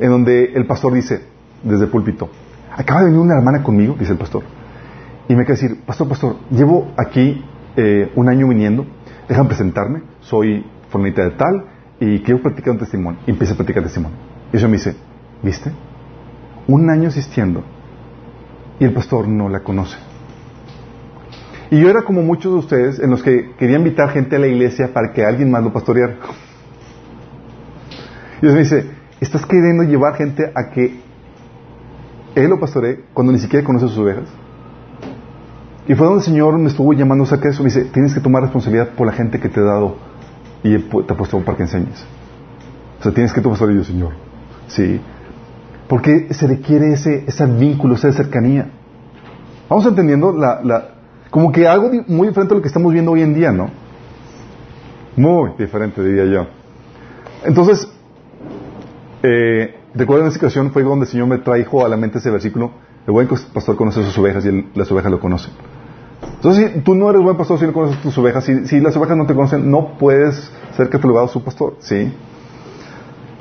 en 0.00 0.10
donde 0.10 0.52
el 0.54 0.66
pastor 0.66 0.94
dice, 0.94 1.22
desde 1.62 1.84
el 1.84 1.90
púlpito, 1.90 2.30
acaba 2.74 3.00
de 3.00 3.06
venir 3.06 3.20
una 3.20 3.36
hermana 3.36 3.62
conmigo, 3.62 3.94
dice 3.98 4.12
el 4.12 4.18
pastor, 4.18 4.42
y 5.28 5.34
me 5.34 5.44
quiere 5.44 5.60
decir, 5.60 5.80
pastor, 5.84 6.08
pastor, 6.08 6.36
llevo 6.50 6.92
aquí 6.96 7.44
eh, 7.76 8.10
un 8.14 8.28
año 8.28 8.48
viniendo, 8.48 8.86
déjame 9.28 9.48
presentarme, 9.48 10.02
soy 10.20 10.64
fornita 10.88 11.22
de 11.22 11.30
tal, 11.32 11.64
y 11.98 12.20
quiero 12.20 12.40
practicar 12.40 12.72
un 12.72 12.78
testimonio. 12.78 13.20
Y 13.26 13.30
empieza 13.30 13.54
a 13.54 13.56
practicar 13.56 13.82
testimonio. 13.82 14.16
Y 14.52 14.56
eso 14.56 14.68
me 14.68 14.74
dice, 14.74 14.94
¿viste? 15.42 15.72
Un 16.68 16.88
año 16.90 17.08
asistiendo, 17.08 17.64
y 18.78 18.84
el 18.84 18.92
pastor 18.92 19.26
no 19.26 19.48
la 19.48 19.60
conoce. 19.60 19.96
Y 21.70 21.80
yo 21.80 21.88
era 21.88 22.02
como 22.02 22.22
muchos 22.22 22.52
de 22.52 22.58
ustedes 22.58 22.98
en 23.00 23.10
los 23.10 23.22
que 23.22 23.52
quería 23.58 23.76
invitar 23.76 24.10
gente 24.10 24.36
a 24.36 24.38
la 24.38 24.46
iglesia 24.46 24.92
para 24.92 25.12
que 25.12 25.24
alguien 25.24 25.50
más 25.50 25.62
lo 25.64 25.72
pastoreara. 25.72 26.16
Y 28.38 28.42
Dios 28.42 28.54
me 28.54 28.60
dice, 28.60 28.90
¿estás 29.20 29.44
queriendo 29.46 29.82
llevar 29.82 30.14
gente 30.14 30.52
a 30.54 30.70
que 30.70 31.00
él 32.34 32.50
lo 32.50 32.60
pastoree 32.60 33.04
cuando 33.14 33.32
ni 33.32 33.38
siquiera 33.38 33.64
conoce 33.64 33.88
sus 33.88 33.98
ovejas? 33.98 34.28
Y 35.88 35.94
fue 35.94 36.06
donde 36.06 36.20
el 36.20 36.24
Señor 36.24 36.58
me 36.58 36.68
estuvo 36.68 36.92
llamando 36.92 37.24
a 37.24 37.40
que 37.40 37.48
eso. 37.48 37.62
Me 37.62 37.68
dice, 37.68 37.84
tienes 37.86 38.12
que 38.12 38.20
tomar 38.20 38.42
responsabilidad 38.42 38.90
por 38.90 39.06
la 39.06 39.12
gente 39.12 39.38
que 39.40 39.48
te 39.48 39.60
he 39.60 39.62
dado 39.62 39.96
y 40.62 40.76
te 40.78 41.12
ha 41.12 41.16
puesto 41.16 41.40
para 41.40 41.56
que 41.56 41.62
enseñes. 41.64 42.04
O 43.00 43.02
sea, 43.02 43.12
tienes 43.12 43.32
que 43.32 43.40
tomar 43.40 43.58
yo, 43.58 43.84
Señor. 43.84 44.12
Sí. 44.66 45.00
Porque 45.88 46.32
se 46.34 46.46
requiere 46.46 46.92
ese, 46.92 47.24
ese 47.26 47.46
vínculo, 47.46 47.94
esa 47.94 48.12
cercanía. 48.12 48.68
Vamos 49.68 49.86
entendiendo 49.86 50.32
la, 50.32 50.60
la, 50.62 50.95
como 51.36 51.52
que 51.52 51.68
algo 51.68 51.90
muy 52.06 52.28
diferente 52.28 52.54
a 52.54 52.56
lo 52.56 52.62
que 52.62 52.68
estamos 52.68 52.90
viendo 52.94 53.12
hoy 53.12 53.20
en 53.20 53.34
día, 53.34 53.52
¿no? 53.52 53.68
Muy 55.18 55.50
diferente, 55.58 56.02
diría 56.02 56.24
yo. 56.24 56.46
Entonces, 57.44 57.86
eh, 59.22 59.74
recuerdo 59.94 60.22
en 60.22 60.30
esa 60.30 60.38
ocasión 60.38 60.70
fue 60.70 60.82
donde 60.82 61.04
el 61.04 61.10
Señor 61.10 61.26
me 61.26 61.36
trajo 61.36 61.84
a 61.84 61.90
la 61.90 61.98
mente 61.98 62.20
ese 62.20 62.30
versículo, 62.30 62.70
el 63.06 63.12
buen 63.12 63.28
pastor 63.28 63.76
conoce 63.76 64.02
sus 64.02 64.16
ovejas 64.16 64.46
y 64.46 64.66
las 64.74 64.90
ovejas 64.90 65.12
lo 65.12 65.20
conocen. 65.20 65.52
Entonces, 66.36 66.72
si 66.72 66.80
tú 66.80 66.94
no 66.94 67.10
eres 67.10 67.20
buen 67.20 67.36
pastor 67.36 67.58
si 67.58 67.66
no 67.66 67.74
conoces 67.74 68.00
tus 68.00 68.16
ovejas, 68.16 68.42
si, 68.42 68.80
las 68.80 68.96
ovejas 68.96 69.18
no 69.18 69.26
te 69.26 69.34
conocen, 69.34 69.70
no 69.70 69.98
puedes 69.98 70.50
ser 70.74 70.88
catalogado 70.88 71.28
su 71.28 71.44
pastor, 71.44 71.76
¿sí? 71.80 72.14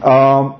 Ah, 0.04 0.58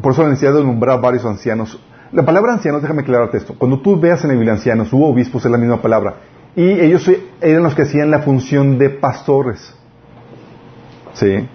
por 0.00 0.12
eso 0.12 0.22
la 0.22 0.30
necesidad 0.30 0.54
de 0.54 0.64
nombrar 0.64 1.02
varios 1.02 1.26
ancianos. 1.26 1.78
La 2.12 2.24
palabra 2.24 2.54
ancianos, 2.54 2.80
déjame 2.80 3.02
aclararte 3.02 3.36
esto. 3.36 3.54
Cuando 3.58 3.78
tú 3.80 4.00
veas 4.00 4.24
en 4.24 4.28
la 4.28 4.34
Biblia 4.36 4.54
ancianos, 4.54 4.90
hubo 4.90 5.10
obispos, 5.10 5.44
es 5.44 5.50
la 5.50 5.58
misma 5.58 5.82
palabra. 5.82 6.37
Y 6.58 6.70
ellos 6.80 7.08
eran 7.40 7.62
los 7.62 7.76
que 7.76 7.82
hacían 7.82 8.10
la 8.10 8.18
función 8.18 8.78
de 8.78 8.90
pastores. 8.90 9.72
Sí. 11.12 11.48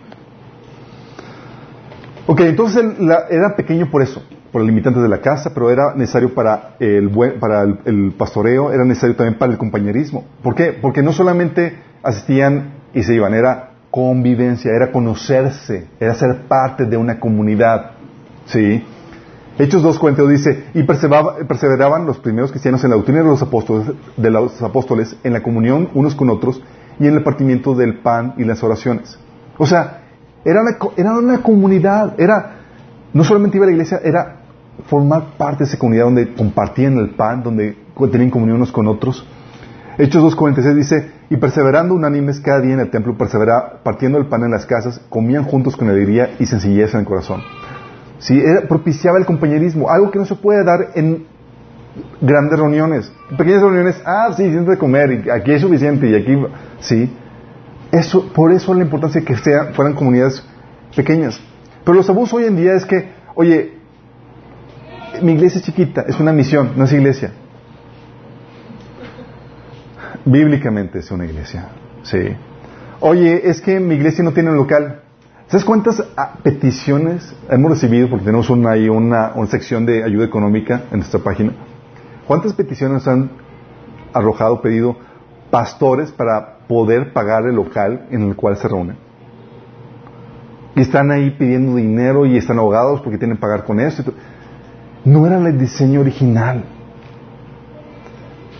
Ok, 2.25 2.39
entonces 2.39 2.85
la- 2.99 3.25
era 3.29 3.53
pequeño 3.57 3.91
por 3.91 4.01
eso, 4.01 4.23
por 4.53 4.61
el 4.61 4.67
limitante 4.67 5.01
de 5.01 5.09
la 5.09 5.19
casa, 5.19 5.51
pero 5.53 5.69
era 5.69 5.93
necesario 5.93 6.33
para 6.33 6.75
el, 6.79 7.09
buen, 7.09 7.37
para 7.37 7.63
el 7.63 8.13
pastoreo, 8.17 8.71
era 8.71 8.85
necesario 8.85 9.17
también 9.17 9.37
para 9.37 9.51
el 9.51 9.57
compañerismo. 9.57 10.23
¿Por 10.41 10.55
qué? 10.55 10.71
Porque 10.71 11.03
no 11.03 11.11
solamente 11.11 11.77
asistían 12.01 12.75
y 12.93 13.03
se 13.03 13.13
iban, 13.13 13.33
era 13.33 13.71
convivencia, 13.91 14.71
era 14.71 14.89
conocerse, 14.93 15.85
era 15.99 16.15
ser 16.15 16.43
parte 16.47 16.85
de 16.85 16.95
una 16.95 17.19
comunidad. 17.19 17.91
¿Sí? 18.45 18.85
Hechos 19.59 19.83
2.42 19.83 20.27
dice, 20.29 20.63
y 20.73 20.81
perseveraba- 20.83 21.35
perseveraban 21.47 22.05
los 22.07 22.17
primeros 22.17 22.51
cristianos 22.51 22.83
en 22.83 22.89
la 22.89 22.95
doctrina 22.95 23.19
de 23.21 23.27
los 23.27 23.41
apóstoles, 23.41 23.91
de 24.17 24.31
los 24.31 24.61
apóstoles, 24.61 25.15
en 25.23 25.33
la 25.33 25.43
comunión 25.43 25.89
unos 25.93 26.15
con 26.15 26.29
otros 26.29 26.61
y 26.99 27.07
en 27.07 27.13
el 27.15 27.23
partimiento 27.23 27.75
del 27.75 27.99
pan 27.99 28.33
y 28.37 28.45
las 28.45 28.63
oraciones. 28.63 29.19
O 29.59 29.67
sea, 29.67 30.01
era 30.43 30.61
una, 30.61 30.71
era 30.97 31.17
una 31.17 31.43
comunidad, 31.43 32.19
era, 32.19 32.55
no 33.13 33.23
solamente 33.23 33.57
iba 33.57 33.65
a 33.65 33.67
la 33.67 33.73
iglesia, 33.73 33.99
era 34.03 34.37
formar 34.87 35.37
parte 35.37 35.59
de 35.63 35.69
esa 35.69 35.77
comunidad 35.77 36.05
donde 36.05 36.33
compartían 36.33 36.97
el 36.97 37.11
pan, 37.11 37.43
donde 37.43 37.77
tenían 38.11 38.31
comunión 38.31 38.57
unos 38.57 38.71
con 38.71 38.87
otros. 38.87 39.23
Hechos 39.99 40.35
2.46 40.35 40.73
dice, 40.73 41.11
y 41.29 41.37
perseverando 41.37 41.93
unánimes 41.93 42.39
cada 42.39 42.59
día 42.59 42.73
en 42.73 42.79
el 42.79 42.89
templo, 42.89 43.15
persevera, 43.15 43.81
partiendo 43.83 44.17
el 44.17 44.25
pan 44.25 44.43
en 44.43 44.51
las 44.51 44.65
casas, 44.65 44.99
comían 45.09 45.43
juntos 45.43 45.77
con 45.77 45.87
alegría 45.89 46.31
y 46.39 46.47
sencillez 46.47 46.95
en 46.95 47.01
el 47.01 47.05
corazón. 47.05 47.41
Sí, 48.19 48.39
era- 48.39 48.67
propiciaba 48.67 49.17
el 49.17 49.25
compañerismo, 49.25 49.89
algo 49.89 50.11
que 50.11 50.19
no 50.19 50.25
se 50.25 50.35
puede 50.35 50.63
dar 50.63 50.91
en 50.95 51.25
grandes 52.21 52.57
reuniones. 52.57 53.11
Pequeñas 53.37 53.61
reuniones, 53.61 54.01
ah, 54.05 54.33
sí, 54.35 54.49
siempre 54.49 54.75
de 54.75 54.79
comer, 54.79 55.23
y 55.25 55.29
aquí 55.29 55.51
es 55.51 55.61
suficiente, 55.61 56.09
y 56.09 56.15
aquí, 56.15 56.37
sí. 56.79 57.11
Eso, 57.91 58.31
por 58.33 58.51
eso 58.51 58.73
la 58.73 58.81
importancia 58.83 59.21
de 59.21 59.27
que 59.27 59.35
sea, 59.37 59.65
fueran 59.73 59.93
comunidades 59.93 60.43
pequeñas. 60.95 61.39
Pero 61.83 61.95
los 61.95 62.09
abusos 62.09 62.33
hoy 62.33 62.45
en 62.45 62.55
día 62.55 62.73
es 62.73 62.85
que, 62.85 63.09
oye, 63.35 63.73
mi 65.21 65.33
iglesia 65.33 65.59
es 65.59 65.65
chiquita, 65.65 66.05
es 66.07 66.19
una 66.19 66.31
misión, 66.33 66.71
no 66.75 66.85
es 66.85 66.93
iglesia. 66.93 67.31
Bíblicamente 70.25 70.99
es 70.99 71.11
una 71.11 71.25
iglesia, 71.25 71.67
sí. 72.03 72.35
Oye, 73.01 73.49
es 73.49 73.61
que 73.61 73.79
mi 73.79 73.95
iglesia 73.95 74.23
no 74.23 74.31
tiene 74.31 74.49
un 74.51 74.55
local. 74.57 75.02
¿Sabes 75.47 75.65
cuántas 75.65 76.03
ah, 76.17 76.35
peticiones 76.41 77.35
hemos 77.49 77.71
recibido? 77.71 78.09
Porque 78.09 78.25
tenemos 78.25 78.49
una, 78.49 78.71
ahí 78.71 78.89
una, 78.89 79.33
sección 79.47 79.85
de 79.85 80.03
ayuda 80.03 80.25
económica 80.25 80.83
en 80.91 80.99
nuestra 80.99 81.19
página. 81.19 81.53
¿Cuántas 82.27 82.53
peticiones 82.53 83.07
han 83.07 83.29
arrojado, 84.13 84.61
pedido 84.61 84.95
pastores 85.51 86.11
para 86.11 86.59
poder 86.67 87.13
pagar 87.13 87.45
el 87.45 87.55
local 87.55 88.07
en 88.09 88.23
el 88.23 88.35
cual 88.35 88.57
se 88.57 88.67
reúnen? 88.67 88.97
Y 90.75 90.81
están 90.81 91.11
ahí 91.11 91.31
pidiendo 91.31 91.75
dinero 91.75 92.25
y 92.25 92.37
están 92.37 92.57
ahogados 92.57 93.01
porque 93.01 93.19
tienen 93.19 93.37
que 93.37 93.41
pagar 93.41 93.63
con 93.65 93.79
esto. 93.79 94.11
No 95.05 95.27
era 95.27 95.37
el 95.37 95.59
diseño 95.59 95.99
original. 95.99 96.63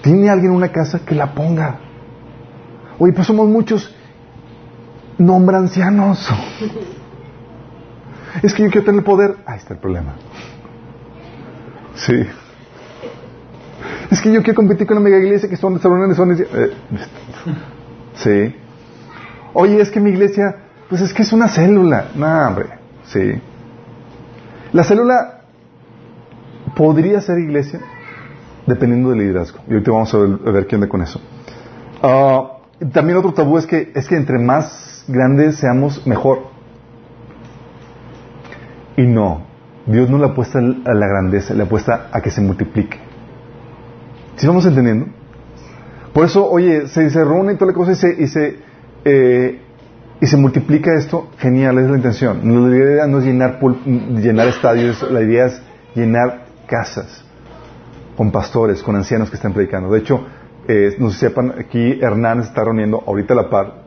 ¿Tiene 0.03 0.29
alguien 0.29 0.51
una 0.51 0.71
casa 0.71 0.99
que 1.03 1.15
la 1.15 1.33
ponga? 1.33 1.79
Oye, 2.99 3.13
pues 3.13 3.25
somos 3.25 3.47
muchos. 3.47 3.95
Nombra 5.17 5.57
ancianos. 5.57 6.29
Es 8.41 8.53
que 8.53 8.63
yo 8.63 8.69
quiero 8.69 8.85
tener 8.85 8.99
el 8.99 9.05
poder. 9.05 9.35
Ahí 9.45 9.57
está 9.57 9.73
el 9.73 9.79
problema. 9.79 10.15
Sí. 11.95 12.25
Es 14.09 14.21
que 14.21 14.31
yo 14.31 14.41
quiero 14.41 14.55
competir 14.55 14.87
con 14.87 14.95
la 14.95 15.01
mega 15.01 15.17
iglesia 15.17 15.49
que 15.49 15.57
son 15.57 15.79
salones, 15.79 16.17
son... 16.17 16.31
eh, 16.31 16.45
sí. 18.15 18.55
Oye, 19.53 19.81
es 19.81 19.89
que 19.91 19.99
mi 19.99 20.09
iglesia, 20.09 20.55
pues 20.89 21.01
es 21.01 21.13
que 21.13 21.21
es 21.21 21.33
una 21.33 21.47
célula. 21.47 22.09
No, 22.15 22.47
hombre. 22.47 22.69
Sí. 23.05 23.33
La 24.71 24.83
célula 24.83 25.41
podría 26.75 27.21
ser 27.21 27.39
iglesia 27.39 27.79
dependiendo 28.65 29.09
del 29.09 29.19
liderazgo. 29.19 29.59
Y 29.67 29.73
ahorita 29.73 29.91
vamos 29.91 30.13
a 30.13 30.17
ver, 30.17 30.39
a 30.45 30.51
ver 30.51 30.67
qué 30.67 30.75
onda 30.75 30.87
con 30.87 31.01
eso. 31.01 31.21
Ah, 32.01 32.57
también 32.91 33.17
otro 33.17 33.33
tabú 33.33 33.57
es 33.57 33.65
que, 33.65 33.91
es 33.93 34.07
que 34.07 34.15
entre 34.15 34.39
más 34.39 34.92
grandes 35.07 35.57
seamos, 35.57 36.05
mejor. 36.07 36.43
Y 38.95 39.03
no, 39.03 39.45
Dios 39.85 40.09
no 40.09 40.17
le 40.17 40.25
apuesta 40.25 40.59
a 40.59 40.93
la 40.93 41.07
grandeza, 41.07 41.53
le 41.53 41.63
apuesta 41.63 42.09
a 42.11 42.21
que 42.21 42.29
se 42.29 42.41
multiplique. 42.41 42.99
¿Sí 44.35 44.47
vamos 44.47 44.65
entendiendo? 44.65 45.07
Por 46.13 46.25
eso, 46.25 46.49
oye, 46.49 46.87
se, 46.87 47.09
se 47.09 47.23
reúne 47.23 47.53
y 47.53 47.55
toda 47.55 47.71
la 47.71 47.77
cosa 47.77 47.91
y 47.91 47.95
se, 47.95 48.21
y 48.21 48.27
se, 48.27 48.59
eh, 49.03 49.59
y 50.21 50.27
se 50.27 50.37
multiplica 50.37 50.93
esto, 50.95 51.29
genial, 51.37 51.77
es 51.79 51.89
la 51.89 51.97
intención. 51.97 52.39
La 52.43 52.77
idea 52.77 53.07
no 53.07 53.19
es 53.19 53.25
llenar, 53.25 53.59
llenar 53.85 54.47
estadios, 54.47 55.01
la 55.11 55.21
idea 55.21 55.47
es 55.47 55.61
llenar 55.95 56.45
casas 56.67 57.25
con 58.15 58.31
pastores, 58.31 58.83
con 58.83 58.95
ancianos 58.95 59.29
que 59.29 59.35
están 59.35 59.53
predicando. 59.53 59.91
De 59.91 59.99
hecho, 59.99 60.25
eh, 60.67 60.95
no 60.99 61.09
si 61.09 61.17
sepan, 61.17 61.55
aquí 61.59 61.99
Hernán 61.99 62.39
está 62.39 62.63
reuniendo 62.63 63.03
ahorita 63.05 63.33
a 63.33 63.37
la 63.37 63.49
par 63.49 63.82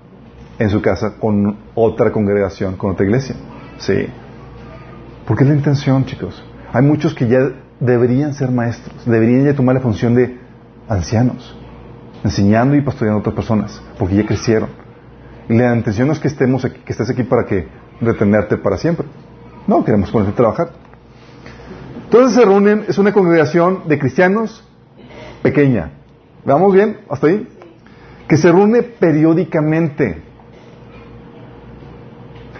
en 0.59 0.70
su 0.70 0.80
casa 0.80 1.16
con 1.18 1.57
otra 1.74 2.11
congregación, 2.12 2.76
con 2.76 2.92
otra 2.92 3.04
iglesia. 3.04 3.36
Sí. 3.78 4.07
Porque 5.26 5.44
es 5.44 5.50
la 5.50 5.57
intención, 5.57 6.04
chicos. 6.04 6.42
Hay 6.72 6.82
muchos 6.82 7.14
que 7.14 7.28
ya 7.28 7.50
deberían 7.80 8.34
ser 8.34 8.50
maestros, 8.50 9.04
deberían 9.04 9.44
ya 9.44 9.54
tomar 9.54 9.74
la 9.74 9.80
función 9.80 10.14
de 10.14 10.38
ancianos, 10.88 11.57
enseñando 12.24 12.76
y 12.76 12.80
pastoreando 12.80 13.18
a 13.18 13.20
otras 13.20 13.34
personas, 13.34 13.82
porque 13.98 14.16
ya 14.16 14.26
crecieron. 14.26 14.70
Y 15.48 15.57
la 15.57 15.74
intención 15.74 16.09
no 16.09 16.12
es 16.12 16.18
que 16.18 16.28
estemos 16.28 16.64
aquí, 16.64 16.80
que 16.84 16.92
estés 16.92 17.11
aquí 17.11 17.22
para 17.22 17.44
que 17.44 17.68
retenerte 18.00 18.57
para 18.57 18.76
siempre. 18.76 19.07
No, 19.66 19.84
queremos 19.84 20.11
ponerte 20.11 20.32
a 20.32 20.36
trabajar. 20.36 20.70
Entonces 22.04 22.36
se 22.36 22.44
reúnen, 22.44 22.84
es 22.88 22.98
una 22.98 23.12
congregación 23.12 23.88
de 23.88 23.98
cristianos 23.98 24.64
pequeña. 25.42 25.90
¿Vamos 26.44 26.72
bien? 26.72 26.98
¿Hasta 27.09 27.26
ahí? 27.26 27.48
Que 28.28 28.36
se 28.36 28.50
reúne 28.50 28.82
periódicamente. 28.82 30.22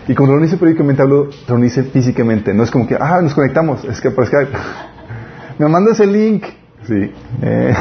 Y 0.09 0.15
cuando 0.15 0.35
reunirse 0.35 0.57
periódicamente 0.57 1.03
hablo 1.03 1.29
reunirse 1.49 1.83
físicamente. 1.85 2.55
No 2.55 2.63
es 2.63 2.71
como 2.71 2.87
que, 2.87 2.97
ah, 2.99 3.21
nos 3.23 3.35
conectamos, 3.35 3.85
es 3.85 4.01
que 4.01 4.11
por 4.11 4.27
Skype. 4.27 4.53
Me 5.59 5.69
mandas 5.69 5.99
el 6.01 6.13
link. 6.13 6.45
Sí. 6.87 7.13
Eh. 7.43 7.75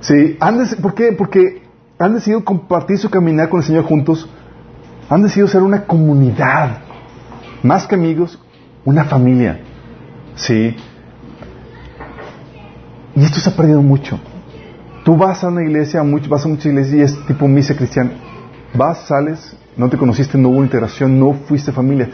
Sí, 0.00 0.36
han 0.40 0.58
¿por 0.82 0.94
qué? 0.94 1.12
Porque 1.12 1.62
han 1.98 2.14
decidido 2.14 2.44
compartir 2.44 2.98
su 2.98 3.10
caminar 3.10 3.48
con 3.48 3.60
el 3.60 3.66
Señor 3.66 3.84
juntos. 3.84 4.28
Han 5.08 5.22
decidido 5.22 5.48
ser 5.48 5.62
una 5.62 5.84
comunidad. 5.84 6.78
Más 7.62 7.86
que 7.86 7.94
amigos, 7.94 8.38
una 8.84 9.04
familia. 9.04 9.60
Sí. 10.34 10.76
Y 13.16 13.24
esto 13.24 13.40
se 13.40 13.50
ha 13.50 13.56
perdido 13.56 13.82
mucho. 13.82 14.20
Tú 15.04 15.16
vas 15.16 15.42
a 15.42 15.48
una 15.48 15.62
iglesia, 15.62 16.02
vas 16.02 16.44
a 16.44 16.48
muchas 16.48 16.66
iglesias 16.66 16.94
y 16.94 17.00
es 17.00 17.26
tipo 17.26 17.48
misa 17.48 17.74
cristiana. 17.74 18.27
Vas, 18.74 19.06
sales, 19.06 19.56
no 19.76 19.88
te 19.88 19.96
conociste, 19.96 20.38
no 20.38 20.50
hubo 20.50 20.62
integración, 20.62 21.18
no 21.18 21.32
fuiste 21.32 21.72
familia. 21.72 22.08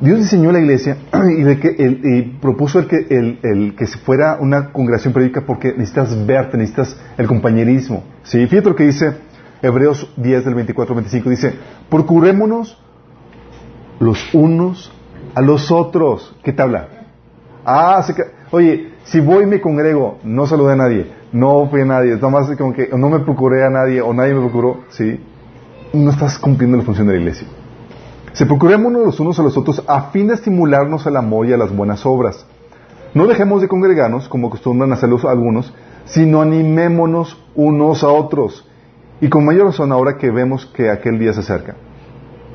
Dios 0.00 0.18
diseñó 0.18 0.52
la 0.52 0.60
iglesia 0.60 0.96
y, 1.36 1.42
de 1.42 1.58
que 1.58 1.68
el- 1.78 2.00
y 2.04 2.22
propuso 2.40 2.78
el 2.78 2.86
que, 2.86 2.96
el, 3.10 3.38
el 3.42 3.74
que 3.76 3.86
se 3.86 3.98
fuera 3.98 4.38
una 4.40 4.72
congregación 4.72 5.12
periódica 5.12 5.42
porque 5.42 5.72
necesitas 5.72 6.26
verte, 6.26 6.56
necesitas 6.56 6.96
el 7.16 7.26
compañerismo. 7.26 8.04
¿Sí? 8.22 8.46
Fíjate 8.46 8.68
lo 8.70 8.76
que 8.76 8.84
dice 8.84 9.16
Hebreos 9.60 10.12
10 10.16 10.44
del 10.44 10.54
24 10.54 10.92
al 10.94 11.00
25. 11.00 11.30
Dice, 11.30 11.54
procurémonos 11.90 12.78
los 13.98 14.32
unos 14.34 14.92
a 15.34 15.42
los 15.42 15.70
otros. 15.72 16.34
¿Qué 16.44 16.52
te 16.52 16.62
habla? 16.62 16.88
Ah, 17.64 18.02
se 18.06 18.14
oye, 18.50 18.92
si 19.04 19.20
voy 19.20 19.44
y 19.44 19.46
me 19.46 19.60
congrego, 19.60 20.18
no 20.22 20.46
saludé 20.46 20.72
a 20.72 20.76
nadie, 20.76 21.06
no 21.32 21.68
fui 21.68 21.82
a 21.82 21.84
nadie, 21.84 22.14
es 22.14 22.20
nomás 22.22 22.48
como 22.56 22.72
que 22.72 22.88
no 22.96 23.10
me 23.10 23.18
procuré 23.20 23.64
a 23.64 23.68
nadie 23.68 24.00
o 24.00 24.14
nadie 24.14 24.32
me 24.32 24.40
procuró, 24.40 24.84
¿sí? 24.90 25.20
No 25.92 26.10
estás 26.10 26.38
cumpliendo 26.38 26.76
la 26.76 26.84
función 26.84 27.06
de 27.06 27.14
la 27.14 27.20
iglesia. 27.20 27.48
Se 28.32 28.46
procurémonos 28.46 29.04
los 29.04 29.20
unos 29.20 29.38
a 29.38 29.42
los 29.42 29.56
otros 29.56 29.82
a 29.86 30.10
fin 30.10 30.28
de 30.28 30.34
estimularnos 30.34 31.06
al 31.06 31.16
amor 31.16 31.46
y 31.46 31.52
a 31.52 31.56
las 31.56 31.74
buenas 31.74 32.04
obras. 32.04 32.46
No 33.14 33.26
dejemos 33.26 33.62
de 33.62 33.68
congregarnos 33.68 34.28
como 34.28 34.48
acostumbran 34.48 34.92
hacerlos 34.92 35.24
algunos, 35.24 35.72
sino 36.04 36.42
animémonos 36.42 37.42
unos 37.54 38.04
a 38.04 38.08
otros. 38.08 38.66
Y 39.20 39.28
con 39.28 39.44
mayor 39.44 39.66
razón 39.66 39.90
ahora 39.92 40.18
que 40.18 40.30
vemos 40.30 40.66
que 40.66 40.90
aquel 40.90 41.18
día 41.18 41.32
se 41.32 41.40
acerca. 41.40 41.74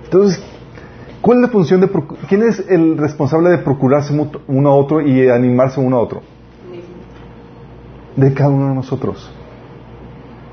Entonces, 0.04 0.42
¿cuál 1.22 1.40
es 1.40 1.42
la 1.42 1.50
función 1.50 1.82
de 1.82 1.90
quién 2.30 2.44
es 2.44 2.64
el 2.70 2.98
responsable 2.98 3.50
de 3.50 3.58
procurarse 3.58 4.14
uno 4.48 4.70
a 4.70 4.76
otro 4.76 5.02
y 5.02 5.28
animarse 5.28 5.80
uno 5.80 5.98
a 5.98 6.02
otro? 6.02 6.22
De 8.16 8.32
cada 8.34 8.52
uno 8.52 8.70
de 8.70 8.76
nosotros. 8.76 9.32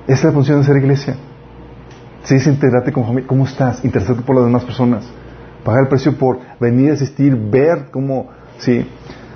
Esa 0.07 0.14
es 0.14 0.24
la 0.24 0.33
función 0.33 0.61
de 0.61 0.66
ser 0.66 0.76
iglesia. 0.78 1.16
Si 2.25 2.35
es 2.35 2.47
integrarte 2.47 2.93
con 2.93 3.05
familia, 3.05 3.27
¿cómo 3.27 3.45
estás? 3.45 3.85
Interesarte 3.85 4.23
por 4.23 4.37
las 4.37 4.45
demás 4.45 4.64
personas. 4.64 5.05
Pagar 5.64 5.83
el 5.83 5.89
precio 5.89 6.16
por 6.16 6.39
venir 6.59 6.91
a 6.91 6.95
asistir, 6.95 7.37
ver 7.37 7.87
cómo, 7.91 8.29
sí. 8.59 8.87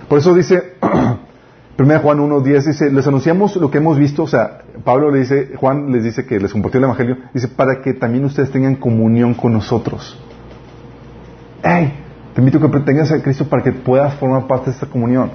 Por 0.08 0.18
eso 0.18 0.34
dice 0.34 0.74
1 1.78 2.00
Juan 2.00 2.18
1.10 2.18 2.66
dice, 2.66 2.90
les 2.90 3.06
anunciamos 3.06 3.56
lo 3.56 3.70
que 3.70 3.78
hemos 3.78 3.98
visto, 3.98 4.22
o 4.22 4.28
sea, 4.28 4.60
Pablo 4.84 5.10
le 5.10 5.20
dice, 5.20 5.52
Juan 5.56 5.90
les 5.90 6.04
dice 6.04 6.24
que 6.24 6.38
les 6.38 6.52
compartió 6.52 6.78
el 6.78 6.84
Evangelio, 6.84 7.16
dice, 7.32 7.48
para 7.48 7.82
que 7.82 7.94
también 7.94 8.24
ustedes 8.24 8.50
tengan 8.50 8.76
comunión 8.76 9.34
con 9.34 9.52
nosotros. 9.52 10.20
¡Ey! 11.62 11.92
Te 12.34 12.40
invito 12.40 12.58
a 12.58 12.70
que 12.70 12.80
tengas 12.80 13.10
a 13.12 13.22
Cristo 13.22 13.48
para 13.48 13.62
que 13.62 13.72
puedas 13.72 14.14
formar 14.14 14.46
parte 14.46 14.66
de 14.66 14.72
esta 14.72 14.86
comunión. 14.86 15.30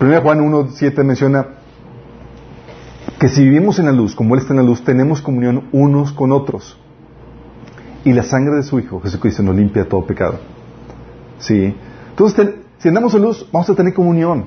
1 0.00 0.20
Juan 0.20 0.40
1.7 0.40 1.04
menciona 1.04 1.46
que 3.18 3.28
si 3.28 3.42
vivimos 3.42 3.78
en 3.78 3.86
la 3.86 3.92
luz, 3.92 4.14
como 4.14 4.34
Él 4.34 4.40
está 4.40 4.52
en 4.52 4.58
la 4.58 4.64
luz, 4.64 4.84
tenemos 4.84 5.20
comunión 5.22 5.68
unos 5.72 6.12
con 6.12 6.32
otros. 6.32 6.78
Y 8.04 8.12
la 8.12 8.22
sangre 8.22 8.56
de 8.56 8.62
su 8.62 8.78
Hijo, 8.80 9.00
Jesucristo, 9.00 9.42
nos 9.42 9.54
limpia 9.54 9.88
todo 9.88 10.04
pecado. 10.04 10.40
¿Sí? 11.38 11.74
Entonces, 12.10 12.50
si 12.78 12.88
andamos 12.88 13.14
en 13.14 13.22
luz, 13.22 13.48
vamos 13.52 13.70
a 13.70 13.74
tener 13.74 13.94
comunión. 13.94 14.46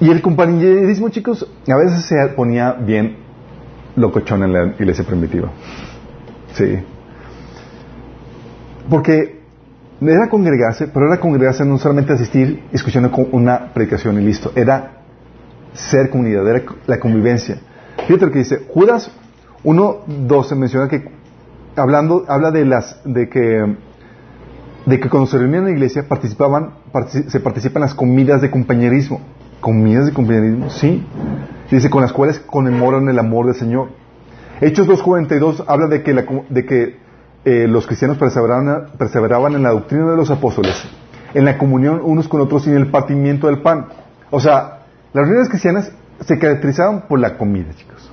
Y 0.00 0.10
el 0.10 0.22
compañerismo, 0.22 1.08
chicos, 1.10 1.46
a 1.68 1.76
veces 1.76 2.04
se 2.06 2.16
ponía 2.28 2.72
bien 2.72 3.16
locochón 3.96 4.42
en 4.42 4.52
la 4.52 4.66
iglesia 4.78 5.04
primitiva. 5.04 5.50
Sí. 6.54 6.78
Porque 8.88 9.40
era 10.00 10.28
congregarse, 10.28 10.88
pero 10.88 11.06
era 11.06 11.20
congregarse 11.20 11.64
no 11.64 11.78
solamente 11.78 12.12
asistir 12.12 12.64
escuchando 12.72 13.10
una 13.32 13.72
predicación 13.72 14.20
y 14.20 14.24
listo. 14.24 14.52
Era 14.54 15.03
ser 15.74 16.10
comunidad, 16.10 16.48
era 16.48 16.62
la 16.86 16.98
convivencia. 16.98 17.58
Fíjate 18.06 18.26
lo 18.26 18.32
que 18.32 18.38
dice, 18.38 18.66
Judas 18.72 19.10
1.12 19.62 20.56
menciona 20.56 20.88
que 20.88 21.08
hablando, 21.76 22.24
habla 22.28 22.50
de 22.50 22.64
las, 22.64 23.00
de 23.04 23.28
que, 23.28 23.76
de 24.86 25.00
que 25.00 25.08
cuando 25.08 25.26
se 25.28 25.38
reunían 25.38 25.62
en 25.62 25.70
la 25.70 25.72
iglesia 25.72 26.08
participaban, 26.08 26.74
se 27.28 27.40
participan 27.40 27.82
las 27.82 27.94
comidas 27.94 28.40
de 28.40 28.50
compañerismo. 28.50 29.20
¿Comidas 29.60 30.06
de 30.06 30.12
compañerismo? 30.12 30.70
Sí. 30.70 31.06
Dice, 31.70 31.88
con 31.88 32.02
las 32.02 32.12
cuales 32.12 32.38
conmemoran 32.40 33.08
el 33.08 33.18
amor 33.18 33.46
del 33.46 33.54
Señor. 33.54 33.88
Hechos 34.60 34.86
2.42 34.86 35.64
habla 35.66 35.88
de 35.88 36.02
que, 36.02 36.12
la, 36.12 36.24
de 36.48 36.66
que 36.66 36.96
eh, 37.44 37.66
los 37.66 37.86
cristianos 37.86 38.18
perseveraban, 38.18 38.90
perseveraban 38.98 39.54
en 39.54 39.62
la 39.62 39.70
doctrina 39.70 40.10
de 40.10 40.16
los 40.16 40.30
apóstoles, 40.30 40.84
en 41.32 41.44
la 41.44 41.58
comunión 41.58 42.00
unos 42.04 42.28
con 42.28 42.40
otros 42.40 42.66
y 42.66 42.70
en 42.70 42.76
el 42.76 42.90
partimiento 42.90 43.48
del 43.48 43.62
pan. 43.62 43.86
O 44.30 44.38
sea, 44.38 44.73
las 45.14 45.22
reuniones 45.22 45.48
cristianas 45.48 45.92
se 46.20 46.38
caracterizaban 46.38 47.06
por 47.08 47.20
la 47.20 47.38
comida, 47.38 47.72
chicos. 47.72 48.10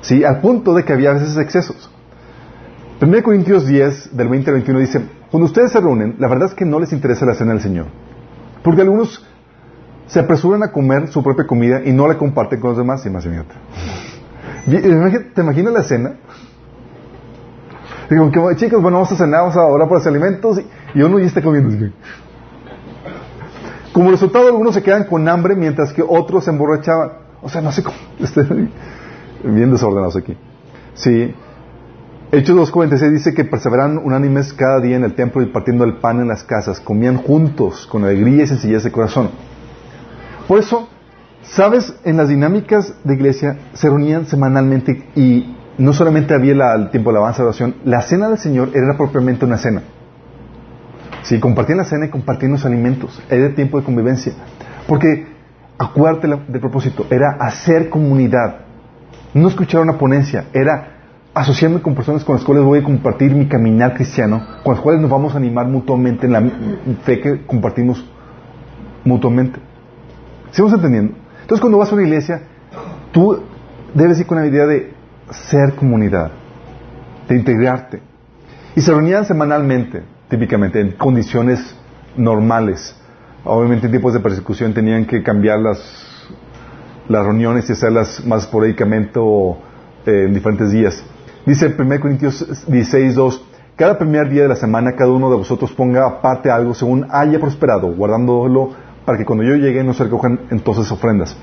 ¿Sí? 0.00 0.24
Al 0.24 0.40
punto 0.40 0.74
de 0.74 0.84
que 0.84 0.92
había 0.92 1.10
a 1.10 1.14
veces 1.14 1.36
excesos. 1.38 1.90
1 3.00 3.22
Corintios 3.22 3.66
10, 3.66 4.16
del 4.16 4.28
20 4.28 4.50
al 4.50 4.54
21 4.56 4.80
dice, 4.80 5.00
cuando 5.30 5.46
ustedes 5.46 5.72
se 5.72 5.80
reúnen, 5.80 6.16
la 6.18 6.28
verdad 6.28 6.48
es 6.48 6.54
que 6.54 6.64
no 6.64 6.80
les 6.80 6.92
interesa 6.92 7.24
la 7.24 7.34
cena 7.34 7.52
del 7.52 7.62
Señor. 7.62 7.86
Porque 8.64 8.82
algunos 8.82 9.24
se 10.06 10.20
apresuran 10.20 10.62
a 10.64 10.72
comer 10.72 11.08
su 11.08 11.22
propia 11.22 11.46
comida 11.46 11.82
y 11.84 11.92
no 11.92 12.08
la 12.08 12.18
comparten 12.18 12.60
con 12.60 12.70
los 12.70 12.78
demás. 12.78 13.06
Imagínate. 13.06 13.54
¿Te 14.66 15.40
imaginas 15.40 15.72
la 15.72 15.82
cena? 15.82 16.16
Digo, 18.10 18.30
chicos, 18.56 18.82
bueno, 18.82 18.98
vamos 18.98 19.12
a 19.12 19.16
cenar, 19.16 19.40
vamos 19.42 19.56
a 19.56 19.64
orar 19.64 19.88
por 19.88 19.98
los 19.98 20.06
alimentos 20.06 20.60
y, 20.94 21.00
uno 21.00 21.18
ya 21.20 21.26
está 21.26 21.42
comiendo. 21.42 21.90
Como 23.94 24.10
resultado, 24.10 24.48
algunos 24.48 24.74
se 24.74 24.82
quedan 24.82 25.04
con 25.04 25.28
hambre 25.28 25.54
mientras 25.54 25.92
que 25.92 26.02
otros 26.02 26.42
se 26.42 26.50
emborrachaban. 26.50 27.12
O 27.40 27.48
sea, 27.48 27.60
no 27.60 27.70
sé 27.70 27.84
cómo. 27.84 27.96
Estoy 28.18 28.68
bien 29.44 29.70
desordenados 29.70 30.16
aquí. 30.16 30.36
Sí. 30.94 31.32
Hechos 32.32 32.72
2.46 32.72 33.12
dice 33.12 33.34
que 33.34 33.44
perseveraban 33.44 33.98
unánimes 33.98 34.52
cada 34.52 34.80
día 34.80 34.96
en 34.96 35.04
el 35.04 35.14
templo 35.14 35.42
y 35.42 35.46
partiendo 35.46 35.84
el 35.84 35.98
pan 35.98 36.18
en 36.18 36.26
las 36.26 36.42
casas. 36.42 36.80
Comían 36.80 37.18
juntos 37.18 37.86
con 37.86 38.02
alegría 38.02 38.42
y 38.42 38.46
sencillez 38.48 38.82
de 38.82 38.90
corazón. 38.90 39.30
Por 40.48 40.58
eso, 40.58 40.88
¿sabes? 41.42 41.94
En 42.02 42.16
las 42.16 42.28
dinámicas 42.28 42.94
de 43.04 43.14
iglesia 43.14 43.58
se 43.74 43.88
reunían 43.88 44.26
semanalmente 44.26 45.08
y 45.14 45.56
no 45.78 45.92
solamente 45.92 46.34
había 46.34 46.74
el 46.74 46.90
tiempo 46.90 47.12
de 47.12 47.18
alabanza 47.18 47.42
de 47.42 47.48
oración, 47.50 47.76
la 47.84 48.02
cena 48.02 48.28
del 48.28 48.38
Señor 48.38 48.70
era 48.74 48.96
propiamente 48.96 49.44
una 49.44 49.56
cena. 49.56 49.82
Sí, 51.24 51.40
compartían 51.40 51.78
la 51.78 51.84
cena 51.84 52.06
y 52.06 52.10
compartían 52.10 52.52
los 52.52 52.66
alimentos. 52.66 53.20
Era 53.30 53.54
tiempo 53.54 53.78
de 53.78 53.84
convivencia. 53.84 54.34
Porque, 54.86 55.26
acuérdate 55.78 56.28
del 56.28 56.60
propósito, 56.60 57.06
era 57.10 57.36
hacer 57.40 57.88
comunidad. 57.88 58.60
No 59.32 59.48
escuchar 59.48 59.80
una 59.80 59.98
ponencia, 59.98 60.46
era 60.52 60.94
asociarme 61.32 61.80
con 61.80 61.94
personas 61.94 62.24
con 62.24 62.36
las 62.36 62.44
cuales 62.44 62.62
voy 62.62 62.78
a 62.80 62.82
compartir 62.84 63.34
mi 63.34 63.48
caminar 63.48 63.94
cristiano, 63.94 64.40
con 64.62 64.74
las 64.74 64.82
cuales 64.82 65.00
nos 65.00 65.10
vamos 65.10 65.34
a 65.34 65.38
animar 65.38 65.66
mutuamente 65.66 66.26
en 66.26 66.32
la 66.32 66.42
fe 67.02 67.20
que 67.20 67.44
compartimos 67.46 68.04
mutuamente. 69.02 69.58
¿Sigamos 70.52 70.74
entendiendo? 70.74 71.14
Entonces, 71.40 71.60
cuando 71.60 71.78
vas 71.78 71.90
a 71.90 71.94
una 71.94 72.04
iglesia, 72.04 72.42
tú 73.12 73.42
debes 73.94 74.20
ir 74.20 74.26
con 74.26 74.38
la 74.38 74.46
idea 74.46 74.66
de 74.66 74.92
ser 75.30 75.74
comunidad, 75.74 76.30
de 77.28 77.36
integrarte. 77.36 78.00
Y 78.76 78.82
se 78.82 78.90
reunían 78.90 79.24
semanalmente, 79.24 80.02
típicamente, 80.28 80.80
en 80.80 80.92
condiciones 80.92 81.76
normales. 82.16 82.96
Obviamente 83.44 83.86
en 83.86 83.92
tiempos 83.92 84.14
de 84.14 84.20
persecución 84.20 84.72
tenían 84.72 85.04
que 85.04 85.22
cambiar 85.22 85.60
las, 85.60 85.78
las 87.08 87.24
reuniones 87.24 87.68
y 87.68 87.72
hacerlas 87.72 88.24
más 88.24 88.44
esporádicamente 88.44 89.18
o 89.20 89.58
eh, 90.06 90.24
en 90.26 90.34
diferentes 90.34 90.70
días. 90.70 91.02
Dice 91.46 91.74
1 91.78 92.00
Corintios 92.00 92.66
16, 92.66 93.14
2, 93.14 93.44
cada 93.76 93.98
primer 93.98 94.30
día 94.30 94.42
de 94.42 94.48
la 94.48 94.56
semana 94.56 94.92
cada 94.92 95.10
uno 95.10 95.28
de 95.30 95.36
vosotros 95.36 95.72
ponga 95.72 96.06
aparte 96.06 96.50
algo 96.50 96.74
según 96.74 97.06
haya 97.10 97.38
prosperado, 97.38 97.88
guardándolo 97.88 98.70
para 99.04 99.18
que 99.18 99.24
cuando 99.24 99.44
yo 99.44 99.56
llegue 99.56 99.84
no 99.84 99.92
se 99.92 100.04
recojan 100.04 100.40
entonces 100.50 100.90
ofrendas. 100.90 101.36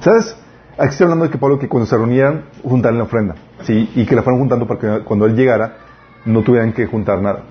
¿Sabes? 0.00 0.36
Aquí 0.78 0.90
estoy 0.90 1.04
hablando 1.04 1.24
de 1.24 1.30
que 1.30 1.38
Pablo 1.38 1.58
que 1.58 1.68
cuando 1.68 1.86
se 1.86 1.96
reunieran 1.96 2.44
juntaran 2.62 2.98
la 2.98 3.04
ofrenda, 3.04 3.34
¿sí? 3.62 3.90
Y 3.94 4.06
que 4.06 4.14
la 4.14 4.22
fueran 4.22 4.40
juntando 4.40 4.66
para 4.66 4.80
que 4.80 5.04
cuando 5.04 5.26
él 5.26 5.34
llegara 5.34 5.78
no 6.24 6.42
tuvieran 6.42 6.72
que 6.72 6.86
juntar 6.86 7.20
nada. 7.20 7.42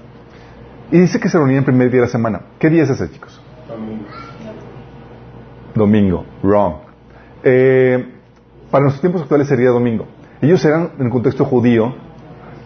Y 0.92 1.00
dice 1.00 1.20
que 1.20 1.30
se 1.30 1.38
reunían 1.38 1.60
el 1.60 1.66
primer 1.66 1.90
día 1.90 2.02
de 2.02 2.08
la 2.08 2.12
semana. 2.12 2.42
¿Qué 2.60 2.70
día 2.70 2.84
es 2.84 2.90
ese, 2.90 3.10
chicos? 3.12 3.42
Domingo. 3.68 4.06
Domingo. 5.74 6.26
Wrong. 6.44 6.76
Eh, 7.44 8.14
para 8.72 8.84
nuestros 8.84 9.02
tiempos 9.02 9.22
actuales 9.24 9.48
sería 9.48 9.70
domingo. 9.70 10.06
Ellos 10.42 10.64
eran, 10.66 10.92
en 10.98 11.06
el 11.06 11.12
contexto 11.12 11.46
judío, 11.46 11.96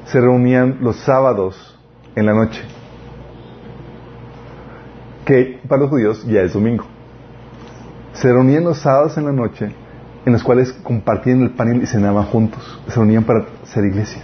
se 0.05 0.19
reunían 0.19 0.77
los 0.81 0.97
sábados 0.97 1.79
en 2.15 2.25
la 2.25 2.33
noche. 2.33 2.61
Que 5.25 5.59
para 5.67 5.81
los 5.81 5.89
judíos 5.89 6.25
ya 6.25 6.41
es 6.41 6.53
domingo. 6.53 6.85
Se 8.13 8.31
reunían 8.31 8.63
los 8.63 8.79
sábados 8.79 9.17
en 9.17 9.25
la 9.25 9.31
noche 9.31 9.71
en 10.25 10.33
los 10.33 10.43
cuales 10.43 10.73
compartían 10.83 11.41
el 11.41 11.51
pan 11.51 11.81
y 11.81 11.85
cenaban 11.85 12.25
juntos. 12.25 12.79
Se 12.87 12.95
reunían 12.95 13.23
para 13.23 13.45
ser 13.63 13.85
iglesia. 13.85 14.21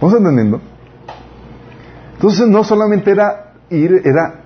¿Vamos 0.00 0.16
entendiendo? 0.16 0.60
Entonces 2.22 2.46
no 2.46 2.62
solamente 2.62 3.10
era 3.10 3.54
ir, 3.68 4.00
era 4.04 4.44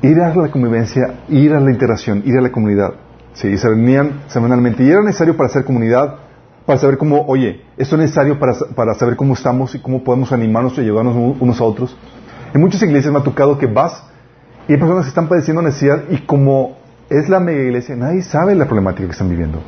ir 0.00 0.20
a 0.20 0.32
la 0.32 0.48
convivencia, 0.48 1.22
ir 1.28 1.52
a 1.52 1.58
la 1.58 1.72
interacción, 1.72 2.22
ir 2.24 2.38
a 2.38 2.40
la 2.40 2.52
comunidad. 2.52 2.94
Sí, 3.32 3.58
se 3.58 3.66
reunían 3.66 4.22
semanalmente 4.28 4.84
y 4.84 4.90
era 4.90 5.02
necesario 5.02 5.36
para 5.36 5.48
hacer 5.48 5.64
comunidad, 5.64 6.18
para 6.66 6.78
saber 6.78 6.98
cómo, 6.98 7.26
oye, 7.26 7.62
esto 7.76 7.96
es 7.96 8.02
necesario 8.02 8.38
para, 8.38 8.52
para 8.76 8.94
saber 8.94 9.16
cómo 9.16 9.34
estamos 9.34 9.74
y 9.74 9.80
cómo 9.80 10.04
podemos 10.04 10.30
animarnos 10.30 10.78
y 10.78 10.82
ayudarnos 10.82 11.16
unos 11.40 11.60
a 11.60 11.64
otros. 11.64 11.98
En 12.54 12.60
muchas 12.60 12.80
iglesias 12.84 13.12
me 13.12 13.18
ha 13.18 13.24
tocado 13.24 13.58
que 13.58 13.66
vas 13.66 14.04
y 14.68 14.74
hay 14.74 14.78
personas 14.78 15.06
que 15.06 15.08
están 15.08 15.26
padeciendo 15.26 15.62
necesidad 15.62 16.04
y 16.10 16.18
como 16.18 16.76
es 17.10 17.28
la 17.28 17.40
mega 17.40 17.60
iglesia, 17.60 17.96
nadie 17.96 18.22
sabe 18.22 18.54
la 18.54 18.66
problemática 18.66 19.06
que 19.06 19.12
están 19.14 19.30
viviendo. 19.30 19.58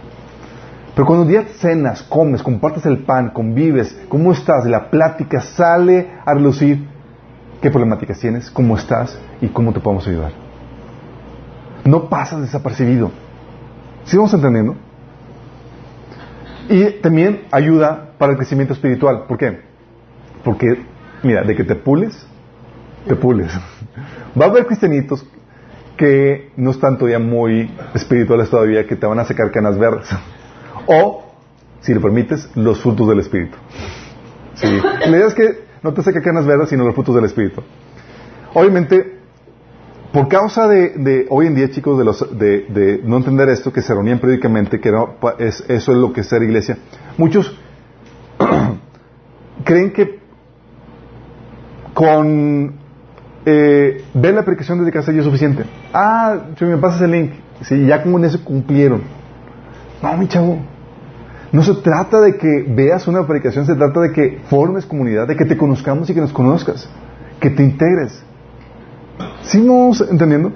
Pero 0.97 1.05
cuando 1.05 1.25
un 1.25 1.29
día 1.29 1.45
cenas, 1.59 2.03
comes, 2.05 2.43
compartes 2.43 2.87
el 2.87 3.01
pan, 3.01 3.29
convives, 3.29 3.95
¿cómo 4.09 4.33
estás? 4.33 4.65
La 4.65 4.89
plática 4.89 5.43
sale 5.43 6.09
a 6.25 6.33
relucir 6.33 6.89
qué 7.61 7.71
problemáticas 7.71 8.19
tienes, 8.19 8.51
cómo 8.51 8.79
estás 8.79 9.21
y 9.43 9.49
cómo 9.49 9.75
te 9.75 9.81
podemos 9.81 10.09
ayudar. 10.09 10.33
No 11.85 12.09
pasas 12.09 12.41
desapercibido. 12.41 13.11
¿Sí 14.07 14.17
vamos 14.17 14.33
entendiendo? 14.33 14.75
Y 16.71 16.93
también 17.03 17.43
ayuda 17.51 18.13
para 18.17 18.33
el 18.33 18.39
crecimiento 18.39 18.73
espiritual. 18.73 19.25
¿Por 19.29 19.37
qué? 19.37 19.61
Porque, 20.43 20.83
mira, 21.23 21.43
de 21.43 21.55
que 21.55 21.65
te 21.65 21.75
pules, 21.75 22.27
te 23.07 23.17
pules. 23.17 23.53
Va 24.41 24.47
a 24.47 24.49
haber 24.49 24.65
cristianitos 24.65 25.27
que 25.99 26.53
no 26.57 26.71
están 26.71 26.97
todavía 26.97 27.19
muy 27.19 27.71
espirituales 27.93 28.49
todavía, 28.49 28.87
que 28.87 28.97
te 28.97 29.07
van 29.07 29.19
a 29.19 29.27
sacar 29.27 29.51
canas 29.51 29.77
verdes. 29.77 30.09
O, 30.87 31.25
si 31.81 31.95
lo 31.95 32.01
permites, 32.01 32.49
los 32.55 32.81
frutos 32.81 33.09
del 33.09 33.21
Espíritu. 33.21 33.57
La 34.63 35.09
idea 35.09 35.27
es 35.27 35.35
que 35.35 35.67
no 35.83 35.93
te 35.93 36.03
saque 36.03 36.21
canas 36.23 36.47
verdes, 36.47 36.71
sino 36.71 36.85
los 36.85 36.95
frutos 36.95 37.15
del 37.15 37.25
Espíritu. 37.25 37.63
Obviamente, 38.55 39.19
por 40.13 40.29
causa 40.29 40.67
de, 40.67 41.27
hoy 41.29 41.47
en 41.47 41.55
día, 41.55 41.71
chicos, 41.71 41.99
de, 41.99 42.05
los, 42.05 42.39
de, 42.39 43.01
no 43.05 43.19
entender 43.19 43.49
esto, 43.51 43.73
que 43.73 43.83
se 43.83 43.93
reunían 43.93 44.19
periódicamente, 44.19 44.81
que 44.81 44.91
es, 45.39 45.65
eso 45.69 45.93
es 45.93 45.99
lo 45.99 46.13
que 46.13 46.23
es 46.23 46.29
ser 46.29 46.43
iglesia, 46.43 46.79
muchos 47.19 47.55
creen 49.65 49.93
que 49.93 50.21
con 51.93 52.75
eh, 53.45 54.05
ver 54.13 54.35
la 54.35 54.43
predicación 54.43 54.79
desde 54.79 54.93
casa 54.93 55.13
ya 55.13 55.19
es 55.19 55.25
suficiente. 55.25 55.65
Ah, 55.93 56.37
si 56.59 56.65
me 56.65 56.77
pasas 56.79 57.03
el 57.03 57.13
link. 57.13 57.33
Sí, 57.63 57.87
ya 57.87 58.03
con 58.03 58.25
eso 58.25 58.43
cumplieron. 58.45 59.03
No, 60.03 60.17
mi 60.17 60.29
chavo. 60.29 60.59
No 61.57 61.63
se 61.63 61.75
trata 61.77 62.21
de 62.21 62.37
que 62.37 62.67
veas 62.69 63.09
una 63.09 63.27
predicación, 63.27 63.65
se 63.65 63.75
trata 63.75 64.01
de 64.01 64.13
que 64.13 64.41
formes 64.51 64.85
comunidad, 64.85 65.27
de 65.27 65.37
que 65.37 65.47
te 65.47 65.57
conozcamos 65.57 66.11
y 66.11 66.15
que 66.15 66.21
nos 66.21 66.33
conozcas, 66.33 66.87
que 67.41 67.49
te 67.49 67.63
integres. 67.63 68.23
¿Sí 69.41 69.59
vamos 69.67 70.03
entendiendo? 70.11 70.53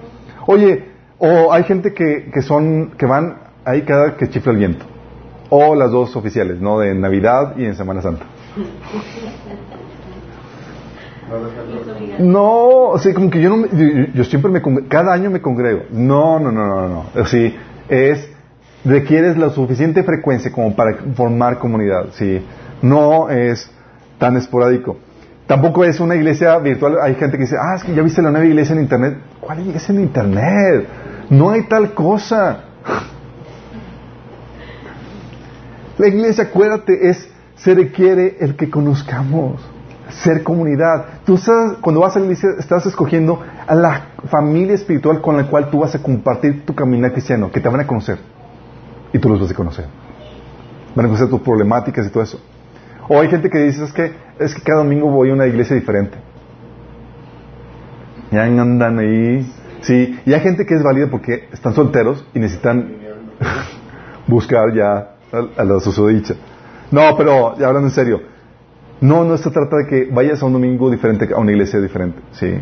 Oye, 0.46 0.90
o 1.18 1.52
hay 1.54 1.64
gente 1.64 1.94
que, 1.94 2.30
que 2.32 2.42
son, 2.42 2.90
que 2.98 3.06
van 3.06 3.38
ahí 3.64 3.80
cada 3.82 4.16
que 4.18 4.28
chifla 4.28 4.52
el 4.52 4.58
viento. 4.58 4.84
O 5.48 5.74
las 5.74 5.90
dos 5.90 6.14
oficiales, 6.16 6.60
¿no? 6.60 6.78
De 6.80 6.94
Navidad 6.94 7.54
y 7.56 7.64
en 7.64 7.74
Semana 7.76 8.02
Santa. 8.02 8.26
No, 12.18 12.88
o 12.90 12.98
sea, 12.98 13.14
como 13.14 13.30
que 13.30 13.40
yo 13.40 13.48
no, 13.48 13.56
me- 13.56 13.68
yo, 13.72 14.12
yo 14.14 14.24
siempre 14.24 14.50
me, 14.50 14.60
cada 14.88 15.12
año 15.14 15.30
me 15.30 15.40
congrego. 15.40 15.82
No, 15.90 16.38
no, 16.40 16.52
no, 16.52 16.66
no, 16.66 16.88
no. 16.88 17.04
O 17.20 17.24
sí, 17.24 17.54
es, 17.88 18.28
requieres 18.84 19.36
la 19.36 19.50
suficiente 19.50 20.02
frecuencia 20.02 20.50
como 20.52 20.74
para 20.74 20.96
formar 21.14 21.58
comunidad, 21.58 22.06
sí. 22.12 22.44
No 22.82 23.28
es 23.28 23.70
tan 24.18 24.36
esporádico. 24.36 24.96
Tampoco 25.46 25.84
es 25.84 25.98
una 25.98 26.14
iglesia 26.14 26.56
virtual. 26.58 26.98
Hay 27.02 27.16
gente 27.16 27.36
que 27.36 27.42
dice, 27.42 27.56
ah, 27.58 27.74
es 27.76 27.82
que 27.82 27.94
ya 27.94 28.02
viste 28.02 28.22
la 28.22 28.30
nueva 28.30 28.46
iglesia 28.46 28.74
en 28.74 28.82
internet. 28.82 29.18
¿Cuál 29.40 29.60
iglesia 29.60 29.92
en 29.92 30.00
internet? 30.00 30.86
No 31.28 31.50
hay 31.50 31.64
tal 31.64 31.92
cosa. 31.92 32.60
La 35.98 36.08
iglesia, 36.08 36.44
acuérdate, 36.44 37.10
es, 37.10 37.28
se 37.56 37.74
requiere 37.74 38.36
el 38.40 38.56
que 38.56 38.70
conozcamos, 38.70 39.60
ser 40.08 40.42
comunidad. 40.42 41.04
Tú 41.26 41.34
estás, 41.34 41.74
cuando 41.80 42.00
vas 42.00 42.16
a 42.16 42.20
la 42.20 42.26
iglesia, 42.26 42.50
estás 42.58 42.86
escogiendo 42.86 43.42
a 43.66 43.74
la 43.74 44.06
familia 44.30 44.74
espiritual 44.74 45.20
con 45.20 45.36
la 45.36 45.44
cual 45.48 45.68
tú 45.68 45.80
vas 45.80 45.94
a 45.94 45.98
compartir 46.00 46.64
tu 46.64 46.74
caminar 46.74 47.12
cristiano, 47.12 47.50
que 47.50 47.60
te 47.60 47.68
van 47.68 47.80
a 47.80 47.86
conocer. 47.86 48.18
Y 49.12 49.18
tú 49.18 49.28
los 49.28 49.40
vas 49.40 49.50
a 49.50 49.54
conocer. 49.54 49.86
Van 50.94 51.06
a 51.06 51.08
conocer 51.08 51.28
tus 51.28 51.40
problemáticas 51.40 52.06
y 52.06 52.10
todo 52.10 52.22
eso. 52.22 52.40
O 53.08 53.20
hay 53.20 53.28
gente 53.28 53.50
que 53.50 53.58
dice, 53.58 53.84
es 53.84 53.92
que, 53.92 54.12
es 54.38 54.54
que 54.54 54.62
cada 54.62 54.78
domingo 54.78 55.10
voy 55.10 55.30
a 55.30 55.32
una 55.34 55.46
iglesia 55.46 55.74
diferente. 55.74 56.16
Ya 58.30 58.44
andan 58.44 58.98
ahí. 58.98 59.52
Sí, 59.82 60.18
y 60.24 60.32
hay 60.32 60.40
gente 60.40 60.64
que 60.64 60.74
es 60.74 60.82
válida 60.82 61.08
porque 61.10 61.48
están 61.52 61.74
solteros 61.74 62.24
y 62.34 62.38
necesitan 62.38 62.94
buscar 64.26 64.72
ya 64.74 65.16
a, 65.56 65.64
la 65.64 65.80
susodicha. 65.80 66.34
No, 66.90 67.16
pero 67.16 67.58
ya 67.58 67.68
hablando 67.68 67.88
en 67.88 67.94
serio, 67.94 68.20
no, 69.00 69.24
no 69.24 69.36
se 69.36 69.50
trata 69.50 69.76
de 69.76 69.86
que 69.88 70.10
vayas 70.12 70.42
a 70.42 70.46
un 70.46 70.52
domingo 70.52 70.90
diferente, 70.90 71.28
a 71.34 71.38
una 71.38 71.52
iglesia 71.52 71.80
diferente, 71.80 72.20
¿sí? 72.32 72.52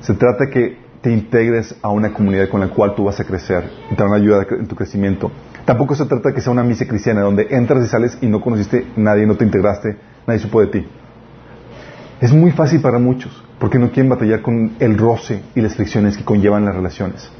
Se 0.00 0.14
trata 0.14 0.44
de 0.46 0.50
que 0.50 0.81
te 1.02 1.12
integres 1.12 1.74
a 1.82 1.90
una 1.90 2.12
comunidad 2.12 2.48
con 2.48 2.60
la 2.60 2.68
cual 2.68 2.94
tú 2.94 3.04
vas 3.04 3.18
a 3.18 3.24
crecer 3.24 3.68
y 3.90 3.94
te 3.94 4.02
van 4.02 4.12
a 4.12 4.16
ayudar 4.16 4.46
en 4.50 4.68
tu 4.68 4.76
crecimiento. 4.76 5.30
Tampoco 5.64 5.94
se 5.94 6.06
trata 6.06 6.28
de 6.28 6.34
que 6.34 6.40
sea 6.40 6.52
una 6.52 6.62
misa 6.62 6.86
cristiana 6.86 7.22
donde 7.22 7.48
entras 7.50 7.84
y 7.84 7.88
sales 7.88 8.18
y 8.20 8.26
no 8.26 8.40
conociste 8.40 8.86
a 8.96 9.00
nadie, 9.00 9.26
no 9.26 9.36
te 9.36 9.44
integraste, 9.44 9.96
nadie 10.26 10.40
supo 10.40 10.60
de 10.60 10.66
ti. 10.68 10.86
Es 12.20 12.32
muy 12.32 12.52
fácil 12.52 12.80
para 12.80 12.98
muchos 12.98 13.32
porque 13.58 13.78
no 13.78 13.90
quieren 13.90 14.08
batallar 14.08 14.42
con 14.42 14.72
el 14.78 14.96
roce 14.96 15.42
y 15.54 15.60
las 15.60 15.74
fricciones 15.74 16.16
que 16.16 16.24
conllevan 16.24 16.64
las 16.64 16.74
relaciones. 16.74 17.30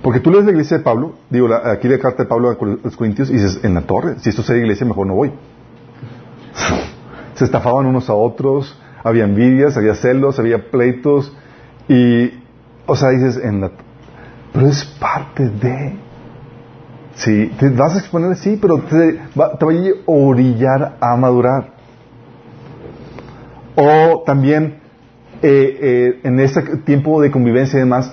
Porque 0.00 0.20
tú 0.20 0.30
lees 0.30 0.44
la 0.44 0.52
iglesia 0.52 0.78
de 0.78 0.84
Pablo, 0.84 1.14
digo, 1.30 1.48
aquí 1.52 1.88
la 1.88 1.98
carta 1.98 2.24
de 2.24 2.28
Pablo 2.28 2.50
a 2.50 2.64
los 2.84 2.96
Corintios 2.96 3.30
y 3.30 3.34
dices, 3.34 3.60
en 3.64 3.74
la 3.74 3.80
torre, 3.80 4.16
si 4.18 4.28
esto 4.28 4.42
es 4.42 4.50
iglesia, 4.50 4.86
mejor 4.86 5.06
no 5.06 5.14
voy. 5.14 5.32
Se 7.34 7.44
estafaban 7.44 7.86
unos 7.86 8.10
a 8.10 8.14
otros, 8.14 8.78
había 9.02 9.24
envidias, 9.24 9.76
había 9.76 9.94
celos, 9.94 10.38
había 10.38 10.70
pleitos, 10.70 11.32
y, 11.88 12.43
o 12.86 12.96
sea, 12.96 13.10
dices, 13.10 13.36
en 13.42 13.60
la, 13.60 13.70
pero 14.52 14.66
es 14.66 14.84
parte 14.84 15.48
de, 15.48 15.96
sí, 17.14 17.52
te 17.58 17.70
vas 17.70 17.96
a 17.96 17.98
exponer, 17.98 18.36
sí, 18.36 18.58
pero 18.60 18.78
te 18.80 19.20
va, 19.38 19.56
te 19.56 19.64
va 19.64 19.72
a 19.72 19.76
orillar 20.06 20.96
a 21.00 21.16
madurar. 21.16 21.74
O 23.76 24.22
también, 24.24 24.78
eh, 25.42 25.78
eh, 25.80 26.20
en 26.22 26.38
ese 26.38 26.62
tiempo 26.78 27.20
de 27.20 27.30
convivencia 27.30 27.76
y 27.76 27.80
demás, 27.80 28.12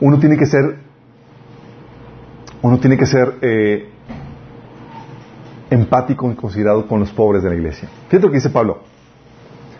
uno 0.00 0.18
tiene 0.18 0.36
que 0.36 0.46
ser 0.46 0.90
uno 2.62 2.78
tiene 2.78 2.96
que 2.96 3.06
ser 3.06 3.36
eh, 3.40 3.88
empático 5.70 6.30
y 6.30 6.34
considerado 6.34 6.86
con 6.86 7.00
los 7.00 7.10
pobres 7.10 7.42
de 7.42 7.50
la 7.50 7.56
iglesia. 7.56 7.88
Fíjate 8.08 8.26
lo 8.26 8.30
que 8.30 8.36
dice 8.36 8.50
Pablo. 8.50 8.82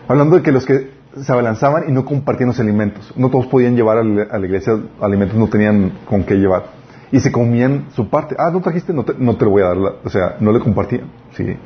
Hablando 0.07 0.37
de 0.37 0.41
que 0.41 0.51
los 0.51 0.65
que 0.65 0.89
se 1.19 1.31
abalanzaban 1.31 1.89
y 1.89 1.91
no 1.91 2.05
compartían 2.05 2.49
los 2.49 2.59
alimentos. 2.59 3.13
No 3.15 3.29
todos 3.29 3.47
podían 3.47 3.75
llevar 3.75 3.97
a 3.97 4.03
la, 4.03 4.45
iglesia 4.45 4.73
alimentos, 5.01 5.37
no 5.37 5.47
tenían 5.47 5.91
con 6.05 6.23
qué 6.23 6.35
llevar. 6.35 6.65
Y 7.11 7.19
se 7.19 7.31
comían 7.31 7.87
su 7.93 8.09
parte. 8.09 8.35
Ah, 8.39 8.49
no 8.51 8.61
trajiste, 8.61 8.93
no 8.93 9.03
te, 9.03 9.13
lo 9.13 9.49
voy 9.49 9.63
a 9.63 9.67
dar. 9.67 9.77
o 9.77 10.09
sea, 10.09 10.37
no 10.39 10.51
le 10.51 10.59
compartían. 10.59 11.11
Sí. 11.35 11.57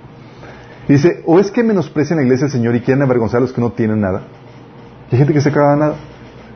Dice, 0.88 1.22
o 1.26 1.40
es 1.40 1.52
que 1.52 1.64
menosprecian 1.64 2.18
la 2.18 2.24
iglesia 2.24 2.46
del 2.46 2.52
Señor 2.52 2.76
y 2.76 2.82
quieren 2.82 3.04
avergonzar 3.04 3.38
a 3.38 3.42
los 3.42 3.54
que 3.54 3.62
no 3.62 3.72
tienen 3.72 4.02
nada. 4.02 4.24
Hay 5.12 5.18
gente 5.18 5.34
que 5.34 5.42
se 5.42 5.52
de 5.52 5.56
nada. 5.56 5.96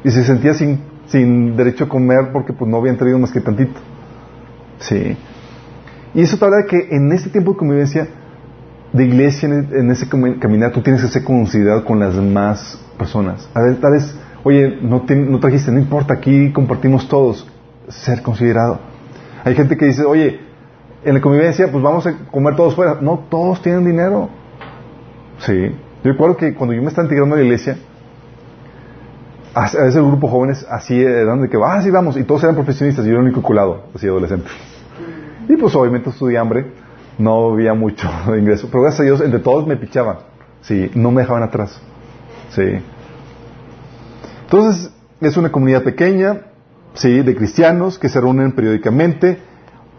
Y 0.04 0.12
se 0.12 0.24
sentía 0.24 0.54
sin, 0.54 0.82
sin 1.08 1.56
derecho 1.56 1.84
a 1.84 1.90
comer 1.90 2.32
porque 2.32 2.54
pues 2.54 2.70
no 2.70 2.78
habían 2.78 2.98
traído 2.98 3.20
más 3.20 3.32
que 3.32 3.42
tantito. 3.42 3.80
Sí. 4.80 5.18
Y 6.14 6.22
eso 6.22 6.38
te 6.38 6.46
habla 6.46 6.58
de 6.58 6.66
que 6.66 6.96
en 6.96 7.12
este 7.12 7.30
tiempo 7.30 7.52
de 7.52 7.58
convivencia, 7.58 8.08
de 8.94 9.06
iglesia, 9.06 9.48
en, 9.48 9.92
ese 9.92 10.08
cami- 10.10 10.40
caminar, 10.40 10.72
tú 10.72 10.82
tienes 10.82 11.02
que 11.02 11.08
ser 11.10 11.24
considerado 11.24 11.86
con 11.86 12.00
las 12.00 12.16
demás 12.16 12.80
personas. 12.98 13.48
A 13.54 13.62
ver, 13.62 13.76
tal 13.80 13.92
vez, 13.94 14.16
oye, 14.44 14.80
no, 14.82 15.02
te- 15.02 15.16
no 15.16 15.40
trajiste, 15.40 15.72
no 15.72 15.80
importa, 15.80 16.14
aquí 16.16 16.52
compartimos 16.52 17.08
todos. 17.08 17.48
Ser 17.88 18.22
considerado. 18.22 18.80
Hay 19.44 19.56
gente 19.56 19.78
que 19.78 19.86
dice, 19.86 20.04
oye, 20.04 20.40
en 21.04 21.14
la 21.14 21.22
convivencia, 21.22 21.72
pues 21.72 21.84
vamos 21.84 22.06
a 22.08 22.14
comer 22.32 22.56
todos 22.56 22.76
fuera. 22.76 22.98
No, 23.02 23.26
todos 23.30 23.62
tienen 23.62 23.86
dinero. 23.86 24.30
Sí. 25.40 25.76
Yo 26.04 26.12
recuerdo 26.12 26.38
que 26.38 26.54
cuando 26.54 26.74
yo 26.74 26.82
me 26.82 26.88
estaba 26.90 27.06
integrando 27.06 27.36
a 27.36 27.40
la 27.40 27.44
iglesia, 27.46 27.78
a 29.56 29.64
a 29.64 29.88
ese 29.88 30.00
grupo 30.02 30.28
de 30.28 30.32
jóvenes 30.34 30.66
así 30.70 31.02
eran 31.02 31.42
de 31.42 31.50
que, 31.50 31.58
ah, 31.64 31.82
sí, 31.82 31.90
vamos, 31.90 32.18
y 32.18 32.24
todos 32.24 32.44
eran 32.44 32.56
profesionistas, 32.56 33.06
y 33.06 33.08
yo 33.08 33.14
era 33.14 33.22
el 33.22 33.26
único 33.28 33.42
culado, 33.42 33.86
así 33.96 34.08
adolescente. 34.08 34.48
Y 35.48 35.56
pues 35.58 35.76
obviamente 35.76 36.10
estudié 36.12 36.38
hambre, 36.38 36.66
no 37.20 37.52
había 37.52 37.76
mucho 37.76 38.10
de 38.32 38.40
ingreso, 38.40 38.68
pero 38.72 38.82
gracias 38.82 39.02
a 39.02 39.04
Dios 39.04 39.22
entre 39.22 39.40
todos 39.40 39.68
me 39.68 39.78
pichaban, 39.78 40.18
sí, 40.62 40.90
no 40.96 41.12
me 41.12 41.22
dejaban 41.22 41.44
atrás, 41.44 41.80
sí. 42.50 42.64
Entonces, 44.44 44.92
es 45.22 45.38
una 45.38 45.52
comunidad 45.52 45.84
pequeña, 45.84 46.48
sí, 46.96 47.22
de 47.22 47.36
cristianos 47.36 48.00
que 48.00 48.10
se 48.10 48.20
reúnen 48.20 48.54
periódicamente 48.54 49.38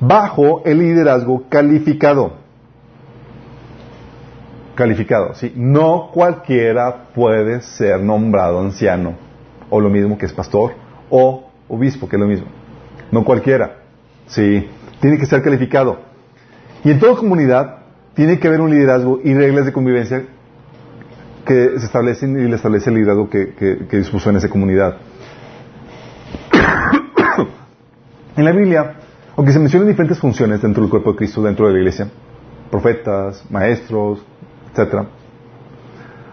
bajo 0.01 0.63
el 0.65 0.79
liderazgo 0.79 1.45
calificado. 1.49 2.41
Calificado, 4.75 5.35
sí. 5.35 5.53
No 5.55 6.11
cualquiera 6.13 7.13
puede 7.15 7.61
ser 7.61 8.01
nombrado 8.01 8.61
anciano, 8.61 9.15
o 9.69 9.81
lo 9.81 9.91
mismo 9.91 10.19
que 10.19 10.27
es 10.27 10.33
pastor, 10.33 10.73
o 11.11 11.51
obispo, 11.69 12.09
que 12.09 12.17
es 12.17 12.21
lo 12.21 12.27
mismo. 12.27 12.47
No 13.13 13.25
cualquiera, 13.25 13.77
sí. 14.27 14.69
Tiene 15.01 15.19
que 15.19 15.27
ser 15.27 15.43
calificado. 15.43 16.10
Y 16.85 16.91
en 16.91 16.99
toda 16.99 17.17
comunidad 17.17 17.81
tiene 18.15 18.39
que 18.39 18.49
haber 18.49 18.61
un 18.61 18.71
liderazgo 18.71 19.21
y 19.23 19.35
reglas 19.35 19.67
de 19.67 19.73
convivencia 19.73 20.25
que 21.45 21.79
se 21.79 21.87
establecen 21.87 22.39
y 22.39 22.49
le 22.49 22.57
establece 22.57 22.91
el 22.91 22.97
liderazgo 22.97 23.29
que, 23.29 23.87
dispuso 23.91 24.31
en 24.31 24.37
esa 24.37 24.49
comunidad. 24.49 24.97
en 28.37 28.45
la 28.45 28.53
Biblia, 28.53 28.95
aunque 29.37 29.53
se 29.53 29.59
mencionan 29.59 29.89
diferentes 29.89 30.19
funciones 30.19 30.63
dentro 30.63 30.83
del 30.83 30.91
cuerpo 30.91 31.13
de 31.13 31.19
Cristo, 31.19 31.43
dentro 31.43 31.67
de 31.67 31.75
la 31.75 31.79
iglesia, 31.81 32.09
profetas, 32.71 33.45
maestros, 33.51 34.25
etcétera, 34.71 35.07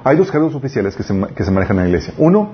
hay 0.04 0.16
dos 0.16 0.32
cargos 0.32 0.56
oficiales 0.56 0.96
que 0.96 1.04
se, 1.04 1.14
manejan 1.52 1.78
en 1.78 1.84
la 1.84 1.90
iglesia. 1.90 2.14
Uno, 2.18 2.52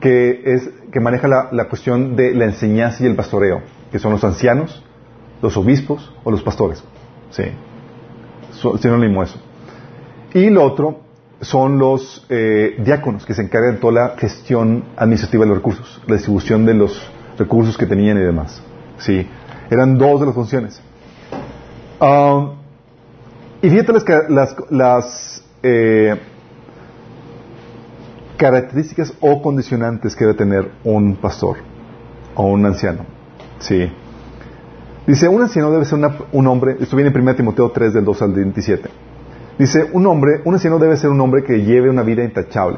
que, 0.00 0.42
es, 0.44 0.68
que 0.90 0.98
maneja 0.98 1.28
la 1.28 1.68
cuestión 1.68 2.16
de 2.16 2.34
la 2.34 2.46
enseñanza 2.46 3.04
y 3.04 3.06
el 3.06 3.14
pastoreo, 3.14 3.62
que 3.92 4.00
son 4.00 4.12
los 4.12 4.24
ancianos, 4.24 4.84
los 5.40 5.56
obispos 5.56 6.12
o 6.24 6.30
los 6.30 6.42
pastores. 6.42 6.82
Sí. 7.30 7.44
Sinónimo 8.80 9.22
eso. 9.22 9.38
Y 10.34 10.50
lo 10.50 10.64
otro 10.64 11.00
son 11.40 11.78
los 11.78 12.26
eh, 12.28 12.76
diáconos, 12.84 13.24
que 13.24 13.34
se 13.34 13.42
encargan 13.42 13.74
de 13.74 13.80
toda 13.80 13.92
la 13.92 14.08
gestión 14.16 14.84
administrativa 14.96 15.44
de 15.44 15.48
los 15.48 15.58
recursos, 15.58 16.02
la 16.06 16.14
distribución 16.14 16.66
de 16.66 16.74
los 16.74 17.10
recursos 17.38 17.76
que 17.78 17.86
tenían 17.86 18.16
y 18.18 18.20
demás. 18.20 18.60
Sí. 18.98 19.26
Eran 19.70 19.96
dos 19.98 20.20
de 20.20 20.26
las 20.26 20.34
funciones. 20.34 20.80
Ah, 22.00 22.52
y 23.62 23.70
fíjate 23.70 23.92
las, 23.92 24.04
las, 24.28 24.56
las, 24.70 25.44
eh, 25.62 26.16
características 28.38 29.12
o 29.20 29.42
condicionantes 29.42 30.14
que 30.16 30.24
debe 30.24 30.38
tener 30.38 30.70
un 30.84 31.16
pastor 31.16 31.58
o 32.34 32.44
un 32.44 32.64
anciano. 32.64 33.04
Sí. 33.58 33.90
Dice, 35.08 35.26
un 35.26 35.40
anciano 35.40 35.70
debe 35.70 35.86
ser 35.86 35.98
un 36.32 36.46
hombre, 36.48 36.76
esto 36.80 36.94
viene 36.94 37.10
en 37.10 37.18
1 37.18 37.34
Timoteo 37.34 37.70
3 37.70 37.94
del 37.94 38.04
2 38.04 38.22
al 38.22 38.32
27. 38.34 38.90
Dice, 39.58 39.88
un 39.94 40.06
hombre, 40.06 40.42
un 40.44 40.52
anciano 40.52 40.78
debe 40.78 40.98
ser 40.98 41.08
un 41.08 41.18
hombre 41.22 41.42
que 41.44 41.64
lleve 41.64 41.88
una 41.88 42.02
vida 42.02 42.22
intachable, 42.22 42.76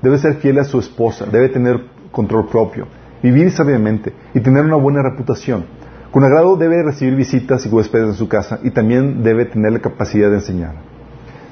debe 0.00 0.16
ser 0.18 0.34
fiel 0.34 0.60
a 0.60 0.64
su 0.64 0.78
esposa, 0.78 1.26
debe 1.26 1.48
tener 1.48 1.80
control 2.12 2.46
propio, 2.46 2.86
vivir 3.20 3.50
sabiamente 3.50 4.12
y 4.32 4.38
tener 4.38 4.64
una 4.64 4.76
buena 4.76 5.02
reputación. 5.02 5.64
Con 6.12 6.22
agrado 6.22 6.56
debe 6.56 6.84
recibir 6.84 7.16
visitas 7.16 7.66
y 7.66 7.68
huéspedes 7.68 8.10
en 8.10 8.14
su 8.14 8.28
casa 8.28 8.60
y 8.62 8.70
también 8.70 9.24
debe 9.24 9.46
tener 9.46 9.72
la 9.72 9.80
capacidad 9.80 10.30
de 10.30 10.36
enseñar. 10.36 10.76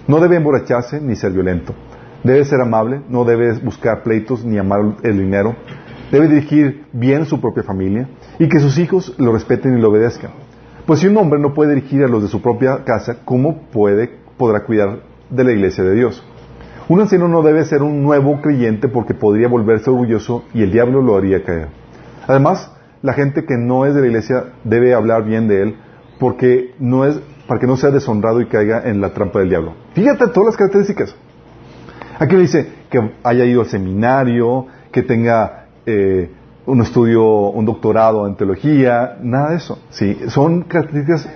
No 0.06 0.20
debe 0.20 0.36
emborracharse 0.36 1.00
ni 1.00 1.16
ser 1.16 1.32
violento. 1.32 1.74
Debe 2.22 2.44
ser 2.44 2.60
amable, 2.60 3.00
no 3.08 3.24
debe 3.24 3.54
buscar 3.54 4.04
pleitos 4.04 4.44
ni 4.44 4.58
amar 4.58 4.94
el 5.02 5.18
dinero. 5.18 5.56
Debe 6.10 6.28
dirigir 6.28 6.84
bien 6.92 7.24
su 7.24 7.40
propia 7.40 7.62
familia 7.62 8.08
y 8.38 8.48
que 8.48 8.58
sus 8.58 8.78
hijos 8.78 9.14
lo 9.18 9.32
respeten 9.32 9.78
y 9.78 9.80
lo 9.80 9.90
obedezcan. 9.90 10.30
Pues 10.86 11.00
si 11.00 11.06
un 11.06 11.16
hombre 11.16 11.38
no 11.38 11.54
puede 11.54 11.74
dirigir 11.74 12.02
a 12.02 12.08
los 12.08 12.22
de 12.22 12.28
su 12.28 12.42
propia 12.42 12.84
casa, 12.84 13.18
¿cómo 13.24 13.62
puede, 13.72 14.10
podrá 14.36 14.64
cuidar 14.64 15.00
de 15.28 15.44
la 15.44 15.52
iglesia 15.52 15.84
de 15.84 15.94
Dios? 15.94 16.24
Un 16.88 17.00
anciano 17.00 17.28
no 17.28 17.42
debe 17.42 17.64
ser 17.64 17.82
un 17.82 18.02
nuevo 18.02 18.40
creyente 18.40 18.88
porque 18.88 19.14
podría 19.14 19.46
volverse 19.46 19.90
orgulloso 19.90 20.44
y 20.52 20.62
el 20.62 20.72
diablo 20.72 21.00
lo 21.02 21.16
haría 21.16 21.44
caer. 21.44 21.68
Además, 22.26 22.72
la 23.02 23.12
gente 23.12 23.44
que 23.44 23.56
no 23.56 23.86
es 23.86 23.94
de 23.94 24.00
la 24.00 24.06
iglesia 24.08 24.44
debe 24.64 24.94
hablar 24.94 25.24
bien 25.24 25.46
de 25.46 25.62
él 25.62 25.76
porque 26.18 26.74
no 26.80 27.04
es 27.04 27.20
para 27.46 27.60
que 27.60 27.66
no 27.66 27.76
sea 27.76 27.90
deshonrado 27.90 28.40
y 28.40 28.46
caiga 28.46 28.82
en 28.84 29.00
la 29.00 29.14
trampa 29.14 29.38
del 29.38 29.48
diablo. 29.48 29.74
Fíjate 29.94 30.26
todas 30.28 30.46
las 30.46 30.56
características. 30.56 31.14
Aquí 32.18 32.36
dice 32.36 32.68
que 32.90 33.12
haya 33.22 33.44
ido 33.44 33.60
al 33.62 33.68
seminario, 33.68 34.66
que 34.92 35.02
tenga 35.02 35.59
eh, 35.86 36.30
un 36.66 36.80
estudio, 36.82 37.24
un 37.50 37.64
doctorado 37.64 38.26
en 38.26 38.36
teología, 38.36 39.16
nada 39.22 39.50
de 39.50 39.56
eso. 39.56 39.78
¿sí? 39.90 40.18
Son 40.28 40.62
características, 40.62 41.28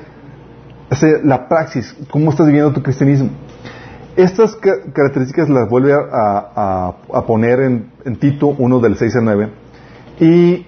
la 1.24 1.48
praxis, 1.48 1.96
cómo 2.10 2.30
estás 2.30 2.46
viviendo 2.46 2.72
tu 2.72 2.82
cristianismo. 2.82 3.30
Estas 4.16 4.56
características 4.56 5.48
las 5.48 5.68
vuelve 5.68 5.92
a, 5.92 6.94
poner 7.26 7.60
en, 7.60 8.16
Tito 8.16 8.48
1 8.48 8.80
del 8.80 8.96
6 8.96 9.16
al 9.16 9.24
9 9.24 9.48
y 10.20 10.66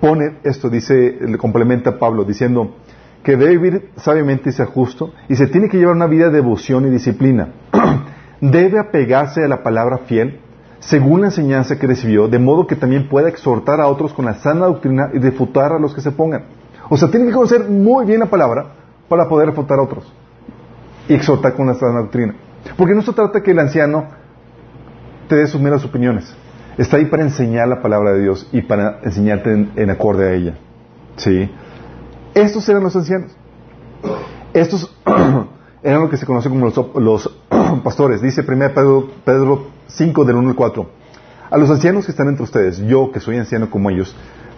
pone 0.00 0.36
esto, 0.44 0.70
dice, 0.70 1.18
le 1.20 1.36
complementa 1.36 1.98
Pablo 1.98 2.24
diciendo 2.24 2.76
que 3.22 3.36
debe 3.36 3.58
vivir 3.58 3.90
sabiamente 3.96 4.48
y 4.48 4.52
ser 4.52 4.66
justo 4.66 5.12
y 5.28 5.36
se 5.36 5.46
tiene 5.48 5.68
que 5.68 5.76
llevar 5.76 5.94
una 5.94 6.06
vida 6.06 6.26
de 6.26 6.36
devoción 6.36 6.86
y 6.86 6.90
disciplina. 6.90 7.48
debe 8.40 8.78
apegarse 8.78 9.44
a 9.44 9.48
la 9.48 9.62
palabra 9.62 9.98
fiel 9.98 10.40
según 10.80 11.20
la 11.20 11.28
enseñanza 11.28 11.78
que 11.78 11.86
recibió, 11.86 12.26
de 12.26 12.38
modo 12.38 12.66
que 12.66 12.74
también 12.74 13.08
pueda 13.08 13.28
exhortar 13.28 13.80
a 13.80 13.86
otros 13.86 14.12
con 14.12 14.24
la 14.24 14.34
sana 14.34 14.66
doctrina 14.66 15.10
y 15.12 15.18
refutar 15.18 15.72
a 15.72 15.78
los 15.78 15.94
que 15.94 16.00
se 16.00 16.10
pongan. 16.10 16.44
O 16.88 16.96
sea, 16.96 17.10
tiene 17.10 17.26
que 17.26 17.32
conocer 17.32 17.68
muy 17.68 18.06
bien 18.06 18.20
la 18.20 18.26
palabra 18.26 18.72
para 19.08 19.28
poder 19.28 19.48
refutar 19.48 19.78
a 19.78 19.82
otros 19.82 20.12
y 21.08 21.14
exhortar 21.14 21.54
con 21.54 21.66
la 21.66 21.74
sana 21.74 22.00
doctrina. 22.00 22.34
Porque 22.76 22.94
no 22.94 23.02
se 23.02 23.12
trata 23.12 23.42
que 23.42 23.50
el 23.50 23.58
anciano 23.58 24.06
te 25.28 25.36
dé 25.36 25.46
sus 25.46 25.60
meras 25.60 25.84
opiniones. 25.84 26.34
Está 26.78 26.96
ahí 26.96 27.06
para 27.06 27.22
enseñar 27.22 27.68
la 27.68 27.82
palabra 27.82 28.12
de 28.12 28.22
Dios 28.22 28.48
y 28.52 28.62
para 28.62 29.00
enseñarte 29.02 29.68
en, 29.76 29.90
acorde 29.90 30.28
a 30.28 30.32
ella. 30.32 30.54
¿Sí? 31.16 31.50
Estos 32.34 32.68
eran 32.68 32.82
los 32.82 32.96
ancianos. 32.96 33.36
Estos 34.54 34.96
eran 35.82 36.02
lo 36.02 36.10
que 36.10 36.16
se 36.16 36.26
conoce 36.26 36.48
como 36.48 36.70
los, 36.94 37.38
pastores. 37.84 38.20
Dice 38.20 38.44
1 38.46 38.74
Pedro, 38.74 39.08
Pedro 39.24 39.66
5 39.88 40.24
del 40.24 40.36
1 40.36 40.50
al 40.50 40.54
4. 40.54 40.86
A 41.50 41.58
los 41.58 41.70
ancianos 41.70 42.04
que 42.04 42.12
están 42.12 42.28
entre 42.28 42.44
ustedes, 42.44 42.78
yo 42.78 43.10
que 43.10 43.20
soy 43.20 43.36
anciano 43.36 43.70
como 43.70 43.90
ellos, 43.90 44.14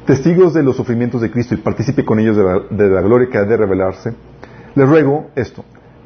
testigos 0.06 0.52
de 0.52 0.62
los 0.62 0.76
sufrimientos 0.76 1.20
de 1.20 1.30
Cristo 1.30 1.54
y 1.54 1.58
participe 1.58 2.04
con 2.04 2.18
ellos 2.18 2.36
de 2.36 2.44
la, 2.44 2.60
de 2.70 2.88
la 2.88 3.00
gloria 3.00 3.28
que 3.30 3.38
ha 3.38 3.44
de 3.44 3.56
revelarse, 3.56 4.14
les 4.74 4.88
ruego 4.88 5.30
esto, 5.34 5.64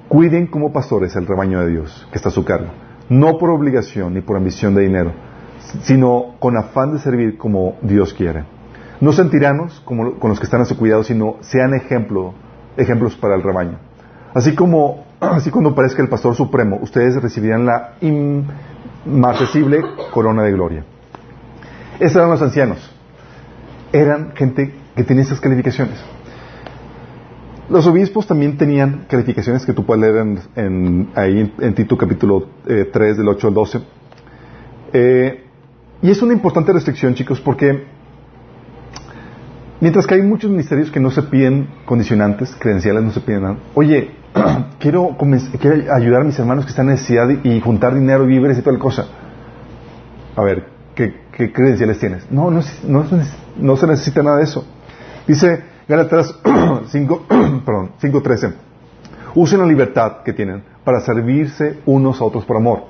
cuiden 0.08 0.46
como 0.46 0.72
pastores 0.72 1.16
el 1.16 1.26
rebaño 1.26 1.60
de 1.60 1.70
Dios 1.70 2.06
que 2.12 2.18
está 2.18 2.28
a 2.28 2.32
su 2.32 2.44
cargo, 2.44 2.68
no 3.08 3.38
por 3.38 3.50
obligación 3.50 4.14
ni 4.14 4.20
por 4.20 4.36
ambición 4.36 4.74
de 4.74 4.82
dinero, 4.82 5.12
sino 5.82 6.36
con 6.38 6.56
afán 6.56 6.92
de 6.92 7.00
servir 7.00 7.36
como 7.36 7.78
Dios 7.82 8.14
quiere. 8.14 8.44
No 9.00 9.12
sean 9.12 9.30
tiranos 9.30 9.80
como, 9.84 10.18
con 10.18 10.30
los 10.30 10.38
que 10.38 10.44
están 10.44 10.60
a 10.60 10.64
su 10.66 10.76
cuidado, 10.76 11.02
sino 11.02 11.36
sean 11.40 11.74
ejemplo, 11.74 12.34
ejemplos 12.76 13.16
para 13.16 13.34
el 13.34 13.42
rebaño. 13.42 13.78
Así 14.34 14.54
como, 14.54 15.05
así 15.20 15.50
cuando 15.50 15.74
parezca 15.74 16.02
el 16.02 16.08
pastor 16.08 16.34
supremo, 16.34 16.78
ustedes 16.82 17.20
recibirán 17.20 17.66
la 17.66 17.94
inmarcesible 18.00 19.82
corona 20.12 20.42
de 20.42 20.52
gloria. 20.52 20.84
Estos 21.94 22.16
eran 22.16 22.30
los 22.30 22.42
ancianos. 22.42 22.90
Eran 23.92 24.32
gente 24.34 24.74
que 24.94 25.04
tenía 25.04 25.22
esas 25.22 25.40
calificaciones. 25.40 25.98
Los 27.68 27.86
obispos 27.86 28.26
también 28.26 28.56
tenían 28.56 29.06
calificaciones 29.08 29.66
que 29.66 29.72
tú 29.72 29.84
puedes 29.84 30.02
leer 30.02 30.38
en, 30.54 31.08
ahí 31.14 31.52
en, 31.58 31.74
Tito 31.74 31.96
capítulo 31.96 32.46
3 32.64 32.88
eh, 32.94 33.14
del 33.14 33.28
8 33.28 33.48
al 33.48 33.54
12. 33.54 33.80
Eh, 34.92 35.44
y 36.02 36.10
es 36.10 36.22
una 36.22 36.32
importante 36.32 36.72
restricción, 36.72 37.14
chicos, 37.14 37.40
porque 37.40 37.86
mientras 39.80 40.06
que 40.06 40.14
hay 40.14 40.22
muchos 40.22 40.50
ministerios 40.50 40.90
que 40.90 41.00
no 41.00 41.10
se 41.10 41.22
piden 41.22 41.68
condicionantes, 41.84 42.54
credenciales 42.58 43.02
no 43.02 43.10
se 43.10 43.20
piden 43.20 43.42
nada, 43.42 43.56
oye, 43.74 44.10
quiero, 44.78 45.16
ayudar 45.94 46.22
a 46.22 46.24
mis 46.24 46.38
hermanos 46.38 46.64
que 46.64 46.70
están 46.70 46.86
en 46.86 46.92
necesidad 46.92 47.28
y 47.28 47.60
juntar 47.60 47.94
dinero, 47.94 48.24
y 48.24 48.28
víveres 48.28 48.58
y 48.58 48.62
toda 48.62 48.74
la 48.74 48.78
cosa. 48.78 49.06
A 50.36 50.42
ver, 50.42 50.66
¿qué, 50.94 51.14
credenciales 51.52 51.98
tienes? 51.98 52.30
No, 52.30 52.50
no, 52.50 52.60
no, 52.86 53.76
se 53.76 53.86
necesita 53.86 54.22
nada 54.22 54.38
de 54.38 54.44
eso. 54.44 54.66
Dice 55.26 55.64
Gálatas 55.88 56.34
5, 56.88 57.26
perdón, 57.64 57.92
5.13. 58.00 58.54
Usen 59.34 59.60
la 59.60 59.66
libertad 59.66 60.22
que 60.24 60.32
tienen 60.32 60.62
para 60.84 61.00
servirse 61.00 61.80
unos 61.84 62.20
a 62.20 62.24
otros 62.24 62.44
por 62.44 62.56
amor. 62.56 62.84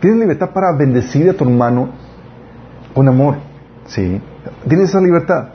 Tienes 0.00 0.20
libertad 0.20 0.50
para 0.50 0.72
bendecir 0.72 1.30
a 1.30 1.32
tu 1.32 1.44
hermano 1.44 1.90
con 2.94 3.08
amor. 3.08 3.36
¿Sí? 3.86 4.20
Tienes 4.68 4.90
esa 4.90 5.00
libertad. 5.00 5.48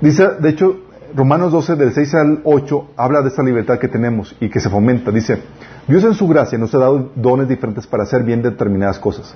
Dice, 0.00 0.28
de 0.40 0.48
hecho, 0.48 0.76
Romanos 1.14 1.52
12, 1.52 1.76
del 1.76 1.92
6 1.92 2.14
al 2.14 2.40
8, 2.44 2.90
habla 2.96 3.20
de 3.22 3.28
esa 3.28 3.42
libertad 3.42 3.78
que 3.78 3.88
tenemos 3.88 4.34
y 4.40 4.48
que 4.48 4.60
se 4.60 4.70
fomenta. 4.70 5.10
Dice, 5.10 5.42
Dios 5.86 6.04
en 6.04 6.14
su 6.14 6.26
gracia 6.26 6.56
nos 6.56 6.74
ha 6.74 6.78
dado 6.78 7.10
dones 7.16 7.48
diferentes 7.48 7.86
para 7.86 8.04
hacer 8.04 8.22
bien 8.22 8.42
determinadas 8.42 8.98
cosas. 8.98 9.34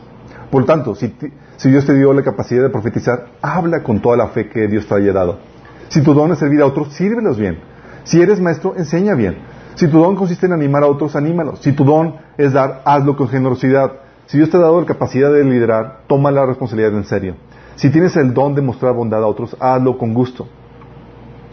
Por 0.51 0.63
lo 0.63 0.67
tanto, 0.67 0.95
si, 0.95 1.15
si 1.57 1.71
Dios 1.71 1.85
te 1.85 1.95
dio 1.95 2.13
la 2.13 2.23
capacidad 2.23 2.63
de 2.63 2.71
profetizar, 2.71 3.27
habla 3.43 3.83
con 3.83 4.01
toda 4.01 4.17
la 4.17 4.29
fe 4.29 4.49
que 4.49 4.69
Dios 4.69 4.87
te 4.87 4.95
haya 4.95 5.13
dado. 5.13 5.39
Si 5.89 6.01
tu 6.01 6.15
don 6.15 6.33
es 6.33 6.39
servir 6.39 6.63
a 6.63 6.67
otros, 6.67 6.93
sírvelos 6.95 7.39
bien. 7.39 7.59
Si 8.05 8.21
eres 8.21 8.41
maestro, 8.41 8.75
enseña 8.77 9.15
bien. 9.15 9.39
Si 9.75 9.89
tu 9.89 9.99
don 9.99 10.17
consiste 10.17 10.47
en 10.47 10.53
animar 10.53 10.85
a 10.85 10.87
otros, 10.87 11.17
anímalos. 11.17 11.59
Si 11.61 11.73
tu 11.73 11.85
don 11.85 12.17
es 12.39 12.53
dar, 12.53 12.83
hazlo 12.85 13.17
con 13.17 13.29
generosidad. 13.29 13.93
Si 14.27 14.39
Dios 14.39 14.49
te 14.49 14.57
ha 14.57 14.61
dado 14.61 14.81
la 14.81 14.87
capacidad 14.87 15.33
de 15.33 15.45
liderar, 15.45 16.03
toma 16.07 16.31
la 16.31 16.47
responsabilidad 16.47 16.95
en 16.95 17.05
serio. 17.05 17.35
Si 17.77 17.91
tienes 17.91 18.17
el 18.17 18.33
don 18.33 18.55
de 18.55 18.63
mostrar 18.63 18.95
bondad 18.95 19.23
a 19.23 19.27
otros, 19.27 19.57
hazlo 19.61 19.99
con 19.99 20.15
gusto. 20.15 20.47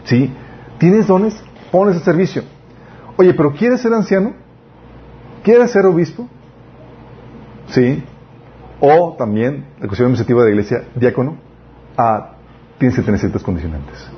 ¿Sí? 0.04 0.32
¿Tienes 0.78 1.06
dones? 1.06 1.42
Pones 1.70 1.96
al 1.96 2.02
servicio. 2.02 2.42
Oye, 3.16 3.34
pero 3.34 3.52
¿quieres 3.52 3.80
ser 3.80 3.92
anciano? 3.92 4.34
¿Quieres 5.42 5.70
ser 5.70 5.86
obispo? 5.86 6.28
¿Sí? 7.68 8.02
O 8.80 9.14
también, 9.16 9.66
la 9.78 9.86
cuestión 9.86 10.06
administrativa 10.06 10.40
de 10.40 10.46
la 10.46 10.50
iglesia, 10.50 10.84
diácono, 10.94 11.36
ah, 11.96 12.32
tienes 12.78 12.96
que 12.96 13.02
tener 13.02 13.20
ciertas 13.20 13.42
condicionantes. 13.42 14.08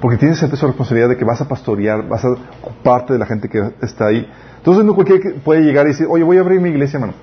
Porque 0.00 0.18
tienes 0.18 0.42
esa 0.42 0.66
responsabilidad 0.66 1.08
de 1.08 1.16
que 1.16 1.24
vas 1.24 1.40
a 1.40 1.48
pastorear, 1.48 2.06
vas 2.08 2.24
a 2.24 2.30
ocuparte 2.30 3.14
de 3.14 3.18
la 3.18 3.26
gente 3.26 3.48
que 3.48 3.62
está 3.82 4.06
ahí. 4.06 4.26
Entonces 4.58 4.84
no 4.84 4.94
cualquiera 4.94 5.22
puede 5.44 5.62
llegar 5.62 5.86
y 5.86 5.90
decir, 5.90 6.06
oye, 6.08 6.22
voy 6.22 6.38
a 6.38 6.40
abrir 6.40 6.60
mi 6.60 6.70
iglesia, 6.70 6.98
hermano. 6.98 7.14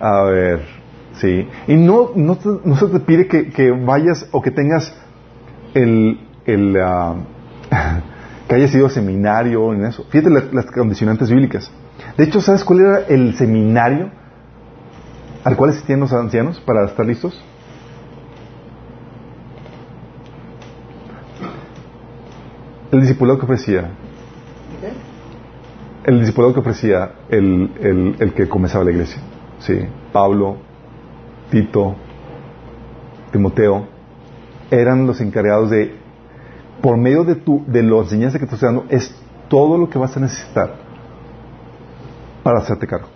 A 0.00 0.22
ver, 0.22 0.79
sí. 1.20 1.48
Y 1.66 1.76
no, 1.76 2.10
no, 2.14 2.36
se 2.36 2.86
te 2.86 3.00
pide 3.00 3.26
que, 3.26 3.70
vayas 3.70 4.26
o 4.32 4.40
que 4.40 4.50
tengas 4.50 4.92
el, 5.74 6.18
el 6.46 6.76
ah, 6.80 7.14
que 8.48 8.54
hayas 8.54 8.74
ido 8.74 8.86
a 8.86 8.90
seminario 8.90 9.72
en 9.72 9.84
eso. 9.84 10.04
Fíjate 10.08 10.30
las, 10.30 10.66
condicionantes 10.66 11.30
bíblicas. 11.30 11.70
De 12.16 12.24
hecho, 12.24 12.40
¿sabes 12.40 12.64
cuál 12.64 12.80
era 12.80 12.98
el 13.08 13.34
seminario 13.36 14.10
al 15.44 15.56
cual 15.56 15.70
asistían 15.70 16.00
los 16.00 16.12
ancianos 16.12 16.60
para 16.60 16.84
estar 16.86 17.06
listos? 17.06 17.40
El 22.90 23.02
discipulado 23.02 23.38
que 23.38 23.44
ofrecía. 23.44 23.90
El 26.04 26.18
discipulado 26.18 26.54
que 26.54 26.60
ofrecía 26.60 27.12
el, 27.28 27.70
el, 27.80 28.16
el 28.18 28.32
que 28.32 28.48
comenzaba 28.48 28.84
la 28.84 28.90
iglesia. 28.90 29.20
¿sí? 29.60 29.78
Pablo, 30.12 30.56
Tito, 31.50 31.96
Timoteo, 33.32 33.86
eran 34.70 35.06
los 35.06 35.20
encargados 35.20 35.70
de, 35.70 35.96
por 36.80 36.96
medio 36.96 37.24
de, 37.24 37.34
tu, 37.34 37.64
de 37.66 37.82
la 37.82 37.98
enseñanza 37.98 38.38
que 38.38 38.46
te 38.46 38.54
estoy 38.54 38.68
dando, 38.68 38.86
es 38.88 39.14
todo 39.48 39.76
lo 39.76 39.90
que 39.90 39.98
vas 39.98 40.16
a 40.16 40.20
necesitar 40.20 40.76
para 42.42 42.60
hacerte 42.60 42.86
cargo. 42.86 43.08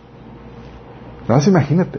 Nada 1.22 1.37
más 1.37 1.47
imagínate. 1.47 1.99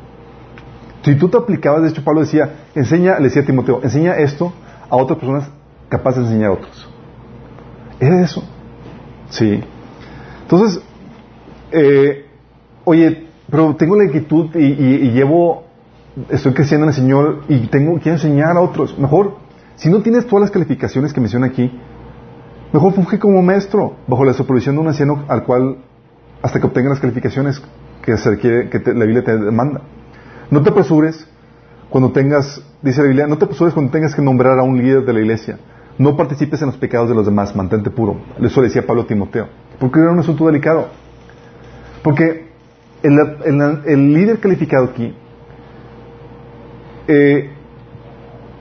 Si 1.04 1.16
tú 1.16 1.30
te 1.30 1.38
aplicabas, 1.38 1.84
de 1.84 1.90
hecho 1.90 2.04
Pablo 2.04 2.22
decía, 2.22 2.56
enseña, 2.74 3.18
le 3.18 3.26
decía 3.26 3.44
a 3.44 3.46
Timoteo, 3.46 3.80
enseña 3.84 4.18
esto 4.18 4.52
a 4.90 4.96
otras 4.96 5.20
personas 5.20 5.50
capaces 5.90 6.24
de 6.24 6.30
enseñar 6.30 6.50
a 6.50 6.54
otros. 6.54 6.90
Es 8.00 8.32
eso. 8.32 8.44
Sí. 9.30 9.64
Entonces, 10.42 10.84
eh, 11.72 12.26
oye, 12.84 13.28
pero 13.50 13.76
tengo 13.76 13.96
la 13.96 14.06
inquietud 14.06 14.56
y 14.56 15.12
llevo, 15.12 15.65
estoy 16.30 16.54
creciendo 16.54 16.86
en 16.86 16.90
el 16.90 16.96
Señor 16.96 17.42
y 17.48 17.68
tengo, 17.68 17.94
quiero 18.00 18.14
enseñar 18.18 18.56
a 18.58 18.62
otros. 18.62 18.98
Mejor, 18.98 19.36
si 19.76 19.90
no 19.90 20.02
tienes 20.02 20.26
todas 20.28 20.42
las 20.42 20.52
calificaciones 20.52 21.14
que 21.14 21.20
menciona 21.22 21.48
aquí, 21.48 21.72
mejor 22.72 22.94
funge 22.94 23.20
como 23.20 23.42
maestro, 23.42 23.96
bajo 24.08 24.24
la 24.26 24.34
supervisión 24.34 24.76
de 24.76 24.82
un 24.82 24.88
anciano 24.88 25.26
al 25.28 25.44
cual, 25.44 25.78
hasta 26.42 26.60
que 26.60 26.68
obtenga 26.68 26.90
las 26.90 27.00
calificaciones 27.00 27.62
que, 28.02 28.12
la 28.14 29.06
Biblia 29.06 29.24
te 29.24 29.38
demanda. 29.38 29.82
No 30.52 30.62
te 30.62 30.70
apresures 30.70 31.28
cuando 31.90 32.12
tengas, 32.12 32.62
dice 32.82 33.02
la 33.02 33.08
Biblia, 33.08 33.28
no 33.28 33.38
te 33.38 33.46
apresures 33.46 33.74
cuando 33.74 33.92
tengas 33.92 34.14
que 34.16 34.22
nombrar 34.22 34.60
a 34.60 34.64
un 34.64 34.78
líder 34.78 35.06
de 35.06 35.14
la 35.14 35.20
iglesia. 35.20 35.58
No 35.98 36.16
participes 36.18 36.62
en 36.62 36.68
los 36.68 36.78
pecados 36.78 37.10
de 37.10 37.16
los 37.16 37.26
demás, 37.26 37.56
mantente 37.56 37.90
puro. 37.90 38.18
Eso 38.42 38.62
le 38.62 38.68
decía 38.68 38.86
Pablo 38.86 39.04
a 39.04 39.08
Timoteo. 39.08 39.48
Porque 39.80 40.00
era 40.00 40.12
un 40.12 40.20
asunto 40.20 40.46
delicado. 40.46 40.88
Porque 42.04 42.50
el, 43.02 43.18
el- 43.46 43.82
el 43.86 44.14
líder 44.14 44.40
calificado 44.40 44.86
aquí, 44.86 45.16
eh, 47.08 47.50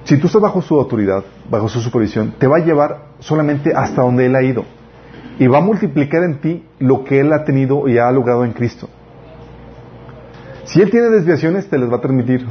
si 0.05 0.19
tú 0.19 0.27
estás 0.27 0.43
bajo 0.43 0.61
su 0.61 0.79
autoridad, 0.79 1.25
bajo 1.51 1.69
su 1.69 1.81
supervisión, 1.81 2.35
te 2.39 2.47
va 2.47 2.59
a 2.59 2.61
llevar 2.61 3.07
solamente 3.21 3.73
hasta 3.75 4.03
donde 4.03 4.27
Él 4.27 4.37
ha 4.37 4.43
ido. 4.43 4.65
Y 5.39 5.47
va 5.47 5.59
a 5.59 5.61
multiplicar 5.63 6.23
en 6.23 6.41
ti 6.41 6.65
lo 6.79 7.05
que 7.05 7.21
Él 7.21 7.33
ha 7.33 7.45
tenido 7.45 7.89
y 7.89 7.99
ha 7.99 8.11
logrado 8.13 8.45
en 8.45 8.53
Cristo. 8.53 8.89
Si 10.65 10.81
Él 10.81 10.91
tiene 10.91 11.09
desviaciones, 11.09 11.69
te 11.69 11.79
las 11.79 11.91
va 11.91 11.97
a 11.97 12.01
transmitir. 12.01 12.47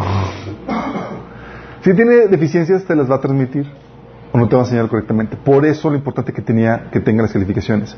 Si 1.82 1.94
tiene 1.94 2.28
deficiencias, 2.28 2.86
te 2.86 2.96
las 2.96 3.10
va 3.10 3.16
a 3.16 3.22
transmitir. 3.22 3.68
O 4.32 4.38
no 4.38 4.48
te 4.48 4.56
va 4.56 4.64
a 4.64 4.66
enseñar 4.66 4.88
correctamente. 4.88 5.38
Por 5.38 5.66
eso 5.66 5.90
lo 5.90 5.96
importante 5.96 6.34
que 6.34 6.42
tenía 6.42 6.90
que 6.92 7.00
tenga 7.00 7.22
las 7.22 7.34
calificaciones. 7.34 7.96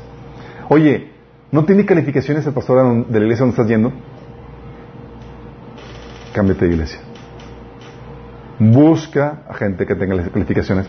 Oye, 0.68 1.12
¿no 1.50 1.64
tiene 1.64 1.86
calificaciones 1.86 2.46
el 2.46 2.52
pastor 2.52 3.06
de 3.06 3.18
la 3.18 3.24
iglesia 3.24 3.46
donde 3.46 3.52
estás 3.52 3.68
yendo? 3.68 3.92
Cámbiate 6.34 6.66
de 6.66 6.72
iglesia. 6.72 7.05
Busca 8.58 9.42
a 9.48 9.54
gente 9.54 9.86
que 9.86 9.94
tenga 9.94 10.14
las 10.14 10.28
calificaciones. 10.30 10.86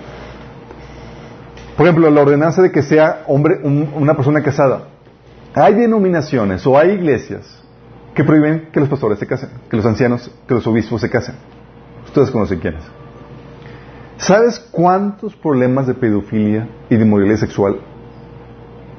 Por 1.75 1.85
ejemplo, 1.85 2.09
la 2.09 2.21
ordenanza 2.21 2.61
de 2.61 2.71
que 2.71 2.81
sea 2.81 3.23
hombre, 3.27 3.59
un- 3.63 3.91
una 3.95 4.15
persona 4.15 4.41
casada. 4.41 4.87
Hay 5.53 5.73
denominaciones 5.75 6.65
o 6.65 6.77
hay 6.77 6.91
iglesias 6.91 7.61
que 8.15 8.23
prohíben 8.23 8.69
que 8.71 8.79
los 8.79 8.89
pastores 8.89 9.19
se 9.19 9.27
casen, 9.27 9.49
que 9.69 9.77
los 9.77 9.85
ancianos, 9.85 10.31
que 10.47 10.53
los 10.53 10.65
obispos 10.65 11.01
se 11.01 11.09
casen. 11.09 11.35
Ustedes 12.05 12.31
conocen 12.31 12.59
quiénes. 12.59 12.83
¿Sabes 14.17 14.59
cuántos 14.71 15.35
problemas 15.35 15.85
de 15.85 15.93
pedofilia 15.93 16.67
y 16.89 16.95
de 16.95 17.03
inmoralidad 17.03 17.37
sexual 17.37 17.77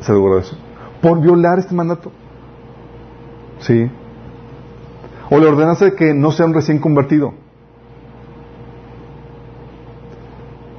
se 0.01 0.13
logró 0.13 0.39
eso? 0.39 0.57
Por 1.03 1.21
violar 1.21 1.59
este 1.59 1.75
mandato. 1.75 2.13
Sí. 3.61 3.91
O 5.31 5.39
la 5.39 5.49
ordenanza 5.49 5.87
de 5.87 5.95
que 5.95 6.15
no 6.15 6.31
sea 6.31 6.47
un 6.47 6.55
recién 6.55 6.79
convertido. 6.79 7.35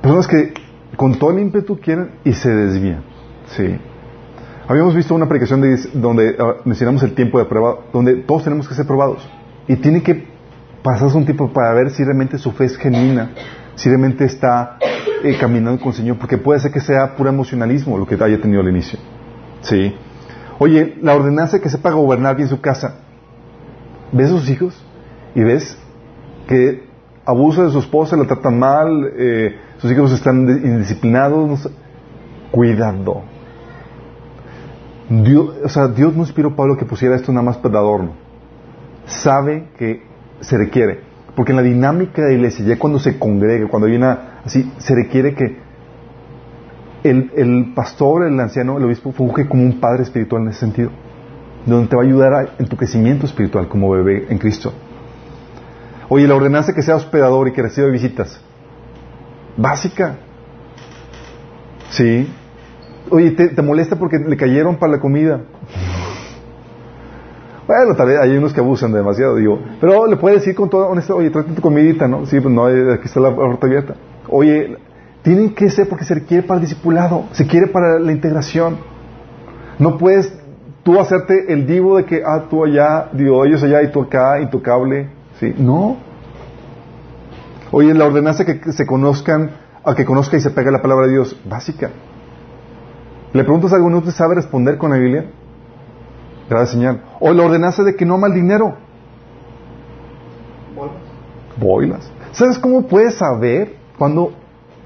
Personas 0.01 0.27
que 0.27 0.53
con 0.95 1.17
todo 1.17 1.31
el 1.31 1.39
ímpetu 1.39 1.79
quieren 1.79 2.11
y 2.23 2.33
se 2.33 2.49
desvían. 2.49 3.03
Sí. 3.47 3.77
Habíamos 4.67 4.95
visto 4.95 5.15
una 5.15 5.27
predicación 5.27 5.61
de- 5.61 5.77
donde 5.93 6.35
ah, 6.39 6.55
mencionamos 6.65 7.01
el 7.03 7.13
tiempo 7.13 7.39
de 7.39 7.45
prueba, 7.45 7.79
donde 7.91 8.15
todos 8.17 8.43
tenemos 8.43 8.67
que 8.67 8.75
ser 8.75 8.85
probados. 8.85 9.27
Y 9.67 9.75
tiene 9.77 10.01
que 10.03 10.27
pasarse 10.83 11.17
un 11.17 11.25
tiempo 11.25 11.51
para 11.51 11.73
ver 11.73 11.89
si 11.91 12.03
realmente 12.03 12.37
su 12.37 12.51
fe 12.51 12.65
es 12.65 12.77
genuina, 12.77 13.31
si 13.75 13.89
realmente 13.89 14.25
está 14.25 14.77
eh, 15.23 15.37
caminando 15.39 15.79
con 15.79 15.89
el 15.89 15.95
Señor, 15.95 16.17
porque 16.17 16.37
puede 16.37 16.59
ser 16.59 16.71
que 16.71 16.79
sea 16.79 17.15
puro 17.15 17.29
emocionalismo 17.29 17.97
lo 17.97 18.05
que 18.05 18.15
haya 18.15 18.39
tenido 18.41 18.61
al 18.61 18.69
inicio. 18.69 18.99
Sí. 19.61 19.95
Oye, 20.59 20.97
la 21.01 21.15
ordenanza 21.15 21.57
de 21.57 21.63
que 21.63 21.69
sepa 21.69 21.91
gobernar 21.91 22.35
bien 22.35 22.47
su 22.47 22.61
casa. 22.61 22.99
¿Ves 24.11 24.27
a 24.27 24.39
sus 24.39 24.49
hijos? 24.49 24.85
Y 25.35 25.43
ves 25.43 25.77
que 26.47 26.83
abusa 27.25 27.63
de 27.63 27.71
su 27.71 27.79
esposa, 27.79 28.17
la 28.17 28.25
tratan 28.25 28.57
mal, 28.59 29.09
eh, 29.17 29.55
sus 29.79 29.91
hijos 29.91 30.11
están 30.11 30.47
indisciplinados. 30.47 31.69
Cuidado. 32.51 33.23
Dios, 35.09 35.55
o 35.63 35.69
sea, 35.69 35.87
Dios 35.87 36.15
no 36.15 36.21
inspiró 36.21 36.49
a 36.49 36.55
Pablo 36.55 36.77
que 36.77 36.85
pusiera 36.85 37.15
esto 37.15 37.31
nada 37.31 37.43
más 37.43 37.57
para 37.57 37.79
adorno. 37.79 38.11
Sabe 39.05 39.69
que 39.77 40.03
se 40.41 40.57
requiere. 40.57 41.01
Porque 41.35 41.51
en 41.51 41.57
la 41.57 41.63
dinámica 41.63 42.21
de 42.21 42.29
la 42.29 42.33
iglesia, 42.35 42.65
ya 42.65 42.77
cuando 42.77 42.99
se 42.99 43.17
congrega, 43.17 43.67
cuando 43.67 43.87
hay 43.87 43.95
una 43.95 44.41
así, 44.43 44.71
se 44.77 44.93
requiere 44.93 45.33
que 45.33 45.57
el, 47.03 47.71
pastor, 47.73 48.25
el 48.25 48.39
anciano, 48.39 48.77
el 48.77 48.83
obispo 48.83 49.11
funge 49.13 49.47
como 49.47 49.63
un 49.63 49.79
padre 49.79 50.03
espiritual 50.03 50.43
en 50.43 50.49
ese 50.49 50.59
sentido. 50.59 50.91
Donde 51.65 51.87
te 51.87 51.95
va 51.95 52.03
a 52.03 52.05
ayudar 52.05 52.55
en 52.59 52.67
tu 52.67 52.75
crecimiento 52.75 53.25
espiritual 53.25 53.67
como 53.67 53.89
bebé 53.91 54.27
en 54.29 54.37
Cristo. 54.37 54.73
Oye, 56.09 56.27
la 56.27 56.35
ordenanza 56.35 56.73
que 56.73 56.81
sea 56.81 56.95
hospedador 56.95 57.47
y 57.47 57.53
que 57.53 57.61
reciba 57.61 57.87
visitas. 57.87 58.41
Básica. 59.59 60.15
Sí. 61.89 62.31
Oye, 63.09 63.31
te, 63.31 63.61
molesta 63.61 63.97
porque 63.97 64.17
le 64.17 64.37
cayeron 64.37 64.77
para 64.77 64.93
la 64.93 64.99
comida. 64.99 65.41
Bueno, 67.67 67.95
tal 67.95 68.07
vez 68.07 68.19
hay 68.19 68.37
unos 68.37 68.53
que 68.53 68.61
abusan 68.61 68.91
demasiado, 68.93 69.35
digo. 69.35 69.59
Pero 69.79 70.07
le 70.07 70.15
puedes 70.15 70.39
decir 70.39 70.55
con 70.55 70.69
toda 70.69 70.87
honestidad, 70.87 71.19
oye, 71.19 71.29
tráete 71.29 71.53
tu 71.53 71.61
comidita, 71.61 72.07
¿no? 72.07 72.25
Sí, 72.25 72.39
pues 72.39 72.53
no, 72.53 72.69
eh, 72.69 72.93
aquí 72.93 73.05
está 73.05 73.19
la 73.19 73.35
puerta 73.35 73.67
abierta. 73.67 73.95
Oye, 74.29 74.77
tienen 75.21 75.53
que 75.53 75.69
ser 75.69 75.87
porque 75.87 76.05
se 76.05 76.15
requiere 76.15 76.43
para 76.43 76.59
el 76.59 76.65
discipulado, 76.65 77.25
se 77.31 77.45
quiere 77.45 77.67
para 77.67 77.99
la 77.99 78.11
integración. 78.11 78.77
No 79.77 79.97
puedes 79.97 80.33
tú 80.83 80.99
hacerte 80.99 81.51
el 81.51 81.67
divo 81.67 81.97
de 81.97 82.05
que, 82.05 82.21
ah, 82.25 82.45
tú 82.49 82.63
allá, 82.63 83.09
digo, 83.13 83.45
ellos 83.45 83.61
allá 83.61 83.83
y 83.83 83.91
tú 83.91 84.01
acá, 84.01 84.39
intocable. 84.39 85.09
¿Sí? 85.39 85.53
No. 85.57 86.08
Oye, 87.71 87.93
la 87.93 88.05
ordenanza 88.05 88.45
que 88.45 88.59
que 88.59 88.71
se 88.73 88.85
conozcan, 88.85 89.51
a 89.83 89.95
que 89.95 90.05
conozca 90.05 90.37
y 90.37 90.41
se 90.41 90.49
pegue 90.49 90.71
la 90.71 90.81
palabra 90.81 91.07
de 91.07 91.13
Dios, 91.13 91.39
básica. 91.45 91.91
Le 93.33 93.43
preguntas 93.43 93.71
a 93.73 93.75
alguno, 93.75 93.99
¿usted 93.99 94.11
sabe 94.11 94.35
responder 94.35 94.77
con 94.77 94.91
la 94.91 94.97
Biblia? 94.97 95.25
Grave 96.49 96.65
señal. 96.65 97.03
O 97.19 97.31
la 97.31 97.43
ordenanza 97.43 97.83
de 97.83 97.95
que 97.95 98.05
no 98.05 98.15
ama 98.15 98.27
el 98.27 98.33
dinero. 98.33 98.75
Boilas. 101.57 102.11
¿Sabes 102.31 102.57
cómo 102.57 102.87
puedes 102.87 103.15
saber 103.15 103.75
cuando 103.97 104.33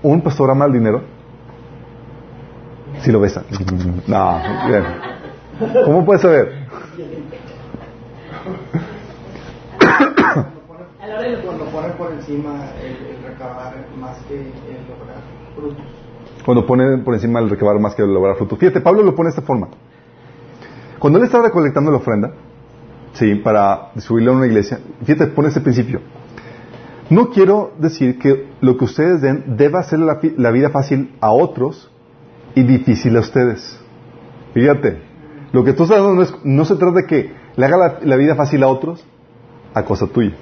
un 0.01 0.21
pastor 0.21 0.51
ama 0.51 0.65
el 0.65 0.73
dinero? 0.73 1.03
Si 3.01 3.11
lo 3.11 3.19
besa. 3.19 3.43
No, 4.07 4.41
bien. 4.67 4.83
¿Cómo 5.85 6.05
puedes 6.05 6.21
saber? 6.21 6.67
La 11.13 11.41
Cuando 11.43 11.65
ponen 11.65 11.91
por 11.95 12.11
encima 12.11 12.55
el, 12.81 13.15
el 13.17 13.23
recabar 13.23 13.75
más 13.99 14.17
que 14.27 14.33
el 14.35 14.47
lograr 14.89 15.17
frutos. 15.55 15.85
Cuando 16.43 16.65
pone 16.65 16.97
por 17.03 17.13
encima 17.13 17.39
el 17.39 17.49
recabar 17.51 17.79
más 17.79 17.93
que 17.93 18.01
el 18.01 18.11
lograr 18.11 18.35
fruto. 18.35 18.55
Fíjate, 18.55 18.81
Pablo 18.81 19.03
lo 19.03 19.13
pone 19.13 19.27
de 19.27 19.35
esta 19.35 19.43
forma. 19.43 19.67
Cuando 20.97 21.19
él 21.19 21.25
estaba 21.25 21.45
recolectando 21.45 21.91
la 21.91 21.97
ofrenda, 21.97 22.31
sí, 23.13 23.35
para 23.35 23.91
distribuirla 23.93 24.31
a 24.31 24.35
una 24.37 24.47
iglesia, 24.47 24.79
fíjate, 25.03 25.27
pone 25.27 25.49
este 25.49 25.61
principio. 25.61 26.01
No 27.11 27.29
quiero 27.29 27.73
decir 27.77 28.17
que 28.17 28.47
lo 28.61 28.75
que 28.77 28.85
ustedes 28.85 29.21
den 29.21 29.55
deba 29.55 29.81
hacer 29.81 29.99
la, 29.99 30.15
fi- 30.15 30.33
la 30.35 30.49
vida 30.49 30.71
fácil 30.71 31.15
a 31.21 31.31
otros 31.31 31.91
y 32.55 32.63
difícil 32.63 33.15
a 33.17 33.19
ustedes. 33.19 33.79
Fíjate, 34.55 34.99
lo 35.51 35.63
que 35.63 35.73
tú 35.73 35.83
estás 35.83 35.99
dando 35.99 36.15
no, 36.15 36.21
es- 36.23 36.35
no 36.43 36.65
se 36.65 36.75
trata 36.75 37.01
de 37.01 37.05
que 37.05 37.35
le 37.55 37.65
haga 37.67 37.77
la, 37.77 37.99
la 38.01 38.15
vida 38.15 38.33
fácil 38.33 38.63
a 38.63 38.67
otros 38.67 39.05
a 39.75 39.83
cosa 39.83 40.07
tuya 40.07 40.33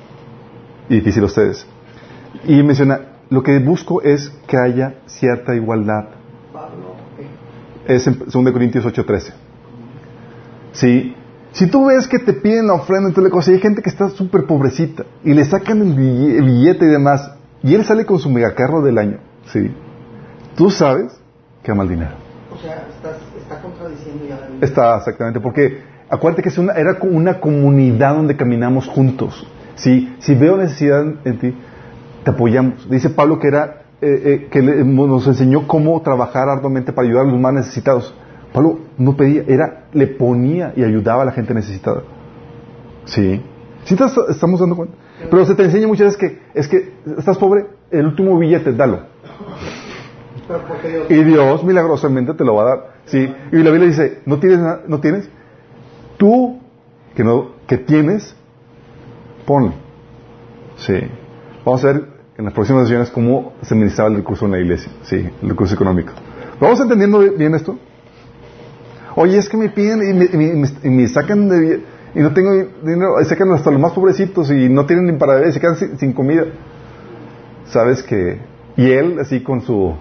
y 0.91 0.95
difícil 0.95 1.23
a 1.23 1.27
ustedes. 1.27 1.65
Y 2.45 2.61
menciona, 2.63 2.99
lo 3.29 3.41
que 3.43 3.59
busco 3.59 4.01
es 4.01 4.29
que 4.47 4.57
haya 4.57 4.95
cierta 5.05 5.55
igualdad. 5.55 6.05
Es 7.87 8.05
en 8.07 8.19
2 8.19 8.51
Corintios 8.51 8.85
8:13. 8.85 9.33
Sí. 10.73 11.15
Si 11.53 11.67
tú 11.67 11.85
ves 11.87 12.07
que 12.07 12.19
te 12.19 12.33
piden 12.33 12.67
la 12.67 12.73
ofrenda, 12.73 13.09
entonces 13.09 13.25
le 13.25 13.29
cosa, 13.29 13.51
y 13.51 13.55
hay 13.55 13.59
gente 13.59 13.81
que 13.81 13.89
está 13.89 14.09
súper 14.09 14.45
pobrecita 14.45 15.03
y 15.23 15.33
le 15.33 15.43
sacan 15.43 15.81
el 15.81 15.95
bille- 15.97 16.37
el 16.37 16.45
billete 16.45 16.85
y 16.85 16.89
demás, 16.89 17.31
y 17.61 17.75
él 17.75 17.83
sale 17.83 18.05
con 18.05 18.19
su 18.19 18.29
megacarro 18.29 18.81
del 18.81 18.97
año, 18.97 19.17
¿sí? 19.51 19.69
Tú 20.55 20.69
sabes 20.69 21.19
que 21.63 21.71
ama 21.71 21.83
el 21.83 21.89
dinero. 21.89 22.11
O 22.53 22.57
sea, 22.57 22.85
estás, 22.95 23.17
está 23.37 23.61
contradiciendo 23.61 24.23
ya 24.29 24.37
la. 24.39 24.65
Está 24.65 24.97
exactamente, 24.97 25.39
porque 25.41 25.81
acuérdate 26.09 26.41
que 26.43 26.49
es 26.49 26.57
una, 26.57 26.73
era 26.73 26.97
una 27.01 27.39
comunidad 27.41 28.15
donde 28.15 28.37
caminamos 28.37 28.87
juntos. 28.87 29.45
¿Sí? 29.81 30.15
Si 30.19 30.33
veo 30.35 30.57
necesidad 30.57 31.03
en 31.25 31.37
ti, 31.39 31.53
te 32.23 32.31
apoyamos. 32.31 32.89
Dice 32.89 33.09
Pablo 33.09 33.39
que 33.39 33.47
era 33.47 33.83
eh, 34.01 34.21
eh, 34.25 34.47
que 34.49 34.61
nos 34.61 35.27
enseñó 35.27 35.67
cómo 35.67 36.01
trabajar 36.01 36.49
arduamente 36.49 36.91
para 36.93 37.07
ayudar 37.07 37.25
a 37.27 37.29
los 37.31 37.39
más 37.39 37.53
necesitados. 37.53 38.15
Pablo 38.53 38.79
no 38.97 39.15
pedía, 39.15 39.43
era 39.47 39.85
le 39.93 40.07
ponía 40.07 40.73
y 40.75 40.83
ayudaba 40.83 41.21
a 41.21 41.25
la 41.25 41.31
gente 41.31 41.53
necesitada. 41.53 42.01
Sí. 43.05 43.41
¿Sí 43.85 43.95
te 43.95 44.03
est- 44.05 44.17
estamos 44.29 44.59
dando 44.59 44.75
cuenta? 44.75 44.95
Pero 45.29 45.45
se 45.45 45.55
te 45.55 45.63
enseña 45.63 45.87
muchas 45.87 46.07
veces 46.07 46.19
que 46.19 46.39
es 46.59 46.67
que 46.67 46.93
estás 47.17 47.37
pobre, 47.37 47.65
el 47.91 48.05
último 48.07 48.37
billete, 48.37 48.73
dalo. 48.73 49.01
Y 51.09 51.23
Dios 51.23 51.63
milagrosamente 51.63 52.33
te 52.33 52.43
lo 52.43 52.55
va 52.55 52.63
a 52.63 52.65
dar. 52.65 52.79
Sí. 53.05 53.33
Y 53.51 53.57
la 53.57 53.71
Biblia 53.71 53.87
dice, 53.87 54.19
¿no 54.25 54.39
tienes? 54.39 54.59
na- 54.59 54.79
¿No 54.87 54.99
tienes? 54.99 55.29
Tú 56.17 56.59
que, 57.15 57.23
no, 57.23 57.51
que 57.67 57.77
tienes, 57.77 58.35
Sí. 60.77 60.95
Vamos 61.65 61.83
a 61.83 61.87
ver 61.87 62.03
en 62.37 62.45
las 62.45 62.53
próximas 62.53 62.83
sesiones 62.87 63.09
cómo 63.11 63.53
se 63.61 63.73
administraba 63.73 64.09
el 64.09 64.15
recurso 64.17 64.45
en 64.45 64.51
la 64.51 64.59
iglesia. 64.59 64.91
Sí, 65.03 65.29
el 65.41 65.49
recurso 65.49 65.75
económico. 65.75 66.13
¿Vamos 66.59 66.79
entendiendo 66.79 67.19
bien 67.19 67.53
esto? 67.55 67.77
Oye, 69.15 69.37
es 69.37 69.49
que 69.49 69.57
me 69.57 69.69
piden 69.69 69.99
y 70.09 70.13
me, 70.13 70.25
y 70.25 70.55
me- 70.55 70.69
y 70.83 70.89
me 70.89 71.07
sacan 71.07 71.49
de... 71.49 71.83
Y 72.13 72.19
no 72.19 72.33
tengo 72.33 72.51
dinero, 72.83 73.21
y 73.21 73.25
sacan 73.25 73.51
hasta 73.53 73.71
los 73.71 73.79
más 73.79 73.93
pobrecitos 73.93 74.51
y 74.51 74.67
no 74.67 74.85
tienen 74.85 75.05
ni 75.05 75.13
para 75.13 75.35
beber, 75.35 75.53
se 75.53 75.59
quedan 75.61 75.75
sin, 75.77 75.97
sin 75.97 76.13
comida. 76.13 76.43
Sabes 77.67 78.03
que... 78.03 78.39
Y 78.77 78.89
él 78.91 79.17
así 79.19 79.41
con 79.43 79.61
su 79.61 79.93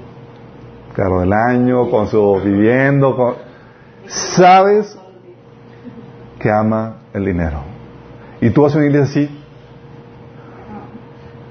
carro 0.94 1.20
del 1.20 1.32
año, 1.32 1.88
con 1.90 2.07
su 2.09 2.40
viviendo, 2.44 3.16
con- 3.16 3.34
sabes 4.07 4.96
que 6.38 6.51
ama 6.51 6.96
el 7.12 7.24
dinero. 7.24 7.62
Y 8.40 8.51
tú 8.51 8.62
vas 8.62 8.74
a 8.74 8.78
una 8.78 8.86
iglesia 8.86 9.11
así, 9.11 9.39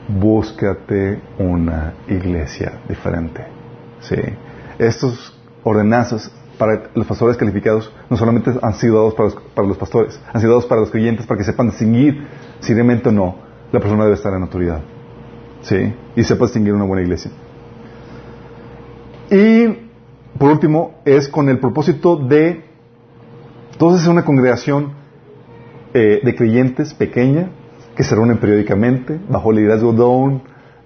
búscate 0.10 1.22
una 1.38 1.94
iglesia 2.08 2.80
diferente. 2.88 3.46
Sí. 4.02 4.16
Estos 4.78 5.38
ordenanzas 5.64 6.32
para 6.58 6.90
los 6.94 7.06
pastores 7.06 7.38
calificados 7.38 7.92
no 8.10 8.18
solamente 8.18 8.52
han 8.62 8.74
sido 8.74 8.96
dados 8.96 9.14
para 9.54 9.68
los, 9.68 9.78
pastores, 9.78 10.20
han 10.34 10.42
sido 10.42 10.54
dados 10.54 10.66
para 10.66 10.82
los 10.82 10.90
creyentes 10.90 11.26
para 11.26 11.38
que 11.38 11.44
sepan 11.44 11.68
distinguir 11.70 12.28
si 12.60 12.74
realmente 12.74 13.10
o 13.10 13.12
no 13.12 13.36
la 13.72 13.80
persona 13.80 14.04
debe 14.04 14.16
estar 14.16 14.34
en 14.34 14.42
autoridad. 14.42 14.82
Sí. 15.62 15.94
Y 16.16 16.24
sepa 16.24 16.46
distinguir 16.46 16.74
una 16.74 16.86
buena 16.86 17.04
iglesia. 17.04 17.32
Y 19.30 19.90
por 20.40 20.52
último, 20.52 21.02
es 21.06 21.28
con 21.28 21.50
el 21.50 21.60
propósito 21.60 22.16
de, 22.16 22.64
entonces 23.74 24.04
es 24.04 24.08
una 24.08 24.26
congregación 24.26 24.94
eh, 25.94 26.22
de 26.24 26.36
creyentes 26.36 26.94
pequeña 26.94 27.50
que 28.00 28.06
se 28.06 28.16
reúnen 28.16 28.38
periódicamente 28.38 29.20
bajo 29.28 29.52
liderazgo 29.52 29.92
down, 29.92 30.42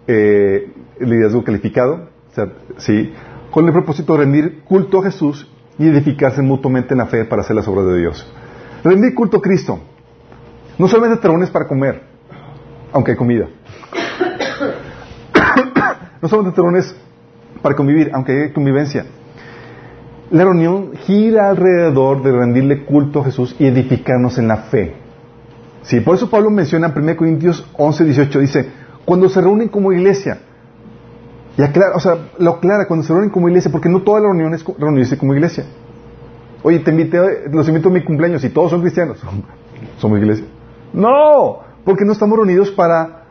eh, 0.08 0.74
liderazgo 1.00 1.44
calificado, 1.44 2.10
o 2.32 2.34
sea, 2.34 2.48
sí, 2.78 3.14
con 3.52 3.68
el 3.68 3.72
propósito 3.72 4.14
de 4.14 4.20
rendir 4.24 4.64
culto 4.64 5.00
a 5.00 5.04
Jesús 5.04 5.48
y 5.78 5.90
edificarse 5.90 6.42
mutuamente 6.42 6.96
en 6.96 6.98
la 6.98 7.06
fe 7.06 7.26
para 7.26 7.44
hacer 7.44 7.56
las 7.56 7.68
obras 7.68 7.86
de 7.86 8.00
Dios. 8.00 8.34
Rendir 8.84 9.14
culto 9.14 9.38
a 9.38 9.42
Cristo. 9.42 9.80
No 10.80 10.88
solamente 10.88 11.22
te 11.22 11.28
reúnes 11.28 11.52
para 11.52 11.68
comer, 11.68 12.02
aunque 12.92 13.12
hay 13.12 13.18
comida. 13.18 13.46
no 16.20 16.28
solamente 16.28 16.56
te 16.56 16.62
reúnes 16.64 16.96
para 17.62 17.76
convivir, 17.76 18.10
aunque 18.12 18.46
hay 18.46 18.54
convivencia. 18.54 19.06
La 20.32 20.46
reunión 20.46 20.94
gira 21.06 21.50
alrededor 21.50 22.24
de 22.24 22.32
rendirle 22.32 22.86
culto 22.86 23.22
a 23.22 23.26
Jesús 23.26 23.56
y 23.60 23.68
edificarnos 23.68 24.40
en 24.40 24.48
la 24.48 24.58
fe. 24.58 25.03
Sí, 25.84 26.00
por 26.00 26.16
eso 26.16 26.30
Pablo 26.30 26.50
menciona 26.50 26.88
en 26.88 26.98
1 27.04 27.16
Corintios 27.18 27.66
11, 27.78 28.06
18, 28.06 28.40
dice, 28.40 28.70
cuando 29.06 29.28
se 29.30 29.42
reúnen 29.42 29.68
como 29.70 29.92
iglesia, 29.92 30.40
y 31.58 31.62
aclara, 31.62 31.96
o 31.96 32.00
sea, 32.00 32.18
lo 32.40 32.52
aclara, 32.52 32.88
cuando 32.88 33.06
se 33.06 33.12
reúnen 33.14 33.30
como 33.30 33.48
iglesia, 33.50 33.72
porque 33.72 33.90
no 33.90 34.02
toda 34.02 34.20
la 34.22 34.28
reunión 34.28 34.54
es 34.54 34.64
co- 34.64 34.76
reunirse 34.80 35.18
como 35.18 35.34
iglesia. 35.36 35.66
Oye, 36.64 36.80
te 36.80 36.92
invité, 36.92 37.50
los 37.52 37.68
invito 37.68 37.90
a 37.90 37.92
mi 37.92 38.04
cumpleaños 38.04 38.44
y 38.44 38.50
todos 38.50 38.72
son 38.72 38.82
cristianos. 38.82 39.20
¿Somos 40.00 40.18
iglesia? 40.20 40.46
No, 40.94 41.60
porque 41.84 42.06
no 42.06 42.14
estamos 42.14 42.38
reunidos 42.38 42.72
para 42.72 43.26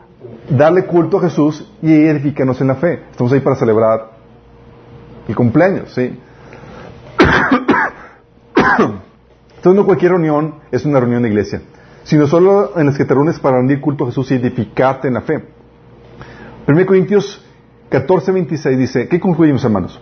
darle 0.49 0.85
culto 0.85 1.17
a 1.17 1.21
Jesús 1.21 1.69
y 1.81 1.91
edificarnos 1.91 2.61
en 2.61 2.67
la 2.67 2.75
fe. 2.75 3.01
Estamos 3.11 3.33
ahí 3.33 3.39
para 3.39 3.55
celebrar 3.55 4.11
el 5.27 5.35
cumpleaños, 5.35 5.91
¿sí? 5.93 6.17
Entonces 9.57 9.75
no 9.79 9.85
cualquier 9.85 10.11
reunión 10.11 10.55
es 10.71 10.85
una 10.85 10.99
reunión 10.99 11.23
de 11.23 11.29
iglesia, 11.29 11.61
sino 12.03 12.27
solo 12.27 12.77
en 12.77 12.87
las 12.87 12.97
que 12.97 13.05
te 13.05 13.13
reúnes 13.13 13.39
para 13.39 13.57
rendir 13.57 13.81
culto 13.81 14.03
a 14.03 14.07
Jesús 14.07 14.31
y 14.31 14.35
edificarte 14.35 15.07
en 15.07 15.15
la 15.15 15.21
fe. 15.21 15.43
1 16.67 16.85
Corintios 16.85 17.43
14, 17.89 18.31
26 18.31 18.77
dice, 18.77 19.07
¿qué 19.07 19.19
concluimos 19.19 19.63
hermanos? 19.63 20.01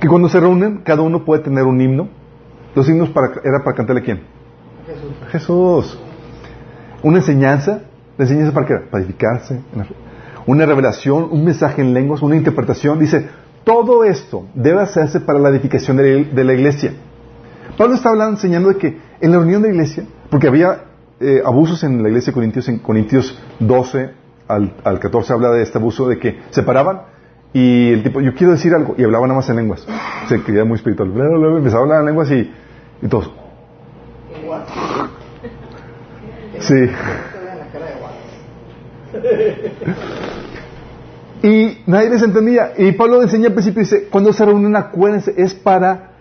Que 0.00 0.08
cuando 0.08 0.28
se 0.28 0.38
reúnen, 0.38 0.82
cada 0.84 1.02
uno 1.02 1.24
puede 1.24 1.42
tener 1.42 1.64
un 1.64 1.80
himno. 1.80 2.08
Los 2.74 2.88
himnos 2.88 3.10
para, 3.10 3.40
era 3.44 3.62
para 3.64 3.76
cantarle 3.76 4.02
a 4.02 4.04
quién? 4.04 4.22
Jesús. 4.86 5.12
Jesús. 5.30 5.98
Una 7.02 7.18
enseñanza, 7.18 7.82
la 8.16 8.24
enseñanza 8.24 8.52
para 8.52 8.66
qué? 8.66 8.74
Para 8.90 9.02
edificarse. 9.02 9.54
en 9.54 9.78
la 9.78 9.84
fe. 9.84 9.94
Una 10.46 10.66
revelación, 10.66 11.28
un 11.30 11.44
mensaje 11.44 11.80
en 11.80 11.94
lenguas, 11.94 12.22
una 12.22 12.36
interpretación. 12.36 12.98
Dice, 12.98 13.28
todo 13.64 14.04
esto 14.04 14.46
debe 14.54 14.82
hacerse 14.82 15.20
para 15.20 15.38
la 15.38 15.48
edificación 15.48 15.96
de 15.96 16.20
la, 16.20 16.34
de 16.34 16.44
la 16.44 16.52
iglesia. 16.52 16.92
Pablo 17.78 17.94
está 17.94 18.10
hablando, 18.10 18.36
enseñando 18.36 18.68
de 18.68 18.76
que 18.76 18.98
en 19.20 19.30
la 19.32 19.38
reunión 19.38 19.62
de 19.62 19.68
la 19.68 19.74
iglesia, 19.74 20.04
porque 20.30 20.48
había 20.48 20.82
eh, 21.24 21.42
abusos 21.44 21.82
en 21.84 22.02
la 22.02 22.08
iglesia 22.08 22.30
de 22.30 22.34
Corintios, 22.34 22.68
en 22.68 22.78
Corintios 22.78 23.38
12 23.60 24.10
al, 24.48 24.74
al 24.84 24.98
14 24.98 25.32
habla 25.32 25.50
de 25.50 25.62
este 25.62 25.78
abuso 25.78 26.08
de 26.08 26.18
que 26.18 26.40
se 26.50 26.62
paraban 26.62 27.02
y 27.52 27.92
el 27.92 28.02
tipo, 28.02 28.20
yo 28.20 28.34
quiero 28.34 28.52
decir 28.52 28.74
algo, 28.74 28.94
y 28.98 29.04
hablaba 29.04 29.26
nada 29.26 29.38
más 29.38 29.48
en 29.48 29.56
lenguas. 29.56 29.86
Se 30.28 30.42
creía 30.42 30.64
muy 30.64 30.74
espiritual. 30.74 31.08
Empezaba 31.56 31.80
a 31.80 31.82
hablar 31.84 32.00
en 32.00 32.06
lenguas 32.06 32.30
y, 32.32 32.52
y 33.00 33.08
todos, 33.08 33.30
sí. 36.58 36.74
Y 41.42 41.82
nadie 41.86 42.10
les 42.10 42.22
entendía. 42.22 42.72
Y 42.76 42.92
Pablo 42.92 43.22
enseña 43.22 43.48
al 43.48 43.52
principio, 43.52 43.80
dice, 43.80 44.08
cuando 44.10 44.32
se 44.32 44.44
reúnen, 44.44 44.74
acuérdense, 44.76 45.34
es 45.36 45.54
para, 45.54 46.12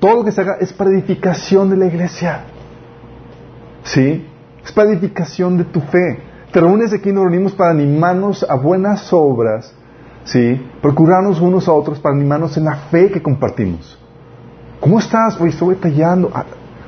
todo 0.00 0.16
lo 0.16 0.24
que 0.24 0.32
se 0.32 0.40
haga 0.40 0.56
es 0.60 0.72
para 0.72 0.90
edificación 0.90 1.70
de 1.70 1.76
la 1.76 1.86
iglesia. 1.86 2.44
¿Sí? 3.84 4.26
Es 4.64 4.72
para 4.72 4.90
edificación 4.90 5.56
de 5.58 5.64
tu 5.64 5.80
fe. 5.80 6.18
Te 6.52 6.60
reúnes 6.60 6.92
aquí 6.92 7.10
y 7.10 7.12
nos 7.12 7.24
reunimos 7.24 7.52
para 7.52 7.70
animarnos 7.70 8.44
a 8.48 8.54
buenas 8.56 9.12
obras, 9.12 9.74
¿sí? 10.24 10.60
Procurarnos 10.80 11.40
unos 11.40 11.66
a 11.68 11.72
otros 11.72 11.98
para 11.98 12.14
animarnos 12.14 12.56
en 12.56 12.64
la 12.64 12.76
fe 12.90 13.10
que 13.10 13.22
compartimos. 13.22 13.98
¿Cómo 14.80 14.98
estás? 14.98 15.40
Hoy 15.40 15.50
estoy 15.50 15.74
batallando. 15.76 16.30
Ah, 16.34 16.44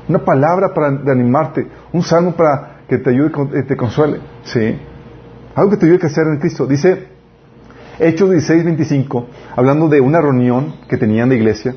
Una 0.07 0.19
palabra 0.19 0.71
para 0.73 0.87
animarte, 0.89 1.67
un 1.91 2.03
salmo 2.03 2.33
para 2.33 2.81
que 2.87 2.99
te 2.99 3.09
ayude, 3.09 3.31
con- 3.31 3.57
eh, 3.57 3.63
te 3.63 3.75
consuele, 3.75 4.19
¿sí? 4.43 4.77
Algo 5.55 5.71
que 5.71 5.77
te 5.77 5.85
ayude 5.87 5.97
a 5.97 6.01
crecer 6.01 6.27
en 6.27 6.37
Cristo. 6.37 6.67
Dice 6.67 7.07
Hechos 7.97 8.29
16, 8.29 8.65
25, 8.65 9.25
hablando 9.55 9.87
de 9.89 10.01
una 10.01 10.21
reunión 10.21 10.75
que 10.87 10.97
tenían 10.97 11.29
de 11.29 11.37
iglesia, 11.37 11.75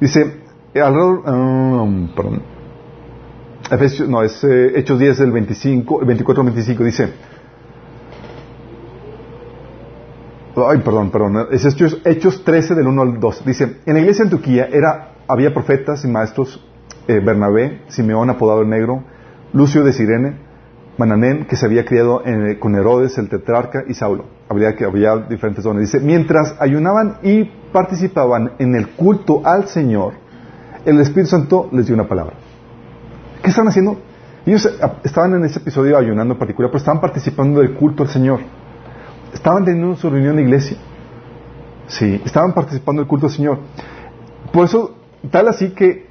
dice, 0.00 0.40
eh, 0.72 0.80
alrededor, 0.80 1.28
um, 1.28 2.08
perdón, 2.14 2.42
Efesios, 3.70 4.08
no, 4.08 4.22
es 4.22 4.42
eh, 4.44 4.78
Hechos 4.78 4.98
10, 4.98 5.20
el 5.20 5.32
25, 5.32 6.00
el 6.00 6.06
24 6.06 6.40
al 6.42 6.46
25, 6.46 6.84
dice, 6.84 7.08
ay, 10.56 10.78
perdón, 10.78 11.10
perdón, 11.10 11.48
es 11.50 11.64
Hechos, 11.64 12.00
Hechos 12.04 12.44
13 12.44 12.74
del 12.74 12.86
1 12.86 13.02
al 13.02 13.20
2, 13.20 13.44
dice, 13.44 13.78
en 13.84 13.94
la 13.94 14.00
iglesia 14.00 14.24
de 14.24 14.30
Antioquía 14.30 14.68
era, 14.72 15.12
había 15.28 15.52
profetas 15.52 16.04
y 16.04 16.08
maestros, 16.08 16.64
eh, 17.08 17.20
Bernabé, 17.24 17.82
Simeón 17.88 18.30
apodado 18.30 18.62
el 18.62 18.68
negro, 18.68 19.02
Lucio 19.52 19.82
de 19.84 19.92
Sirene, 19.92 20.36
Mananén, 20.98 21.44
que 21.46 21.56
se 21.56 21.66
había 21.66 21.84
criado 21.84 22.22
en- 22.24 22.58
con 22.58 22.74
Herodes, 22.74 23.18
el 23.18 23.28
tetrarca, 23.28 23.84
y 23.86 23.94
Saulo. 23.94 24.24
Habría, 24.48 24.74
que 24.76 24.84
había 24.84 25.14
diferentes 25.16 25.62
dones. 25.62 25.92
Dice, 25.92 26.00
mientras 26.04 26.54
ayunaban 26.58 27.18
y 27.22 27.44
participaban 27.72 28.52
en 28.58 28.74
el 28.74 28.88
culto 28.90 29.42
al 29.44 29.66
Señor, 29.68 30.14
el 30.86 30.98
Espíritu 31.00 31.30
Santo 31.30 31.68
les 31.72 31.86
dio 31.86 31.94
una 31.94 32.08
palabra. 32.08 32.34
¿Qué 33.46 33.50
estaban 33.50 33.68
haciendo? 33.68 33.96
Ellos 34.44 34.66
eh, 34.66 34.86
estaban 35.04 35.32
en 35.34 35.44
ese 35.44 35.60
episodio 35.60 35.96
ayunando 35.96 36.34
en 36.34 36.38
particular, 36.40 36.68
pero 36.68 36.78
estaban 36.78 37.00
participando 37.00 37.60
del 37.60 37.74
culto 37.74 38.02
al 38.02 38.08
Señor. 38.08 38.40
Estaban 39.32 39.64
teniendo 39.64 39.94
su 39.94 40.10
reunión 40.10 40.34
de 40.34 40.42
iglesia. 40.42 40.76
Sí, 41.86 42.20
estaban 42.24 42.54
participando 42.54 43.02
del 43.02 43.08
culto 43.08 43.26
al 43.26 43.32
Señor. 43.32 43.60
Por 44.52 44.64
eso, 44.64 44.96
tal 45.30 45.46
así 45.46 45.70
que, 45.70 46.08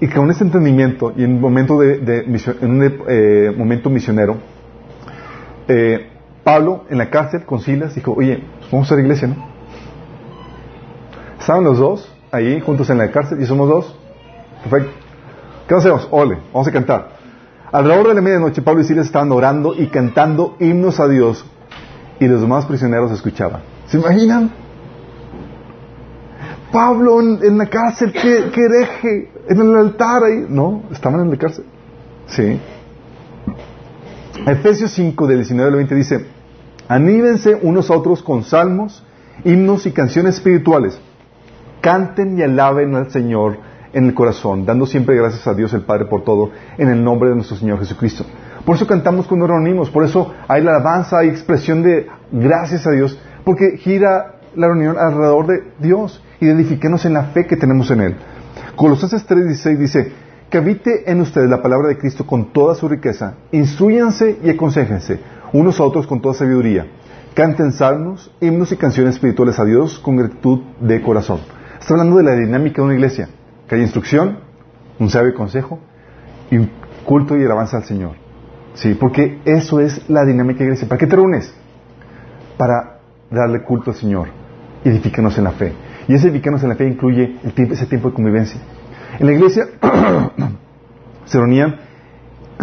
y 0.00 0.08
con 0.08 0.30
ese 0.30 0.42
entendimiento, 0.42 1.12
y 1.14 1.24
en 1.24 1.34
un 1.34 1.42
momento, 1.42 1.78
de, 1.78 2.24
en 2.62 2.70
un 2.70 2.98
eh, 3.06 3.52
momento 3.54 3.90
misionero, 3.90 4.38
eh, 5.68 6.08
Pablo 6.42 6.86
en 6.88 6.96
la 6.96 7.10
cárcel 7.10 7.44
con 7.44 7.60
Silas 7.60 7.94
dijo, 7.94 8.14
oye, 8.16 8.42
pues 8.58 8.72
vamos 8.72 8.90
a 8.90 8.94
hacer 8.94 9.04
iglesia, 9.04 9.28
¿no? 9.28 9.36
Estaban 11.38 11.62
los 11.62 11.78
dos 11.78 12.16
ahí 12.32 12.58
juntos 12.62 12.88
en 12.88 12.96
la 12.96 13.10
cárcel 13.10 13.38
y 13.42 13.44
somos 13.44 13.68
dos. 13.68 13.98
Perfecto. 14.62 15.09
¿Qué 15.70 15.76
hacemos? 15.76 16.08
Ole, 16.10 16.36
vamos 16.52 16.66
a 16.66 16.72
cantar. 16.72 17.10
Alrededor 17.70 18.08
de 18.08 18.14
la 18.14 18.20
medianoche, 18.20 18.60
Pablo 18.60 18.80
y 18.80 18.84
Silas 18.84 19.06
estaban 19.06 19.30
orando 19.30 19.72
y 19.72 19.86
cantando 19.86 20.56
himnos 20.58 20.98
a 20.98 21.06
Dios 21.06 21.44
y 22.18 22.26
los 22.26 22.40
demás 22.40 22.66
prisioneros 22.66 23.12
escuchaban. 23.12 23.60
¿Se 23.86 23.96
imaginan? 23.96 24.50
Pablo 26.72 27.20
en, 27.20 27.56
la 27.56 27.66
cárcel, 27.66 28.12
qué, 28.12 28.50
qué 28.52 28.60
hereje, 28.60 29.32
en 29.48 29.60
el 29.60 29.76
altar 29.76 30.24
ahí. 30.24 30.44
No, 30.48 30.82
estaban 30.90 31.20
en 31.20 31.30
la 31.30 31.36
cárcel. 31.36 31.64
Sí. 32.26 32.60
Efesios 34.48 34.90
5, 34.90 35.24
del 35.28 35.36
19 35.36 35.68
al 35.70 35.76
20 35.76 35.94
dice, 35.94 36.26
anívense 36.88 37.56
unos 37.62 37.92
a 37.92 37.94
otros 37.94 38.24
con 38.24 38.42
salmos, 38.42 39.04
himnos 39.44 39.86
y 39.86 39.92
canciones 39.92 40.34
espirituales. 40.34 40.98
Canten 41.80 42.36
y 42.36 42.42
alaben 42.42 42.96
al 42.96 43.12
Señor 43.12 43.70
en 43.92 44.06
el 44.06 44.14
corazón, 44.14 44.64
dando 44.64 44.86
siempre 44.86 45.16
gracias 45.16 45.46
a 45.46 45.54
Dios 45.54 45.72
el 45.74 45.82
Padre 45.82 46.06
por 46.06 46.24
todo, 46.24 46.50
en 46.78 46.88
el 46.88 47.02
nombre 47.02 47.30
de 47.30 47.36
nuestro 47.36 47.56
Señor 47.56 47.78
Jesucristo. 47.78 48.24
Por 48.64 48.76
eso 48.76 48.86
cantamos 48.86 49.26
cuando 49.26 49.46
nos 49.46 49.56
reunimos, 49.56 49.90
por 49.90 50.04
eso 50.04 50.32
hay 50.48 50.62
la 50.62 50.72
alabanza, 50.72 51.18
hay 51.18 51.28
expresión 51.28 51.82
de 51.82 52.06
gracias 52.30 52.86
a 52.86 52.90
Dios, 52.90 53.18
porque 53.44 53.76
gira 53.78 54.36
la 54.54 54.68
reunión 54.68 54.98
alrededor 54.98 55.46
de 55.46 55.62
Dios 55.78 56.22
y 56.40 56.48
en 56.48 57.12
la 57.12 57.24
fe 57.24 57.46
que 57.46 57.56
tenemos 57.56 57.90
en 57.90 58.00
Él. 58.00 58.16
Colosenses 58.76 59.26
3:16 59.26 59.76
dice, 59.78 60.12
que 60.50 60.58
habite 60.58 61.10
en 61.10 61.20
ustedes 61.20 61.48
la 61.48 61.62
palabra 61.62 61.88
de 61.88 61.96
Cristo 61.96 62.26
con 62.26 62.52
toda 62.52 62.74
su 62.74 62.88
riqueza, 62.88 63.34
instruyanse 63.52 64.38
y 64.42 64.50
aconsejense 64.50 65.20
unos 65.52 65.78
a 65.78 65.84
otros 65.84 66.06
con 66.06 66.20
toda 66.20 66.34
sabiduría, 66.34 66.86
canten 67.34 67.72
salmos, 67.72 68.32
himnos 68.40 68.72
y 68.72 68.76
canciones 68.76 69.14
espirituales 69.14 69.58
a 69.58 69.64
Dios 69.64 69.98
con 70.00 70.16
gratitud 70.16 70.60
de 70.80 71.00
corazón. 71.02 71.40
Está 71.80 71.94
hablando 71.94 72.16
de 72.16 72.24
la 72.24 72.34
dinámica 72.34 72.82
de 72.82 72.82
una 72.82 72.94
iglesia, 72.94 73.28
que 73.70 73.76
hay 73.76 73.82
instrucción, 73.82 74.40
un 74.98 75.10
sabio 75.10 75.32
consejo 75.32 75.78
y 76.50 76.56
un 76.56 76.68
culto 77.04 77.38
y 77.38 77.44
alabanza 77.44 77.76
al 77.76 77.84
Señor. 77.84 78.16
Sí, 78.74 78.94
porque 78.94 79.38
eso 79.44 79.78
es 79.78 80.10
la 80.10 80.24
dinámica 80.24 80.58
de 80.58 80.64
iglesia. 80.64 80.88
¿Para 80.88 80.98
qué 80.98 81.06
te 81.06 81.14
reúnes? 81.14 81.54
Para 82.58 82.98
darle 83.30 83.62
culto 83.62 83.92
al 83.92 83.96
Señor 83.96 84.28
edificarnos 84.84 85.38
en 85.38 85.44
la 85.44 85.52
fe. 85.52 85.72
Y 86.08 86.14
ese 86.14 86.26
edificarnos 86.26 86.64
en 86.64 86.70
la 86.70 86.74
fe 86.74 86.88
incluye 86.88 87.36
ese 87.44 87.86
tiempo 87.86 88.08
de 88.08 88.14
convivencia. 88.14 88.60
En 89.20 89.26
la 89.26 89.32
iglesia 89.34 89.66
se 91.26 91.38
reunían, 91.38 91.76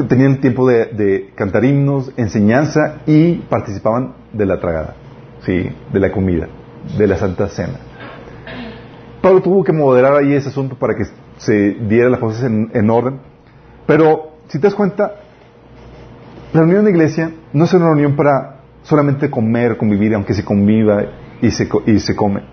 tenían 0.10 0.42
tiempo 0.42 0.68
de, 0.68 0.88
de, 0.88 1.32
cantar 1.36 1.64
himnos, 1.64 2.12
enseñanza 2.18 2.98
y 3.06 3.36
participaban 3.36 4.14
de 4.34 4.46
la 4.46 4.60
tragada, 4.60 4.96
¿sí? 5.46 5.70
de 5.94 6.00
la 6.02 6.12
comida, 6.12 6.50
de 6.98 7.08
la 7.08 7.16
Santa 7.16 7.48
Cena. 7.48 7.87
Pablo 9.28 9.42
tuvo 9.42 9.62
que 9.62 9.74
moderar 9.74 10.14
ahí 10.16 10.34
ese 10.34 10.48
asunto 10.48 10.78
para 10.78 10.96
que 10.96 11.04
se 11.36 11.54
diera 11.82 12.10
las 12.10 12.22
cosas 12.22 12.46
en, 12.46 12.72
en 12.74 12.90
orden. 12.90 13.20
Pero, 13.86 14.38
si 14.48 14.58
te 14.58 14.68
das 14.68 14.74
cuenta, 14.74 15.16
la 16.54 16.62
reunión 16.62 16.86
de 16.86 16.92
iglesia 16.92 17.32
no 17.52 17.66
es 17.66 17.74
una 17.74 17.88
reunión 17.88 18.16
para 18.16 18.62
solamente 18.84 19.30
comer, 19.30 19.76
convivir, 19.76 20.16
aunque 20.16 20.34
se 20.34 20.46
conviva 20.46 21.04
y 21.42 21.52
se, 21.52 21.68
y 21.88 22.00
se 22.00 22.16
come. 22.16 22.44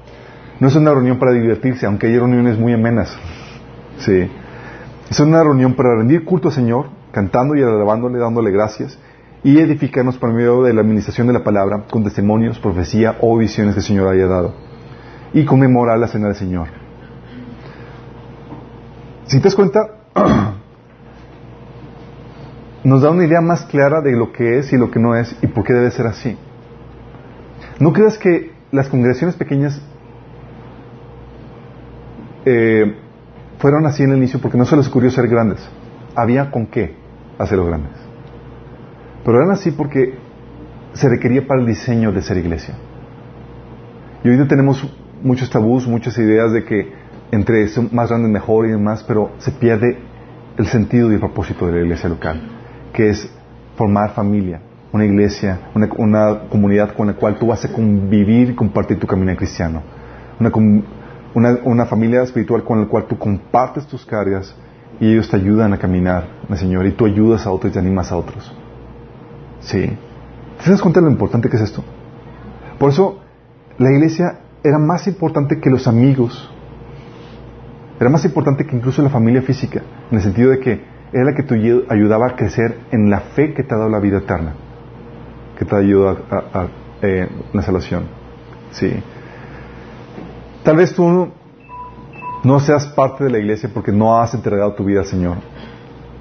No 0.58 0.66
es 0.66 0.74
una 0.74 0.90
reunión 0.90 1.20
para 1.20 1.30
divertirse, 1.30 1.86
aunque 1.86 2.08
hay 2.08 2.18
reuniones 2.18 2.58
muy 2.58 2.72
amenas. 2.72 3.16
Sí. 3.98 4.28
Es 5.08 5.20
una 5.20 5.44
reunión 5.44 5.74
para 5.74 5.94
rendir 5.94 6.24
culto 6.24 6.48
al 6.48 6.54
Señor, 6.54 6.86
cantando 7.12 7.54
y 7.54 7.62
alabándole, 7.62 8.18
dándole 8.18 8.50
gracias, 8.50 8.98
y 9.44 9.60
edificarnos 9.60 10.18
por 10.18 10.32
medio 10.32 10.64
de 10.64 10.74
la 10.74 10.80
administración 10.80 11.28
de 11.28 11.34
la 11.34 11.44
palabra, 11.44 11.84
con 11.88 12.02
testimonios, 12.02 12.58
profecía 12.58 13.16
o 13.20 13.38
visiones 13.38 13.74
que 13.74 13.78
el 13.78 13.86
Señor 13.86 14.08
haya 14.08 14.26
dado. 14.26 14.73
Y 15.34 15.44
conmemorar 15.44 15.98
la 15.98 16.08
cena 16.08 16.28
del 16.28 16.36
Señor. 16.36 16.68
Si 19.26 19.38
te 19.38 19.44
das 19.44 19.54
cuenta, 19.54 19.80
nos 22.84 23.02
da 23.02 23.10
una 23.10 23.24
idea 23.24 23.40
más 23.40 23.64
clara 23.66 24.00
de 24.00 24.12
lo 24.12 24.32
que 24.32 24.58
es 24.58 24.72
y 24.72 24.78
lo 24.78 24.90
que 24.90 25.00
no 25.00 25.14
es 25.14 25.36
y 25.42 25.48
por 25.48 25.64
qué 25.64 25.72
debe 25.72 25.90
ser 25.90 26.06
así. 26.06 26.38
No 27.80 27.92
creas 27.92 28.16
que 28.16 28.52
las 28.70 28.88
congregaciones 28.88 29.36
pequeñas 29.36 29.80
eh, 32.44 32.96
fueron 33.58 33.86
así 33.86 34.02
en 34.02 34.10
el 34.10 34.18
inicio 34.18 34.40
porque 34.40 34.58
no 34.58 34.64
se 34.64 34.76
les 34.76 34.86
ocurrió 34.88 35.10
ser 35.10 35.26
grandes. 35.28 35.60
Había 36.14 36.50
con 36.50 36.66
qué 36.66 36.94
hacerlos 37.38 37.66
grandes. 37.66 37.92
Pero 39.24 39.38
eran 39.38 39.50
así 39.50 39.70
porque 39.70 40.18
se 40.92 41.08
requería 41.08 41.46
para 41.46 41.60
el 41.60 41.66
diseño 41.66 42.12
de 42.12 42.22
ser 42.22 42.36
iglesia. 42.36 42.74
Y 44.22 44.28
hoy 44.28 44.46
tenemos 44.46 44.86
muchos 45.22 45.50
tabús, 45.50 45.86
muchas 45.86 46.16
ideas 46.18 46.52
de 46.52 46.64
que 46.64 46.92
entre 47.30 47.66
más 47.90 48.08
grande 48.08 48.28
mejor 48.28 48.66
y 48.66 48.70
demás, 48.70 49.04
pero 49.06 49.32
se 49.38 49.50
pierde 49.50 49.98
el 50.56 50.66
sentido 50.66 51.10
y 51.10 51.14
el 51.14 51.20
propósito 51.20 51.66
de 51.66 51.72
la 51.72 51.80
iglesia 51.80 52.08
local, 52.08 52.40
que 52.92 53.08
es 53.08 53.28
formar 53.76 54.10
familia, 54.10 54.60
una 54.92 55.04
iglesia, 55.04 55.58
una, 55.74 55.88
comunidad 56.48 56.94
con 56.94 57.08
la 57.08 57.14
cual 57.14 57.38
tú 57.38 57.48
vas 57.48 57.64
a 57.64 57.72
convivir 57.72 58.50
y 58.50 58.54
compartir 58.54 58.98
tu 59.00 59.06
camino 59.06 59.34
cristiano. 59.36 59.82
Una, 60.38 60.52
una, 61.34 61.58
una, 61.64 61.86
familia 61.86 62.22
espiritual 62.22 62.62
con 62.62 62.80
la 62.80 62.86
cual 62.86 63.06
tú 63.06 63.18
compartes 63.18 63.86
tus 63.86 64.06
cargas 64.06 64.54
y 65.00 65.10
ellos 65.10 65.28
te 65.28 65.36
ayudan 65.36 65.72
a 65.72 65.78
caminar, 65.78 66.28
Señor, 66.54 66.86
y 66.86 66.92
tú 66.92 67.06
ayudas 67.06 67.46
a 67.46 67.50
otros 67.50 67.70
y 67.70 67.74
te 67.74 67.80
animas 67.80 68.12
a 68.12 68.16
otros. 68.16 68.54
Sí. 69.60 69.90
¿Te 70.62 70.70
das 70.70 70.80
de 70.80 71.00
lo 71.00 71.10
importante 71.10 71.48
que 71.48 71.56
es 71.56 71.62
esto? 71.62 71.82
Por 72.78 72.90
eso, 72.90 73.18
la 73.78 73.90
iglesia 73.90 74.43
era 74.64 74.78
más 74.78 75.06
importante 75.06 75.60
que 75.60 75.68
los 75.68 75.86
amigos. 75.86 76.50
Era 78.00 78.08
más 78.08 78.24
importante 78.24 78.66
que 78.66 78.74
incluso 78.74 79.02
la 79.02 79.10
familia 79.10 79.42
física, 79.42 79.82
en 80.10 80.16
el 80.16 80.22
sentido 80.22 80.50
de 80.50 80.58
que 80.58 80.80
era 81.12 81.24
la 81.24 81.34
que 81.34 81.44
te 81.44 81.54
ayudaba 81.54 82.28
a 82.28 82.34
crecer 82.34 82.80
en 82.90 83.08
la 83.08 83.20
fe 83.20 83.52
que 83.54 83.62
te 83.62 83.74
ha 83.74 83.78
dado 83.78 83.90
la 83.90 84.00
vida 84.00 84.18
eterna, 84.18 84.54
que 85.56 85.64
te 85.64 85.76
ayuda 85.76 86.16
a, 86.30 86.36
a, 86.36 86.62
a 86.62 86.68
eh, 87.02 87.28
la 87.52 87.62
salvación. 87.62 88.04
Sí. 88.72 88.92
Tal 90.64 90.76
vez 90.76 90.94
tú 90.94 91.28
no 92.42 92.60
seas 92.60 92.86
parte 92.86 93.24
de 93.24 93.30
la 93.30 93.38
iglesia 93.38 93.70
porque 93.72 93.92
no 93.92 94.18
has 94.18 94.34
entregado 94.34 94.74
tu 94.74 94.84
vida 94.84 95.00
al 95.00 95.06
Señor. 95.06 95.36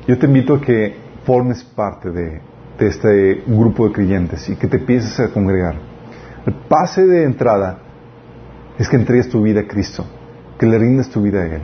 Yo 0.06 0.20
te 0.20 0.28
invito 0.28 0.56
a 0.56 0.62
que 0.62 0.96
formes 1.26 1.64
parte 1.64 2.12
de, 2.12 2.42
de 2.78 2.88
este 2.88 3.44
grupo 3.48 3.88
de 3.88 3.94
creyentes 3.94 4.48
y 4.50 4.58
que 4.58 4.68
te 4.68 4.78
empieces 4.78 5.18
a 5.20 5.30
congregar. 5.30 5.76
El 6.46 6.54
pase 6.68 7.08
de 7.08 7.24
entrada 7.24 7.80
es 8.78 8.90
que 8.90 8.96
entregues 8.96 9.30
tu 9.30 9.42
vida 9.42 9.62
a 9.62 9.68
Cristo, 9.68 10.06
que 10.58 10.66
le 10.66 10.78
rindas 10.78 11.10
tu 11.10 11.22
vida 11.22 11.42
a 11.42 11.46
Él, 11.46 11.62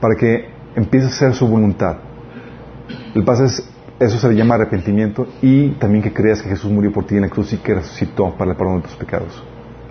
para 0.00 0.14
que 0.14 0.48
empieces 0.74 1.10
a 1.10 1.14
hacer 1.14 1.34
su 1.34 1.46
voluntad. 1.46 1.96
El 3.14 3.24
pase 3.24 3.44
es, 3.44 3.68
eso 3.98 4.18
se 4.18 4.28
le 4.28 4.34
llama 4.34 4.54
arrepentimiento 4.54 5.26
y 5.42 5.70
también 5.72 6.02
que 6.02 6.12
creas 6.12 6.42
que 6.42 6.48
Jesús 6.48 6.70
murió 6.70 6.92
por 6.92 7.06
ti 7.06 7.16
en 7.16 7.22
la 7.22 7.28
cruz 7.28 7.52
y 7.52 7.58
que 7.58 7.74
resucitó 7.74 8.34
para 8.36 8.52
el 8.52 8.56
perdón 8.56 8.82
de 8.82 8.88
tus 8.88 8.96
pecados. 8.96 9.42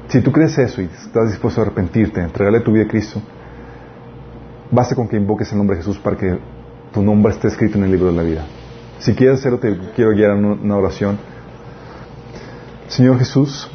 Si 0.07 0.21
tú 0.21 0.31
crees 0.31 0.57
eso 0.57 0.81
y 0.81 0.85
estás 0.85 1.29
dispuesto 1.29 1.61
a 1.61 1.65
arrepentirte, 1.65 2.19
a 2.19 2.23
entregarle 2.23 2.61
tu 2.61 2.71
vida 2.71 2.85
a 2.85 2.87
Cristo, 2.87 3.21
basta 4.71 4.95
con 4.95 5.07
que 5.07 5.17
invoques 5.17 5.51
el 5.51 5.59
nombre 5.59 5.77
de 5.77 5.83
Jesús 5.83 5.99
para 5.99 6.17
que 6.17 6.39
tu 6.91 7.03
nombre 7.03 7.31
esté 7.31 7.47
escrito 7.47 7.77
en 7.77 7.83
el 7.83 7.91
libro 7.91 8.07
de 8.07 8.13
la 8.13 8.23
vida. 8.23 8.45
Si 8.97 9.13
quieres 9.13 9.39
hacerlo, 9.39 9.59
te 9.59 9.77
quiero 9.95 10.11
guiar 10.11 10.31
en 10.37 10.45
una 10.45 10.75
oración. 10.75 11.19
Señor 12.87 13.19
Jesús, 13.19 13.69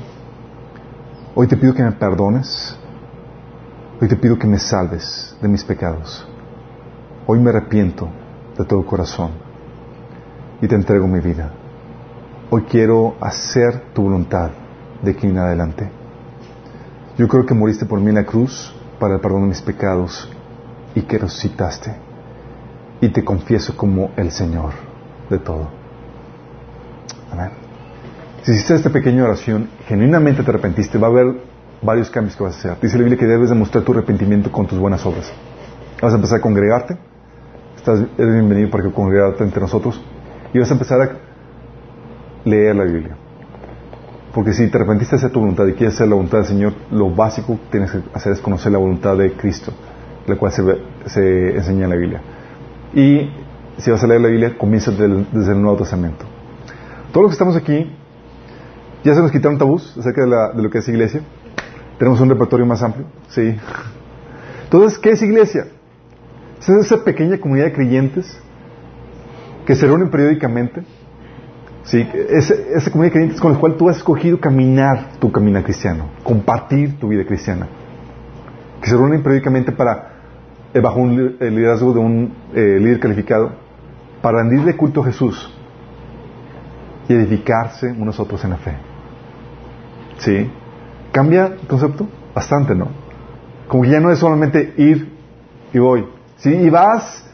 hoy 1.34 1.46
te 1.48 1.56
pido 1.56 1.74
que 1.74 1.82
me 1.82 1.92
perdones. 1.92 2.76
Hoy 4.00 4.08
te 4.08 4.16
pido 4.16 4.38
que 4.38 4.46
me 4.46 4.58
salves 4.58 5.36
de 5.40 5.48
mis 5.48 5.64
pecados. 5.64 6.26
Hoy 7.26 7.38
me 7.38 7.50
arrepiento 7.50 8.08
de 8.56 8.64
todo 8.64 8.84
corazón 8.84 9.32
y 10.60 10.68
te 10.68 10.74
entrego 10.74 11.06
mi 11.06 11.20
vida. 11.20 11.52
Hoy 12.50 12.62
quiero 12.62 13.16
hacer 13.20 13.92
tu 13.94 14.02
voluntad 14.02 14.50
de 15.02 15.10
aquí 15.10 15.26
en 15.26 15.38
adelante. 15.38 15.90
Yo 17.16 17.28
creo 17.28 17.46
que 17.46 17.54
moriste 17.54 17.86
por 17.86 18.00
mí 18.00 18.08
en 18.08 18.16
la 18.16 18.24
cruz 18.24 18.74
para 18.98 19.14
el 19.14 19.20
perdón 19.20 19.42
de 19.42 19.48
mis 19.48 19.62
pecados 19.62 20.30
y 20.94 21.02
que 21.02 21.18
resucitaste. 21.18 21.94
Y 23.00 23.08
te 23.08 23.24
confieso 23.24 23.76
como 23.76 24.10
el 24.16 24.30
Señor 24.30 24.72
de 25.30 25.38
todo. 25.38 25.68
Amén. 27.32 27.63
Si 28.44 28.52
hiciste 28.52 28.74
esta 28.74 28.90
pequeña 28.90 29.24
oración, 29.24 29.70
genuinamente 29.88 30.42
te 30.42 30.50
arrepentiste, 30.50 30.98
va 30.98 31.06
a 31.06 31.10
haber 31.10 31.34
varios 31.80 32.10
cambios 32.10 32.36
que 32.36 32.42
vas 32.42 32.54
a 32.56 32.58
hacer. 32.58 32.82
Dice 32.82 32.98
la 32.98 33.04
Biblia 33.04 33.18
que 33.18 33.24
debes 33.24 33.48
demostrar 33.48 33.84
tu 33.84 33.92
arrepentimiento 33.92 34.52
con 34.52 34.66
tus 34.66 34.78
buenas 34.78 35.06
obras. 35.06 35.32
Vas 36.02 36.12
a 36.12 36.16
empezar 36.16 36.40
a 36.40 36.42
congregarte. 36.42 36.98
Estás, 37.74 38.00
eres 38.18 38.34
bienvenido 38.34 38.68
para 38.68 38.84
que 38.84 38.92
congregarte 38.92 39.44
entre 39.44 39.62
nosotros. 39.62 39.98
Y 40.52 40.58
vas 40.58 40.70
a 40.70 40.74
empezar 40.74 41.00
a 41.00 41.10
leer 42.44 42.76
la 42.76 42.84
Biblia. 42.84 43.16
Porque 44.34 44.52
si 44.52 44.68
te 44.68 44.76
arrepentiste 44.76 45.16
de 45.16 45.30
tu 45.30 45.40
voluntad 45.40 45.66
y 45.66 45.72
quieres 45.72 45.94
hacer 45.94 46.08
la 46.08 46.14
voluntad 46.14 46.38
del 46.38 46.46
Señor, 46.46 46.74
lo 46.90 47.08
básico 47.14 47.54
que 47.54 47.70
tienes 47.70 47.92
que 47.92 48.02
hacer 48.12 48.32
es 48.32 48.40
conocer 48.40 48.72
la 48.72 48.78
voluntad 48.78 49.16
de 49.16 49.32
Cristo, 49.32 49.72
la 50.26 50.36
cual 50.36 50.52
se, 50.52 50.62
se 51.06 51.56
enseña 51.56 51.84
en 51.84 51.90
la 51.90 51.96
Biblia. 51.96 52.20
Y 52.92 53.26
si 53.78 53.90
vas 53.90 54.04
a 54.04 54.06
leer 54.06 54.20
la 54.20 54.28
Biblia, 54.28 54.58
comienza 54.58 54.90
desde 54.90 55.52
el 55.52 55.62
Nuevo 55.62 55.78
Testamento. 55.78 56.26
Todos 57.10 57.22
los 57.22 57.30
que 57.30 57.34
estamos 57.34 57.56
aquí, 57.56 57.90
ya 59.04 59.14
se 59.14 59.20
nos 59.20 59.30
quitaron 59.30 59.58
tabús 59.58 59.94
acerca 59.98 60.22
de, 60.22 60.28
la, 60.28 60.52
de 60.52 60.62
lo 60.62 60.70
que 60.70 60.78
es 60.78 60.88
iglesia. 60.88 61.20
Tenemos 61.98 62.20
un 62.20 62.30
repertorio 62.30 62.64
más 62.66 62.82
amplio. 62.82 63.06
Sí. 63.28 63.54
Entonces, 64.64 64.98
¿qué 64.98 65.10
es 65.10 65.22
iglesia? 65.22 65.66
Es 66.58 66.68
esa 66.68 67.04
pequeña 67.04 67.38
comunidad 67.38 67.66
de 67.66 67.72
creyentes 67.74 68.40
que 69.66 69.74
se 69.74 69.86
reúnen 69.86 70.10
periódicamente. 70.10 70.82
Sí, 71.84 72.08
esa, 72.30 72.90
comunidad 72.90 73.12
de 73.12 73.12
creyentes 73.12 73.40
con 73.40 73.52
la 73.52 73.58
cual 73.58 73.76
tú 73.76 73.90
has 73.90 73.98
escogido 73.98 74.40
caminar 74.40 75.18
tu 75.20 75.30
camino 75.30 75.62
cristiano, 75.62 76.08
compartir 76.22 76.98
tu 76.98 77.08
vida 77.08 77.26
cristiana. 77.26 77.68
Que 78.80 78.88
se 78.88 78.96
reúnen 78.96 79.22
periódicamente 79.22 79.70
para, 79.72 80.12
eh, 80.72 80.80
bajo 80.80 81.00
un, 81.00 81.36
el 81.38 81.54
liderazgo 81.54 81.92
de 81.92 82.00
un 82.00 82.34
eh, 82.54 82.78
líder 82.80 83.00
calificado, 83.00 83.52
para 84.22 84.38
rendirle 84.38 84.74
culto 84.74 85.02
a 85.02 85.04
Jesús 85.04 85.54
y 87.06 87.12
edificarse 87.12 87.92
unos 87.92 88.18
otros 88.18 88.42
en 88.44 88.50
la 88.50 88.56
fe. 88.56 88.93
¿Sí? 90.18 90.50
¿Cambia 91.12 91.46
el 91.60 91.66
concepto? 91.66 92.08
Bastante, 92.34 92.74
¿no? 92.74 92.88
Como 93.68 93.82
que 93.84 93.90
ya 93.90 94.00
no 94.00 94.10
es 94.10 94.18
solamente 94.18 94.74
ir 94.76 95.12
y 95.72 95.78
voy. 95.78 96.06
Si 96.36 96.50
y 96.50 96.70
vas 96.70 97.24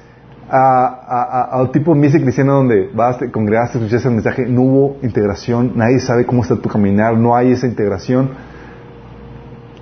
a, 0.48 0.58
a, 0.58 1.22
a, 1.22 1.42
a 1.52 1.62
un 1.62 1.72
tipo 1.72 1.94
de 1.94 2.00
misa 2.00 2.18
cristiana 2.18 2.52
donde 2.52 2.90
vas, 2.92 3.18
te 3.18 3.30
congregaste, 3.30 3.78
escuchaste 3.78 4.08
el 4.08 4.14
mensaje, 4.14 4.46
no 4.46 4.62
hubo 4.62 4.96
integración, 5.02 5.72
nadie 5.76 6.00
sabe 6.00 6.26
cómo 6.26 6.42
está 6.42 6.56
tu 6.56 6.68
caminar, 6.68 7.16
no 7.16 7.36
hay 7.36 7.52
esa 7.52 7.66
integración, 7.66 8.30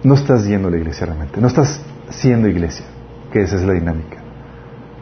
no 0.02 0.14
estás 0.14 0.46
yendo 0.46 0.68
a 0.68 0.70
la 0.70 0.78
iglesia 0.78 1.06
realmente, 1.06 1.40
no 1.40 1.46
estás 1.46 1.82
siendo 2.10 2.48
iglesia, 2.48 2.86
que 3.32 3.40
esa 3.40 3.56
es 3.56 3.62
la 3.62 3.72
dinámica. 3.72 4.18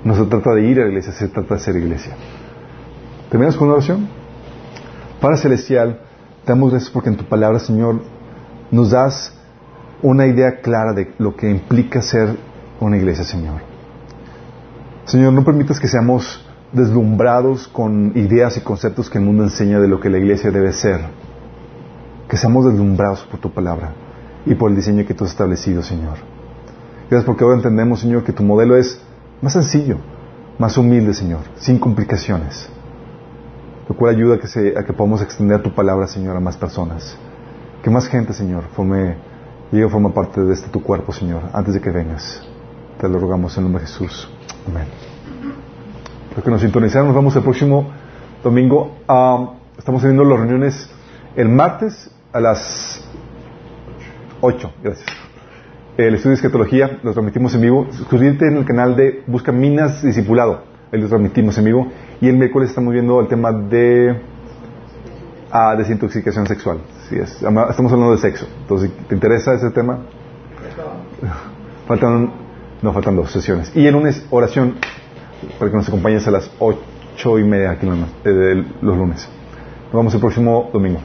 No 0.04 0.14
se 0.14 0.24
trata 0.26 0.54
de 0.54 0.62
ir 0.62 0.78
a 0.80 0.84
la 0.84 0.88
iglesia, 0.88 1.12
se 1.12 1.28
trata 1.28 1.54
de 1.54 1.60
ser 1.60 1.76
iglesia. 1.76 2.14
¿Terminamos 3.28 3.56
con 3.56 3.68
una 3.68 3.76
oración? 3.76 4.08
Padre 5.20 5.36
Celestial, 5.38 6.00
te 6.46 6.52
damos 6.52 6.70
gracias 6.70 6.92
porque 6.92 7.08
en 7.08 7.16
tu 7.16 7.24
palabra, 7.24 7.58
Señor, 7.58 8.00
nos 8.70 8.92
das 8.92 9.36
una 10.00 10.26
idea 10.26 10.60
clara 10.60 10.92
de 10.92 11.12
lo 11.18 11.34
que 11.34 11.50
implica 11.50 12.00
ser 12.00 12.36
una 12.78 12.96
iglesia, 12.96 13.24
Señor. 13.24 13.62
Señor, 15.06 15.32
no 15.32 15.42
permitas 15.42 15.80
que 15.80 15.88
seamos 15.88 16.46
deslumbrados 16.70 17.66
con 17.66 18.12
ideas 18.14 18.56
y 18.56 18.60
conceptos 18.60 19.10
que 19.10 19.18
el 19.18 19.24
mundo 19.24 19.42
enseña 19.42 19.80
de 19.80 19.88
lo 19.88 19.98
que 19.98 20.08
la 20.08 20.18
iglesia 20.18 20.52
debe 20.52 20.72
ser. 20.72 21.00
Que 22.28 22.36
seamos 22.36 22.64
deslumbrados 22.64 23.24
por 23.24 23.40
tu 23.40 23.50
palabra 23.50 23.92
y 24.44 24.54
por 24.54 24.70
el 24.70 24.76
diseño 24.76 25.04
que 25.04 25.14
tú 25.14 25.24
has 25.24 25.30
establecido, 25.30 25.82
Señor. 25.82 26.18
Gracias 27.10 27.24
porque 27.24 27.42
ahora 27.42 27.56
entendemos, 27.56 27.98
Señor, 27.98 28.22
que 28.22 28.32
tu 28.32 28.44
modelo 28.44 28.76
es 28.76 29.00
más 29.42 29.52
sencillo, 29.52 29.96
más 30.60 30.78
humilde, 30.78 31.12
Señor, 31.12 31.40
sin 31.56 31.80
complicaciones. 31.80 32.68
Lo 33.88 33.96
cual 33.96 34.14
ayuda 34.14 34.36
a 34.36 34.38
que, 34.38 34.48
se, 34.48 34.76
a 34.76 34.84
que 34.84 34.92
podamos 34.92 35.22
extender 35.22 35.62
tu 35.62 35.74
palabra, 35.74 36.06
Señor, 36.06 36.36
a 36.36 36.40
más 36.40 36.56
personas. 36.56 37.16
Que 37.82 37.90
más 37.90 38.08
gente, 38.08 38.32
Señor, 38.32 38.64
forme, 38.74 39.16
llegue 39.70 39.86
a 39.86 39.88
formar 39.88 40.12
parte 40.12 40.40
de 40.40 40.52
este 40.52 40.68
tu 40.68 40.82
cuerpo, 40.82 41.12
Señor, 41.12 41.42
antes 41.52 41.74
de 41.74 41.80
que 41.80 41.90
vengas. 41.90 42.42
Te 43.00 43.08
lo 43.08 43.18
rogamos 43.18 43.56
en 43.56 43.58
el 43.58 43.64
nombre 43.64 43.82
de 43.82 43.88
Jesús. 43.88 44.28
Amén. 44.68 44.86
Los 46.34 46.44
que 46.44 46.50
nos 46.50 46.60
sintonizaron, 46.60 47.06
nos 47.06 47.16
vemos 47.16 47.36
el 47.36 47.42
próximo 47.42 47.92
domingo. 48.42 48.96
Um, 49.08 49.50
estamos 49.78 50.02
teniendo 50.02 50.24
las 50.24 50.38
reuniones 50.38 50.90
el 51.36 51.48
martes 51.48 52.10
a 52.32 52.40
las 52.40 53.04
8. 54.40 54.72
Gracias. 54.82 55.06
El 55.96 56.14
estudio 56.14 56.30
de 56.30 56.36
escatología 56.36 56.98
lo 57.02 57.12
transmitimos 57.12 57.54
en 57.54 57.60
vivo. 57.62 57.86
Suscríbete 57.90 58.48
en 58.48 58.58
el 58.58 58.64
canal 58.64 58.96
de 58.96 59.22
Busca 59.26 59.52
Minas 59.52 60.02
Discipulado. 60.02 60.64
Ahí 60.92 61.00
lo 61.00 61.08
transmitimos 61.08 61.56
en 61.58 61.64
vivo. 61.64 61.92
Y 62.20 62.28
el 62.28 62.36
miércoles 62.36 62.70
estamos 62.70 62.92
viendo 62.92 63.20
el 63.20 63.28
tema 63.28 63.52
de 63.52 64.20
ah, 65.50 65.74
desintoxicación 65.76 66.46
sexual. 66.46 66.78
Sí, 67.08 67.16
es. 67.16 67.32
Estamos 67.32 67.92
hablando 67.92 68.12
de 68.12 68.18
sexo. 68.18 68.46
Entonces, 68.62 68.90
¿te 69.08 69.14
interesa 69.14 69.54
ese 69.54 69.70
tema? 69.70 69.98
Faltan, 71.86 72.32
no, 72.82 72.92
faltan 72.92 73.16
dos 73.16 73.30
sesiones. 73.30 73.70
Y 73.74 73.86
el 73.86 73.92
lunes, 73.92 74.26
oración 74.30 74.76
para 75.58 75.70
que 75.70 75.76
nos 75.76 75.88
acompañes 75.88 76.26
a 76.26 76.30
las 76.30 76.50
ocho 76.58 77.38
y 77.38 77.44
media 77.44 77.72
aquí 77.72 77.86
en 77.86 78.06
eh, 78.24 78.64
los 78.80 78.96
lunes. 78.96 79.28
Nos 79.86 79.94
vemos 79.94 80.14
el 80.14 80.20
próximo 80.20 80.70
domingo. 80.72 81.00